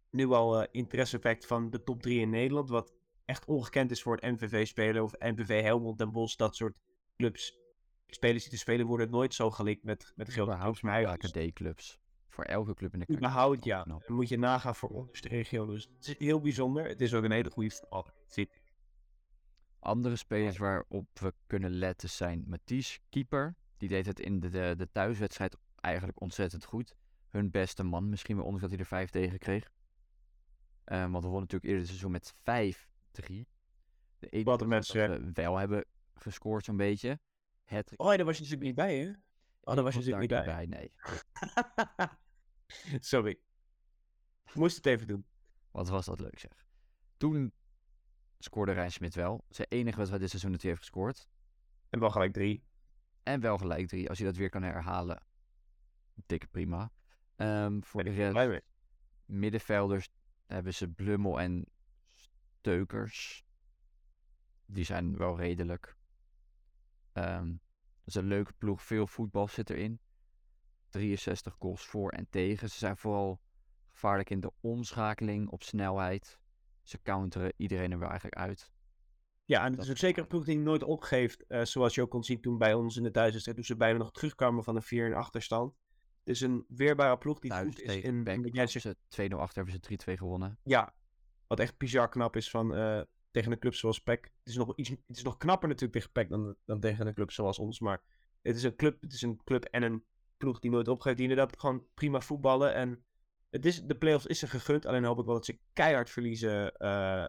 nu 0.10 0.28
al 0.28 0.62
eh, 0.62 0.68
interesse 0.72 1.20
wekt 1.20 1.46
van 1.46 1.70
de 1.70 1.84
top 1.84 2.02
3 2.02 2.20
in 2.20 2.30
Nederland. 2.30 2.70
Wat 2.70 2.94
echt 3.26 3.46
ongekend 3.46 3.92
is 3.92 4.02
voor 4.02 4.16
het 4.16 4.24
MVV-speler. 4.24 5.04
Of 5.04 5.14
MVV 5.20 5.62
Helmond 5.62 5.98
Den 5.98 6.12
Bosch. 6.12 6.36
Dat 6.36 6.56
soort 6.56 6.78
clubs. 7.18 7.60
Spelers 8.08 8.44
die 8.44 8.52
te 8.52 8.58
spelen 8.58 8.86
worden 8.86 9.10
nooit 9.10 9.34
zo 9.34 9.52
gelikt 9.52 9.84
met, 9.84 10.14
met 10.16 10.28
grote 10.28 10.58
clubs. 10.58 10.82
Maar 10.82 11.02
is 11.02 11.32
KKD-clubs. 11.32 12.00
Voor 12.28 12.44
elke 12.44 12.74
club 12.74 12.94
in 12.94 13.00
de 13.00 13.06
KKD. 13.06 13.16
überhaupt, 13.16 13.64
ja. 13.64 13.84
Dan 13.84 14.02
moet 14.08 14.30
je 14.30 14.38
nagaan 14.38 14.76
voor 14.76 14.90
onderste 14.90 15.28
regio. 15.28 15.66
Dus 15.66 15.90
het 15.96 16.08
is 16.08 16.18
heel 16.18 16.42
bijzonder. 16.42 16.88
Het 16.88 17.02
is 17.02 17.14
ook 17.14 17.24
een 17.24 17.32
hele 17.32 17.52
goede 17.52 17.72
voetballer. 17.72 18.14
Andere 19.82 20.16
spelers 20.16 20.58
waarop 20.58 21.20
we 21.20 21.34
kunnen 21.48 21.72
letten 21.72 22.10
zijn 22.10 22.44
Mathies, 22.48 23.00
keeper. 23.10 23.56
Die 23.78 23.90
deed 23.90 24.06
het 24.06 24.20
in 24.20 24.40
de, 24.40 24.50
de, 24.50 24.74
de 24.78 24.92
thuiswedstrijd 24.92 25.58
eigenlijk 25.76 26.22
ontzettend 26.22 26.66
goed. 26.66 26.96
Hun 27.30 27.52
beste 27.52 27.84
man, 27.84 28.10
misschien 28.10 28.36
wel 28.36 28.46
ondanks 28.46 28.68
dat 28.68 28.72
hij 28.72 28.82
er 28.82 28.88
vijf 28.88 29.10
tegen 29.10 29.40
kreeg. 29.40 29.72
Ehm, 30.84 31.12
want 31.12 31.24
we 31.24 31.30
wonnen 31.30 31.42
natuurlijk 31.42 31.64
eerder 31.64 31.80
dit 31.80 31.88
seizoen 31.88 32.12
met 32.12 32.34
5-3. 32.34 33.48
De 34.20 34.30
enige 34.30 34.50
Wat 34.50 34.62
een 34.62 35.34
wel 35.34 35.58
hebben 35.58 35.86
gescoord 36.14 36.66
zo'n 36.66 36.78
beetje. 36.78 37.20
Het 37.64 37.94
Oh, 37.96 38.08
daar 38.08 38.26
was 38.26 38.38
je 38.38 38.44
natuurlijk 38.44 38.68
niet 38.68 38.76
bij, 38.76 38.98
hè? 38.98 39.10
Oh, 39.64 39.76
daar 39.76 39.84
was 39.84 39.94
je 39.94 40.00
natuurlijk 40.00 40.32
niet 40.32 40.46
bij. 40.46 40.66
Nee. 40.66 40.94
Sorry. 43.00 43.40
Moest 44.54 44.76
het 44.76 44.86
even 44.86 45.08
doen. 45.08 45.26
Wat 45.72 45.90
was 45.90 46.06
dat 46.06 46.20
leuk 46.20 46.40
zeg. 46.40 46.66
Toen 47.18 47.54
scoorde 48.44 48.72
Rijn 48.72 48.92
Smit 48.92 49.16
wel. 49.16 49.46
Zijn 49.50 49.68
enige 49.70 49.96
wedstrijd 49.96 50.22
dit 50.22 50.30
seizoen 50.30 50.52
dat 50.52 50.62
hij 50.62 50.70
heeft 50.70 50.84
gescoord. 50.84 51.30
En 51.90 52.00
wel 52.00 52.10
gelijk 52.10 52.34
drie. 52.34 52.64
En 53.24 53.40
wel 53.40 53.58
gelijk 53.58 53.88
drie. 53.88 54.10
Als 54.10 54.18
je 54.18 54.24
dat 54.24 54.36
weer 54.36 54.50
kan 54.50 54.64
herhalen. 54.64 55.24
Dikke 56.26 56.48
prima. 56.48 56.92
Ehm, 57.36 57.82
voor 57.82 58.04
Ben 58.04 58.14
de 58.14 58.30
rest, 58.30 58.62
middenvelders 59.26 60.10
hebben 60.46 60.74
ze 60.74 60.88
Blummel 60.88 61.40
en 61.40 61.66
Steukers. 62.16 63.46
Die 64.66 64.84
zijn 64.84 65.18
wel 65.18 65.38
redelijk. 65.38 65.98
Ehm 67.14 67.54
dat 68.04 68.16
is 68.16 68.22
een 68.22 68.28
leuke 68.28 68.54
ploeg. 68.54 68.84
Veel 68.84 69.08
voetbal 69.08 69.48
zit 69.48 69.70
erin. 69.70 70.00
63 70.90 71.56
goals 71.60 71.86
voor 71.86 72.12
en 72.12 72.30
tegen. 72.30 72.70
Ze 72.70 72.78
zijn 72.78 72.98
vooral 72.98 73.42
gevaarlijk 73.88 74.30
in 74.30 74.40
de 74.40 74.52
omschakeling 74.60 75.50
op 75.50 75.64
snelheid. 75.64 76.40
Ze 76.92 77.02
counteren 77.04 77.54
iedereen 77.58 77.92
er 77.92 78.00
wel 78.00 78.10
eigenlijk 78.10 78.38
uit. 78.38 78.72
Ja, 79.46 79.66
en 79.66 79.72
het 79.72 79.82
is 79.82 79.90
ook 79.90 79.98
zeker 79.98 80.22
een 80.22 80.28
ploeg 80.28 80.46
die 80.46 80.60
nooit 80.60 80.84
opgeeft. 80.84 81.46
eh, 81.48 81.64
zoals 81.64 81.96
je 81.96 82.02
ook 82.02 82.10
kon 82.10 82.24
zien 82.24 82.42
toen 82.42 82.58
bij 82.58 82.74
ons 82.74 82.98
in 82.98 83.04
de 83.04 83.12
thuiswedstrijd. 83.12 83.58
Toen 83.58 83.66
ze 83.66 83.76
bijna 83.76 83.98
nog 83.98 84.12
terugkwamen 84.12 84.64
van 84.64 84.76
een 84.76 84.82
4 84.82 85.06
in 85.06 85.14
achterstand. 85.14 85.74
Het 86.24 86.36
is 86.36 86.42
een 86.42 86.66
weerbare 86.68 87.18
ploeg 87.18 87.40
die 87.40 87.50
Thuis 87.52 87.66
goed 87.66 87.82
is 87.82 87.96
in... 87.96 88.24
Ze 88.68 88.96
2-0 89.08 89.36
achter 89.36 89.64
hebben 89.64 89.82
ze 89.82 90.12
3-2 90.12 90.14
gewonnen. 90.14 90.60
Ja, 90.64 90.94
wat 91.48 91.60
echt 91.60 91.78
bizar 91.78 92.10
knap 92.10 92.36
is 92.36 92.50
van 92.50 92.76
eh, 92.76 93.02
tegen 93.32 93.52
een 93.52 93.60
club 93.60 93.74
zoals 93.74 94.00
PEC. 94.02 94.24
Het 94.24 94.50
is 94.50 94.56
nog, 94.56 94.76
iets, 94.76 94.90
het 94.90 95.18
is 95.18 95.24
nog 95.24 95.38
knapper 95.38 95.68
natuurlijk 95.68 95.94
tegen 95.94 96.12
PEC 96.12 96.30
dan, 96.30 96.56
dan 96.66 96.80
tegen 96.80 97.08
een 97.08 97.14
club 97.14 97.32
zoals 97.32 97.60
ons. 97.60 97.80
Maar 97.80 98.02
het 98.42 98.56
is 98.56 98.64
een 98.64 98.76
club, 98.76 99.02
het 99.02 99.14
is 99.14 99.22
een 99.22 99.44
club 99.44 99.64
en 99.66 99.84
een 99.84 100.04
ploeg 100.38 100.60
die 100.60 100.72
nooit 100.72 100.88
opgeeft. 100.88 101.18
Die 101.18 101.30
inderdaad 101.30 101.60
gewoon 101.60 101.86
prima 101.94 102.22
voetballen. 102.22 102.74
En 102.74 103.04
het 103.52 103.66
is, 103.66 103.84
de 103.84 103.96
play-offs 103.96 104.26
is 104.26 104.40
ze 104.40 104.48
gegund. 104.48 104.86
Alleen 104.86 105.04
hoop 105.04 105.20
ik 105.20 105.26
wel 105.26 105.34
dat 105.34 105.46
ze 105.46 105.60
keihard 105.74 106.10
verliezen 106.10 106.76
eh, 106.76 107.28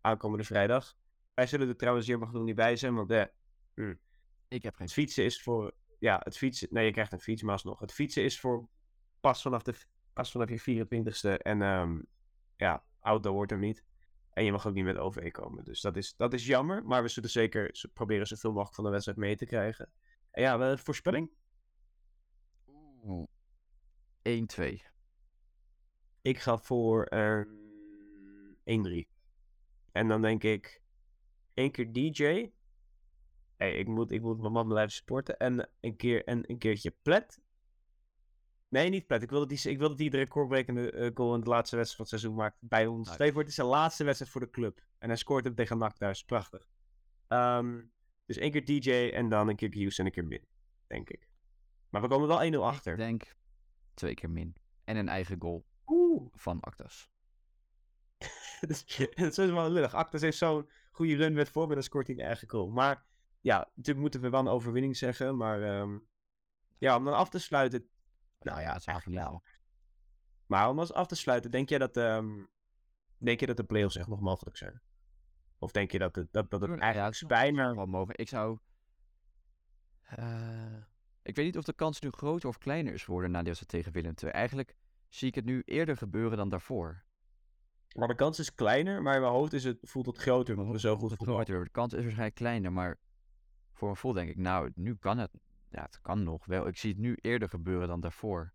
aankomende 0.00 0.44
vrijdag. 0.44 0.96
Wij 1.34 1.46
zullen 1.46 1.68
er 1.68 1.76
trouwens 1.76 2.06
hier 2.06 2.18
mag 2.18 2.32
nog 2.32 2.42
niet 2.44 2.54
bij 2.54 2.76
zijn. 2.76 2.94
Want 2.94 3.10
eh, 3.10 3.24
Ik 4.48 4.62
heb 4.62 4.74
geen 4.74 4.86
het 4.86 4.92
fietsen 4.92 5.24
is 5.24 5.42
voor... 5.42 5.74
Ja, 5.98 6.20
het 6.24 6.36
fietsen... 6.36 6.68
Nee, 6.70 6.84
je 6.84 6.92
krijgt 6.92 7.12
een 7.12 7.20
fiets, 7.20 7.42
maar 7.42 7.52
alsnog. 7.52 7.80
Het 7.80 7.92
fietsen 7.92 8.24
is 8.24 8.40
voor 8.40 8.68
pas 9.20 9.42
vanaf, 9.42 9.62
de, 9.62 9.74
pas 10.12 10.30
vanaf 10.30 10.48
je 10.48 10.86
24ste. 10.86 11.42
En 11.42 11.62
ehm, 11.62 12.00
ja, 12.56 12.84
auto 13.00 13.32
wordt 13.32 13.52
er 13.52 13.58
niet. 13.58 13.84
En 14.30 14.44
je 14.44 14.52
mag 14.52 14.66
ook 14.66 14.74
niet 14.74 14.84
met 14.84 14.96
OV 14.98 15.30
komen. 15.30 15.64
Dus 15.64 15.80
dat 15.80 15.96
is, 15.96 16.16
dat 16.16 16.32
is 16.32 16.46
jammer. 16.46 16.84
Maar 16.84 17.02
we 17.02 17.08
zullen 17.08 17.30
zeker 17.30 17.68
z- 17.76 17.84
proberen 17.92 18.26
zoveel 18.26 18.50
mogelijk 18.50 18.74
van 18.74 18.84
de 18.84 18.90
wedstrijd 18.90 19.18
mee 19.18 19.36
te 19.36 19.46
krijgen. 19.46 19.90
En 20.30 20.42
ja, 20.42 20.58
wel, 20.58 20.76
voorspelling? 20.78 21.30
Oeh. 23.04 23.28
1-2. 24.28 24.95
Ik 26.26 26.38
ga 26.38 26.58
voor 26.58 27.04
ehm 27.04 27.44
1-3. 29.04 29.08
En 29.92 30.08
dan 30.08 30.22
denk 30.22 30.42
ik 30.42 30.82
één 31.54 31.70
keer 31.70 31.92
DJ. 31.92 32.50
Hey, 33.56 33.78
ik, 33.78 33.86
moet, 33.86 34.10
ik 34.10 34.22
moet 34.22 34.40
mijn 34.40 34.52
man 34.52 34.68
blijven 34.68 34.92
sporten. 34.92 35.36
En 35.36 35.70
een, 35.80 35.96
keer, 35.96 36.24
en 36.24 36.50
een 36.50 36.58
keertje 36.58 36.94
plet. 37.02 37.40
Nee, 38.68 38.88
niet 38.88 39.06
plet. 39.06 39.22
Ik 39.22 39.30
wil 39.30 39.38
dat 39.38 39.48
die, 39.48 39.70
ik 39.70 39.78
wil 39.78 39.88
dat 39.88 39.98
die 39.98 40.10
de 40.10 40.16
recordbrekende 40.16 40.90
eh, 40.90 41.10
goal 41.14 41.34
in 41.34 41.40
de 41.40 41.48
laatste 41.48 41.76
wedstrijd 41.76 42.08
van 42.08 42.18
het 42.18 42.20
seizoen 42.20 42.34
maakt 42.34 42.56
bij 42.60 42.86
ons. 42.86 43.12
Stel 43.12 43.30
voor, 43.30 43.40
het 43.40 43.48
is 43.48 43.54
zijn 43.54 43.66
laatste 43.66 44.04
wedstrijd 44.04 44.32
voor 44.32 44.40
de 44.40 44.50
club. 44.50 44.84
En 44.98 45.08
hij 45.08 45.16
scoort 45.16 45.44
hem 45.44 45.54
tegen 45.54 45.78
NAC 45.78 45.96
thuis. 45.96 46.24
Prachtig. 46.24 46.68
Ehm, 47.28 47.82
dus 48.24 48.36
één 48.36 48.50
keer 48.50 48.64
DJ 48.64 49.10
en 49.14 49.28
dan 49.28 49.48
een 49.48 49.56
keer 49.56 49.70
Hughes 49.72 49.98
en 49.98 50.06
een 50.06 50.12
keer 50.12 50.26
Min. 50.26 50.44
Denk 50.86 51.10
ik. 51.10 51.28
Maar 51.90 52.02
we 52.02 52.08
komen 52.08 52.28
wel 52.28 52.42
1-0 52.42 52.46
Ik 52.46 52.54
achter. 52.54 52.96
denk 52.96 53.36
twee 53.94 54.14
keer 54.14 54.30
min. 54.30 54.56
En 54.84 54.96
een 54.96 55.08
eigen 55.08 55.40
goal 55.40 55.66
Oeh. 56.16 56.30
van 56.34 56.60
Actas. 56.60 57.10
Dus, 58.68 58.84
het 58.96 59.38
is 59.38 59.50
wel 59.50 59.70
lullig. 59.70 59.94
Actas 59.94 60.20
heeft 60.20 60.38
zo'n 60.38 60.70
goede 60.90 61.16
run 61.16 61.32
met 61.34 61.48
voor, 61.48 61.66
maar 61.66 61.74
dan 61.74 61.84
scoort 61.84 62.06
hij 62.06 62.16
een 62.16 62.22
eigen 62.24 62.48
goal. 62.50 62.70
Maar 62.70 63.04
ja, 63.40 63.58
natuurlijk 63.58 63.98
moeten 63.98 64.20
we 64.20 64.30
wel 64.30 64.40
een 64.40 64.48
overwinning 64.48 64.96
zeggen. 64.96 65.36
Maar 65.36 65.62
ehm, 65.62 65.98
ja, 66.78 66.96
om 66.96 67.04
dan 67.04 67.14
af 67.14 67.28
te 67.28 67.38
sluiten. 67.38 67.88
Nou 68.40 68.60
ja, 68.60 68.72
dat 68.72 68.80
is 68.80 68.86
eigenlijk 68.86 69.20
wel. 69.24 69.42
Maar 70.46 70.68
om 70.68 70.78
als 70.78 70.92
af 70.92 71.06
te 71.06 71.14
sluiten, 71.14 71.50
denk 71.50 71.68
jij 71.68 71.78
dat, 71.78 71.96
ehm, 71.96 72.44
denk 73.18 73.40
je 73.40 73.46
dat 73.46 73.56
de 73.56 73.64
play-offs 73.64 73.96
echt 73.96 74.08
nog 74.08 74.20
mogelijk 74.20 74.56
zijn? 74.56 74.80
Of 75.58 75.70
denk 75.70 75.90
je 75.90 75.98
dat 75.98 76.14
het, 76.14 76.32
dat, 76.32 76.50
dat 76.50 76.60
het 76.60 76.70
Ja, 76.70 76.78
eigenlijk 76.78 77.12
het 77.12 77.22
is 77.22 77.28
bijna... 77.28 77.74
wel 77.74 77.86
mogelijk. 77.86 78.18
Ik 78.18 78.28
zou... 78.28 78.58
eh, 80.02 80.76
ik 81.22 81.36
weet 81.36 81.44
niet 81.44 81.58
of 81.58 81.64
de 81.64 81.72
kans 81.72 82.00
nu 82.00 82.10
groter 82.10 82.48
of 82.48 82.58
kleiner 82.58 82.92
is 82.92 83.04
geworden 83.04 83.30
na 83.30 83.42
deze 83.42 83.66
tegen 83.66 83.92
Willem 83.92 84.14
II. 84.22 84.32
Eigenlijk 84.32 84.76
zie 85.08 85.28
ik 85.28 85.34
het 85.34 85.44
nu 85.44 85.62
eerder 85.64 85.96
gebeuren 85.96 86.36
dan 86.36 86.48
daarvoor. 86.48 87.04
Maar 87.96 88.08
de 88.08 88.14
kans 88.14 88.38
is 88.38 88.54
kleiner, 88.54 89.02
maar 89.02 89.14
in 89.14 89.20
mijn 89.20 89.32
hoofd 89.32 89.52
is 89.52 89.64
het, 89.64 89.78
voelt 89.82 90.06
het 90.06 90.18
groter, 90.18 90.56
omdat 90.58 90.72
we 90.72 90.80
zo 90.80 90.96
goed 90.96 91.14
voetballen. 91.16 91.44
De 91.64 91.68
kans 91.70 91.92
is 91.92 92.00
waarschijnlijk 92.02 92.34
kleiner, 92.36 92.72
maar 92.72 92.98
voor 93.72 93.88
een 93.88 93.96
vol 93.96 94.12
denk 94.12 94.28
ik, 94.30 94.36
nou, 94.36 94.70
nu 94.74 94.94
kan 94.96 95.18
het. 95.18 95.30
Ja, 95.70 95.82
het 95.82 96.00
kan 96.00 96.22
nog 96.22 96.44
wel. 96.46 96.66
Ik 96.66 96.76
zie 96.76 96.90
het 96.90 96.98
nu 96.98 97.16
eerder 97.20 97.48
gebeuren 97.48 97.88
dan 97.88 98.00
daarvoor. 98.00 98.52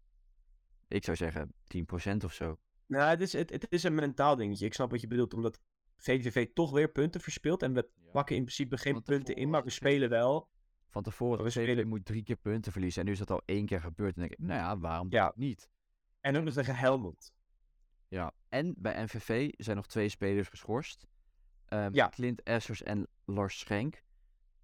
Ik 0.87 1.03
zou 1.03 1.17
zeggen 1.17 1.53
10% 1.77 2.17
of 2.25 2.33
zo. 2.33 2.57
Nou, 2.85 3.09
het 3.09 3.21
is, 3.21 3.33
het, 3.33 3.49
het 3.49 3.65
is 3.69 3.83
een 3.83 3.95
mentaal 3.95 4.35
dingetje. 4.35 4.65
Ik 4.65 4.73
snap 4.73 4.91
wat 4.91 5.01
je 5.01 5.07
bedoelt, 5.07 5.33
omdat 5.33 5.59
VVV 5.97 6.47
toch 6.53 6.71
weer 6.71 6.89
punten 6.91 7.21
verspeelt. 7.21 7.61
En 7.63 7.73
we 7.73 7.89
Ja. 7.95 8.11
pakken 8.11 8.35
in 8.35 8.41
principe 8.43 8.77
geen 8.77 8.93
Want 8.93 9.05
punten 9.05 9.35
in, 9.35 9.49
maar 9.49 9.63
we 9.63 9.69
spelen 9.69 10.09
wel. 10.09 10.49
Van 10.89 11.03
tevoren, 11.03 11.43
We 11.43 11.49
spelen- 11.49 11.87
moet 11.87 12.05
drie 12.05 12.23
keer 12.23 12.35
punten 12.35 12.71
verliezen. 12.71 12.99
En 13.01 13.05
nu 13.07 13.11
is 13.13 13.19
dat 13.19 13.31
al 13.31 13.41
één 13.45 13.65
keer 13.65 13.81
gebeurd. 13.81 14.15
En 14.15 14.19
dan 14.19 14.27
denk 14.29 14.39
ik, 14.39 14.47
nou 14.47 14.59
ja, 14.59 14.77
waarom 14.79 15.07
ja. 15.09 15.33
niet? 15.35 15.69
En 16.21 16.37
ook 16.37 16.43
nog 16.43 16.53
tegen 16.53 16.75
Helmond. 16.75 17.33
Ja, 18.07 18.33
en 18.49 18.73
bij 18.77 19.03
NVV 19.03 19.51
zijn 19.57 19.75
nog 19.75 19.87
twee 19.87 20.09
spelers 20.09 20.47
geschorst. 20.49 21.07
Ehm, 21.65 21.93
Ja. 21.93 22.09
Clint 22.09 22.43
Essers 22.43 22.83
en 22.83 23.07
Lars 23.25 23.59
Schenk. 23.59 24.03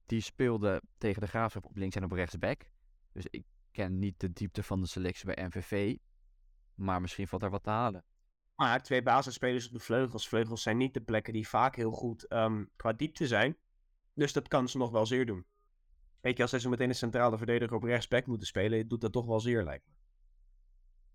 Die 0.05 0.21
speelden 0.21 0.81
tegen 0.97 1.21
de 1.21 1.27
Graafschap 1.27 1.65
op 1.65 1.75
links 1.75 1.95
en 1.95 2.03
op 2.03 2.11
rechtsback. 2.11 2.71
Dus 3.11 3.25
ik 3.29 3.45
ken 3.71 3.99
niet 3.99 4.19
de 4.19 4.33
diepte 4.33 4.63
van 4.63 4.81
de 4.81 4.87
selectie 4.87 5.25
bij 5.33 5.45
NVV. 5.47 5.97
Maar 6.75 7.01
misschien 7.01 7.27
valt 7.27 7.43
er 7.43 7.49
wat 7.49 7.63
te 7.63 7.69
halen. 7.69 8.03
Maar 8.55 8.83
twee 8.83 9.03
basisspelers 9.03 9.67
op 9.67 9.73
de 9.73 9.79
vleugels. 9.79 10.27
Vleugels 10.27 10.61
zijn 10.61 10.77
niet 10.77 10.93
de 10.93 11.01
plekken 11.01 11.33
die 11.33 11.47
vaak 11.47 11.75
heel 11.75 11.91
goed 11.91 12.27
ehm, 12.27 12.65
qua 12.75 12.93
diepte 12.93 13.27
zijn. 13.27 13.57
Dus 14.13 14.33
dat 14.33 14.47
kan 14.47 14.67
ze 14.69 14.77
nog 14.77 14.91
wel 14.91 15.05
zeer 15.05 15.25
doen. 15.25 15.45
Weet 16.21 16.35
je, 16.35 16.41
als 16.41 16.51
zij 16.51 16.59
zo 16.59 16.69
meteen 16.69 16.89
een 16.89 16.95
centrale 16.95 17.37
verdediger 17.37 17.75
op 17.75 17.83
rechtsback 17.83 18.25
moeten 18.25 18.47
spelen, 18.47 18.87
doet 18.87 19.01
dat 19.01 19.11
toch 19.11 19.25
wel 19.25 19.39
zeer, 19.39 19.63
lijkt 19.63 19.87
me. 19.87 19.93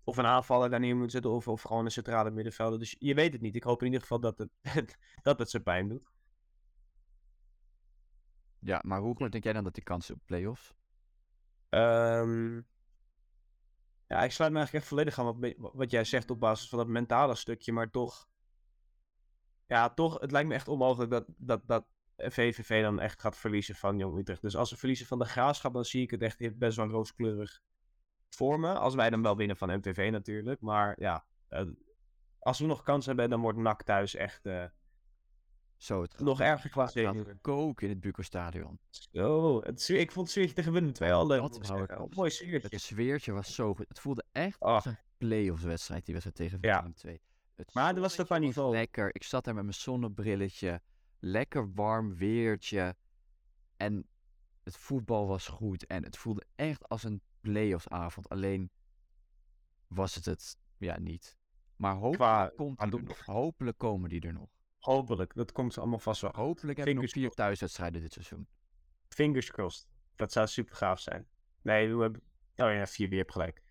Of 0.03 0.17
een 0.17 0.25
aanvaller 0.25 0.69
daar 0.69 0.79
neer 0.79 0.95
moet 0.95 1.11
zetten, 1.11 1.31
of, 1.31 1.47
of 1.47 1.61
gewoon 1.61 1.85
een 1.85 1.91
centrale 1.91 2.31
middenvelder. 2.31 2.79
Dus 2.79 2.95
je 2.99 3.13
weet 3.13 3.33
het 3.33 3.41
niet. 3.41 3.55
Ik 3.55 3.63
hoop 3.63 3.79
in 3.79 3.85
ieder 3.85 4.01
geval 4.01 4.19
dat 4.19 4.37
het, 4.37 4.49
dat 5.21 5.39
het 5.39 5.49
ze 5.49 5.59
pijn 5.59 5.87
doet. 5.87 6.11
Ja, 8.59 8.81
maar 8.85 8.99
hoe 8.99 9.15
groot 9.15 9.31
denk 9.31 9.43
jij 9.43 9.53
dan 9.53 9.63
dat 9.63 9.73
die 9.73 9.83
kans 9.83 10.11
op 10.11 10.19
play-offs? 10.25 10.73
Ehm, 11.69 12.55
ja, 14.07 14.23
ik 14.23 14.31
sluit 14.31 14.51
me 14.51 14.57
eigenlijk 14.57 14.73
echt 14.73 14.87
volledig 14.87 15.19
aan 15.19 15.25
wat, 15.25 15.53
wat 15.73 15.91
jij 15.91 16.03
zegt 16.03 16.29
op 16.29 16.39
basis 16.39 16.69
van 16.69 16.77
dat 16.77 16.87
mentale 16.87 17.35
stukje, 17.35 17.71
maar 17.71 17.91
toch. 17.91 18.27
Ja, 19.67 19.89
toch, 19.89 20.19
het 20.19 20.31
lijkt 20.31 20.47
me 20.47 20.53
echt 20.53 20.67
onmogelijk 20.67 21.11
dat, 21.11 21.25
dat, 21.37 21.61
dat 21.65 21.85
VVV 22.17 22.81
dan 22.81 22.99
echt 22.99 23.21
gaat 23.21 23.37
verliezen 23.37 23.75
van 23.75 23.97
Jong 23.97 24.17
Utrecht. 24.17 24.41
Dus 24.41 24.55
als 24.55 24.69
ze 24.69 24.77
verliezen 24.77 25.05
van 25.05 25.19
de 25.19 25.25
graafschap, 25.25 25.73
dan 25.73 25.85
zie 25.85 26.01
ik 26.01 26.11
het 26.11 26.21
echt 26.21 26.57
best 26.57 26.77
wel 26.77 26.87
rooskleurig 26.87 27.61
voor 28.35 28.59
me. 28.59 28.73
Als 28.73 28.95
wij 28.95 29.09
dan 29.09 29.21
wel 29.21 29.37
winnen 29.37 29.57
van 29.57 29.77
MVV 29.77 30.09
natuurlijk. 30.11 30.61
Maar 30.61 30.99
ja, 30.99 31.25
eh, 31.47 31.65
als 32.39 32.59
we 32.59 32.65
nog 32.65 32.83
kans 32.83 33.05
hebben, 33.05 33.29
dan 33.29 33.41
wordt 33.41 33.57
NAC 33.57 33.83
thuis 33.83 34.15
echt 34.15 34.45
eh, 34.45 34.65
Zo, 35.77 36.01
het 36.01 36.19
nog 36.19 36.39
erger 36.41 36.69
qua 36.69 36.87
zenuwen. 36.87 37.41
koken 37.41 37.83
in 37.87 37.93
het 37.93 38.01
Buco 38.01 38.21
Stadion. 38.21 38.79
Oh, 39.13 39.63
het, 39.63 39.89
ik 39.89 40.11
vond 40.11 40.25
het 40.25 40.29
sfeertje 40.35 40.55
tegen 40.55 40.71
Willem 40.71 40.91
II 41.01 41.11
al 41.11 41.27
leuk. 41.27 41.41
Dat 41.41 41.55
ik 41.79 42.15
mooi 42.15 42.29
sfeertje. 42.29 42.67
Het 42.71 42.81
sfeertje 42.81 43.31
was 43.31 43.55
zo 43.55 43.73
goed. 43.75 43.87
Het 43.87 43.99
voelde 43.99 44.23
echt 44.31 44.59
Ach. 44.59 44.73
als 44.75 44.85
een 44.85 44.97
play-offs 45.17 45.63
wedstrijd, 45.63 46.05
die 46.05 46.13
wedstrijd 46.13 46.37
tegen 46.51 46.69
Ja. 46.69 46.77
Willem 46.77 46.93
2. 46.95 47.21
Het 47.55 47.73
Maar 47.73 47.95
er 47.95 48.01
was 48.01 48.15
toch 48.15 48.25
qua 48.25 48.37
niveau. 48.37 48.71
Lekker. 48.71 49.15
Ik 49.15 49.23
zat 49.23 49.43
daar 49.43 49.53
met 49.53 49.63
mijn 49.63 49.75
zonnebrilletje. 49.75 50.81
Lekker 51.19 51.73
warm 51.73 52.15
weertje. 52.15 52.95
En 53.77 54.07
het 54.63 54.77
voetbal 54.77 55.27
was 55.27 55.47
goed. 55.47 55.85
En 55.85 56.03
het 56.03 56.17
voelde 56.17 56.43
echt 56.55 56.89
als 56.89 57.03
een 57.03 57.21
play-offs 57.43 57.87
avond. 57.89 58.29
Alleen 58.29 58.71
was 59.87 60.15
het 60.15 60.25
het 60.25 60.57
ja 60.77 60.99
niet. 60.99 61.37
Maar 61.75 61.95
hopelijk, 61.95 62.55
komt 62.55 62.81
er 62.81 63.03
nog. 63.03 63.25
hopelijk 63.25 63.77
komen 63.77 64.09
die 64.09 64.21
er 64.21 64.33
nog. 64.33 64.49
Hopelijk, 64.79 65.33
dat 65.33 65.51
komt 65.51 65.77
allemaal 65.77 65.99
vast 65.99 66.21
wel. 66.21 66.31
Hopelijk 66.35 66.77
hebben 66.77 66.95
we 66.95 67.01
nog 67.01 67.11
vier 67.11 67.29
thuiswedstrijden 67.29 68.01
dit 68.01 68.13
seizoen. 68.13 68.47
Fingers 69.07 69.51
crossed. 69.51 69.87
Dat 70.15 70.31
zou 70.31 70.47
super 70.47 70.75
gaaf 70.75 70.99
zijn. 70.99 71.27
Nee, 71.61 71.95
we 71.95 72.01
hebben... 72.01 72.21
Oh 72.55 72.71
ja, 72.71 72.87
4 72.87 73.09
weer 73.09 73.25
gelijk. 73.27 73.61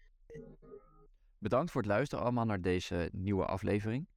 Bedankt 1.38 1.70
voor 1.70 1.80
het 1.80 1.90
luisteren 1.90 2.24
allemaal 2.24 2.44
naar 2.44 2.60
deze 2.60 3.10
nieuwe 3.12 3.44
aflevering. 3.44 4.08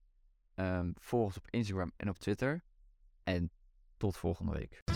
Ehm 0.55 0.91
volg 0.93 1.23
ons 1.23 1.37
op 1.37 1.47
Instagram 1.49 1.91
en 1.97 2.09
op 2.09 2.17
Twitter. 2.17 2.63
En 3.23 3.51
tot 3.97 4.17
volgende 4.17 4.51
week. 4.51 4.94